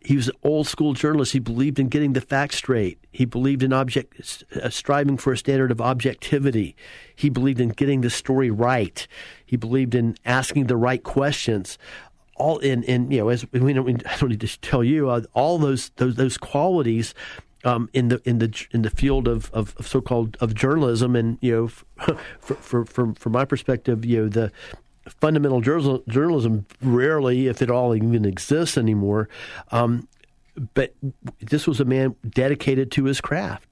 He 0.01 0.15
was 0.15 0.29
an 0.29 0.37
old 0.45 0.69
school 0.69 0.95
journalist. 0.95 1.33
He 1.33 1.41
believed 1.41 1.79
in 1.79 1.89
getting 1.89 2.13
the 2.13 2.21
facts 2.21 2.57
straight. 2.57 2.99
He 3.11 3.25
believed 3.25 3.65
in 3.65 3.73
object, 3.73 4.45
uh, 4.55 4.71
striving 4.71 5.17
for 5.17 5.33
a 5.33 5.37
standard 5.37 5.73
of 5.73 5.81
objectivity. 5.81 6.77
He 7.17 7.29
believed 7.29 7.61
in 7.61 7.71
getting 7.71 8.03
the 8.03 8.11
story 8.11 8.51
right. 8.51 9.07
He 9.45 9.57
believed 9.57 9.97
in 9.97 10.17
asking 10.25 10.67
the 10.67 10.77
right 10.77 11.03
questions 11.03 11.79
all 12.39 12.59
in 12.59 12.83
in 12.85 13.11
you 13.11 13.19
know 13.19 13.29
as 13.29 13.51
we 13.53 13.73
don't 13.73 14.07
I 14.07 14.17
don't 14.17 14.31
need 14.31 14.41
to 14.41 14.61
tell 14.61 14.83
you 14.83 15.11
uh, 15.11 15.23
all 15.35 15.59
those 15.59 15.91
those 15.97 16.17
those 16.17 16.39
qualities 16.39 17.15
um, 17.65 17.91
in 17.93 18.09
the 18.09 18.21
in 18.25 18.39
the 18.39 18.67
in 18.73 18.83
the 18.83 18.91
field 18.91 19.29
of, 19.29 19.51
of, 19.53 19.75
of 19.79 19.87
so-called 19.87 20.37
of 20.41 20.55
journalism 20.55 21.17
and 21.17 21.39
you 21.41 21.55
know 21.55 22.17
for, 22.41 22.55
for, 22.55 22.85
from 22.85 23.15
from 23.15 23.33
my 23.33 23.45
perspective 23.45 24.05
you 24.05 24.23
know 24.23 24.29
the 24.29 24.53
fundamental 25.09 25.61
journalism 25.61 26.67
rarely 26.83 27.47
if 27.47 27.63
it 27.63 27.71
all 27.71 27.95
even 27.95 28.25
exists 28.25 28.77
anymore. 28.77 29.29
Um, 29.71 30.09
but 30.75 30.95
this 31.41 31.67
was 31.67 31.79
a 31.81 31.85
man 31.85 32.17
dedicated 32.29 32.91
to 32.93 33.05
his 33.05 33.21
craft, 33.21 33.69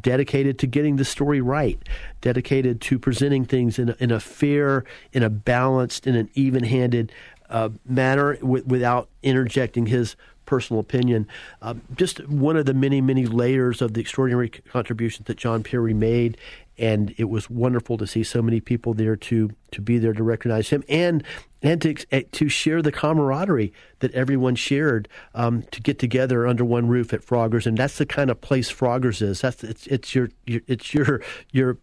dedicated 0.00 0.58
to 0.60 0.66
getting 0.66 0.96
the 0.96 1.04
story 1.04 1.40
right, 1.40 1.78
dedicated 2.22 2.80
to 2.82 2.98
presenting 2.98 3.44
things 3.44 3.78
in 3.78 3.90
a, 3.90 3.96
in 3.98 4.10
a 4.10 4.20
fair, 4.20 4.84
in 5.12 5.22
a 5.22 5.28
balanced, 5.30 6.06
in 6.06 6.14
an 6.16 6.30
even-handed 6.34 7.12
uh, 7.50 7.68
manner 7.84 8.36
w- 8.36 8.64
without 8.66 9.08
interjecting 9.22 9.86
his 9.86 10.16
personal 10.46 10.80
opinion. 10.80 11.28
Um, 11.62 11.82
just 11.96 12.26
one 12.28 12.56
of 12.56 12.66
the 12.66 12.74
many, 12.74 13.00
many 13.00 13.26
layers 13.26 13.80
of 13.80 13.94
the 13.94 14.00
extraordinary 14.00 14.48
contributions 14.48 15.26
that 15.26 15.36
John 15.36 15.62
Perry 15.62 15.94
made. 15.94 16.36
And 16.76 17.14
it 17.18 17.24
was 17.24 17.48
wonderful 17.48 17.98
to 17.98 18.06
see 18.06 18.24
so 18.24 18.40
many 18.42 18.60
people 18.60 18.94
there 18.94 19.14
to 19.14 19.50
to 19.70 19.80
be 19.82 19.98
there 19.98 20.14
to 20.14 20.22
recognize 20.22 20.70
him 20.70 20.82
and 20.88 21.22
and 21.62 21.80
to 21.82 21.94
eh, 22.10 22.22
to 22.32 22.48
share 22.48 22.80
the 22.80 22.90
camaraderie 22.90 23.72
that 23.98 24.12
everyone 24.12 24.54
shared 24.54 25.06
um, 25.34 25.62
to 25.72 25.82
get 25.82 25.98
together 25.98 26.46
under 26.46 26.64
one 26.64 26.88
roof 26.88 27.12
at 27.12 27.20
Froggers, 27.20 27.66
and 27.66 27.76
that's 27.76 27.98
the 27.98 28.06
kind 28.06 28.30
of 28.30 28.40
place 28.40 28.72
Froggers 28.72 29.20
is. 29.20 29.42
That's 29.42 29.62
it's 29.62 29.86
it's 29.88 30.14
your, 30.14 30.30
your 30.46 30.62
it's 30.66 30.94
your 30.94 31.20
your 31.52 31.76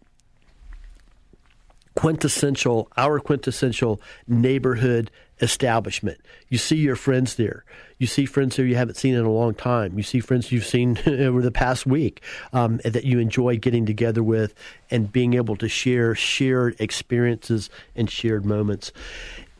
quintessential, 1.94 2.88
our 2.96 3.18
quintessential 3.18 4.00
neighborhood 4.26 5.10
establishment. 5.40 6.18
You 6.48 6.58
see 6.58 6.76
your 6.76 6.96
friends 6.96 7.36
there. 7.36 7.64
You 7.98 8.06
see 8.06 8.26
friends 8.26 8.56
who 8.56 8.62
you 8.62 8.76
haven't 8.76 8.96
seen 8.96 9.14
in 9.14 9.24
a 9.24 9.30
long 9.30 9.54
time. 9.54 9.96
You 9.96 10.02
see 10.02 10.20
friends 10.20 10.52
you've 10.52 10.66
seen 10.66 10.98
over 11.06 11.42
the 11.42 11.50
past 11.50 11.86
week 11.86 12.22
um, 12.52 12.80
that 12.84 13.04
you 13.04 13.18
enjoy 13.18 13.58
getting 13.58 13.86
together 13.86 14.22
with 14.22 14.54
and 14.90 15.12
being 15.12 15.34
able 15.34 15.56
to 15.56 15.68
share 15.68 16.14
shared 16.14 16.76
experiences 16.78 17.70
and 17.96 18.10
shared 18.10 18.44
moments. 18.44 18.92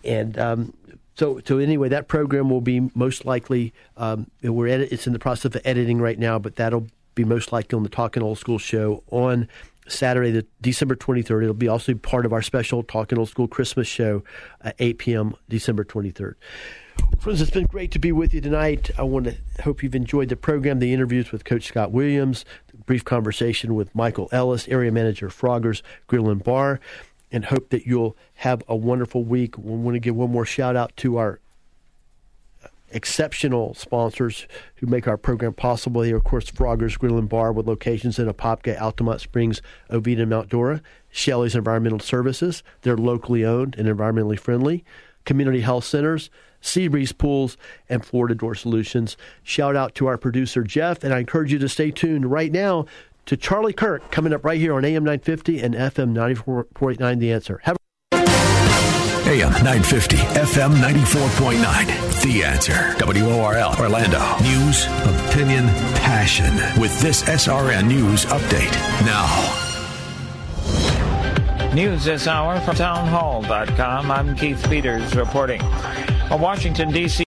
And 0.05 0.39
um, 0.39 0.75
so, 1.17 1.41
so 1.45 1.59
anyway, 1.59 1.89
that 1.89 2.07
program 2.07 2.49
will 2.49 2.61
be 2.61 2.91
most 2.95 3.25
likely. 3.25 3.73
Um, 3.97 4.31
we're 4.43 4.69
edit, 4.69 4.93
it's 4.93 5.07
in 5.07 5.13
the 5.13 5.19
process 5.19 5.47
of 5.47 5.61
editing 5.65 6.01
right 6.01 6.19
now, 6.19 6.39
but 6.39 6.57
that'll 6.57 6.87
be 7.17 7.25
most 7.25 7.53
likely 7.53 7.77
on 7.77 7.83
the 7.83 7.89
Talking 7.89 8.23
Old 8.23 8.39
School 8.39 8.59
show 8.59 9.03
on 9.11 9.49
Saturday, 9.89 10.31
the 10.31 10.47
December 10.61 10.95
23rd. 10.95 11.43
It'll 11.43 11.55
be 11.55 11.69
also 11.69 11.95
part 11.95 12.27
of 12.27 12.33
our 12.33 12.43
special 12.43 12.83
Talking 12.83 13.19
Old 13.19 13.29
School 13.29 13.49
Christmas 13.49 13.89
show 13.89 14.23
at 14.61 14.77
8 14.79 14.99
p.m. 14.99 15.35
December 15.49 15.85
23rd. 15.85 16.35
Friends, 17.19 17.41
it's 17.41 17.51
been 17.51 17.67
great 17.67 17.91
to 17.93 17.99
be 17.99 18.13
with 18.13 18.35
you 18.35 18.41
tonight. 18.41 18.91
I 18.99 19.03
want 19.03 19.27
to 19.27 19.37
hope 19.63 19.83
you've 19.83 19.95
enjoyed 19.95 20.29
the 20.29 20.37
program, 20.37 20.79
the 20.79 20.93
interviews 20.93 21.33
with 21.33 21.45
Coach 21.45 21.67
Scott 21.67 21.93
Williams, 21.93 22.45
the 22.69 22.77
brief 22.77 23.05
conversation 23.05 23.75
with 23.75 23.95
Michael 23.95 24.29
Ellis, 24.33 24.69
area 24.69 24.93
manager 24.93 25.29
Froggers 25.29 25.83
Grill 26.07 26.29
and 26.29 26.43
Bar, 26.43 26.81
and 27.31 27.45
hope 27.45 27.71
that 27.71 27.87
you'll 27.87 28.17
have 28.35 28.63
a 28.69 28.77
wonderful 28.77 29.25
week. 29.25 29.59
We 29.59 29.77
want 29.77 29.95
to 29.95 30.01
give 30.01 30.17
one 30.17 30.31
more 30.31 30.45
shout 30.45 30.77
out 30.77 30.97
to 30.99 31.19
our 31.19 31.41
exceptional 32.91 33.75
sponsors 33.75 34.47
who 34.77 34.87
make 34.87 35.07
our 35.07 35.17
program 35.17 35.53
possible. 35.53 36.03
Here, 36.03 36.17
of 36.17 36.25
course, 36.25 36.51
Froggers 36.51 36.99
Grill 36.99 37.19
and 37.19 37.29
Bar 37.29 37.53
with 37.53 37.67
locations 37.67 38.19
in 38.19 38.29
Apopka, 38.29 38.79
Altamonte 38.79 39.21
Springs, 39.21 39.63
Oviedo, 39.91 40.23
and 40.23 40.31
Mount 40.31 40.49
Dora. 40.49 40.83
Shelley's 41.11 41.55
Environmental 41.55 42.01
Services. 42.01 42.63
They're 42.83 42.97
locally 42.97 43.45
owned 43.45 43.77
and 43.77 43.89
environmentally 43.89 44.39
friendly. 44.39 44.85
Community 45.25 45.61
Health 45.61 45.85
Centers, 45.85 46.31
Seabreeze 46.63 47.17
Pools, 47.17 47.59
and 47.89 48.05
Florida 48.05 48.35
Door 48.35 48.55
Solutions. 48.55 49.17
Shout 49.43 49.77
out 49.77 49.95
to 49.97 50.07
our 50.07 50.17
producer, 50.17 50.63
Jeff, 50.63 51.05
and 51.05 51.13
I 51.13 51.19
encourage 51.19 51.53
you 51.53 51.59
to 51.59 51.69
stay 51.69 51.91
tuned 51.91 52.31
right 52.31 52.51
now 52.51 52.87
to 53.27 53.37
Charlie 53.37 53.75
Kirk 53.75 54.11
coming 54.11 54.33
up 54.33 54.43
right 54.43 54.59
here 54.59 54.73
on 54.73 54.87
AM 54.87 55.05
950 55.05 55.61
and 55.61 55.75
FM 55.75 56.15
94.9 56.15 57.19
The 57.19 57.33
Answer. 57.33 57.61
Have 57.65 57.77
AM 59.29 59.53
950, 59.63 60.17
FM 60.17 60.73
94.9. 60.77 62.23
The 62.23 62.45
answer. 62.45 62.97
WORL, 62.99 63.75
Orlando. 63.79 64.21
News, 64.43 64.87
opinion, 65.05 65.67
passion. 65.97 66.55
With 66.81 66.99
this 67.03 67.25
SRN 67.25 67.89
News 67.89 68.25
update. 68.25 68.73
Now. 69.05 69.29
News 71.75 72.05
this 72.05 72.27
hour 72.27 72.59
from 72.61 72.77
townhall.com. 72.77 74.11
I'm 74.11 74.35
Keith 74.35 74.67
Peters 74.67 75.15
reporting. 75.15 75.61
A 76.31 76.37
Washington, 76.39 76.91
D.C. 76.91 77.23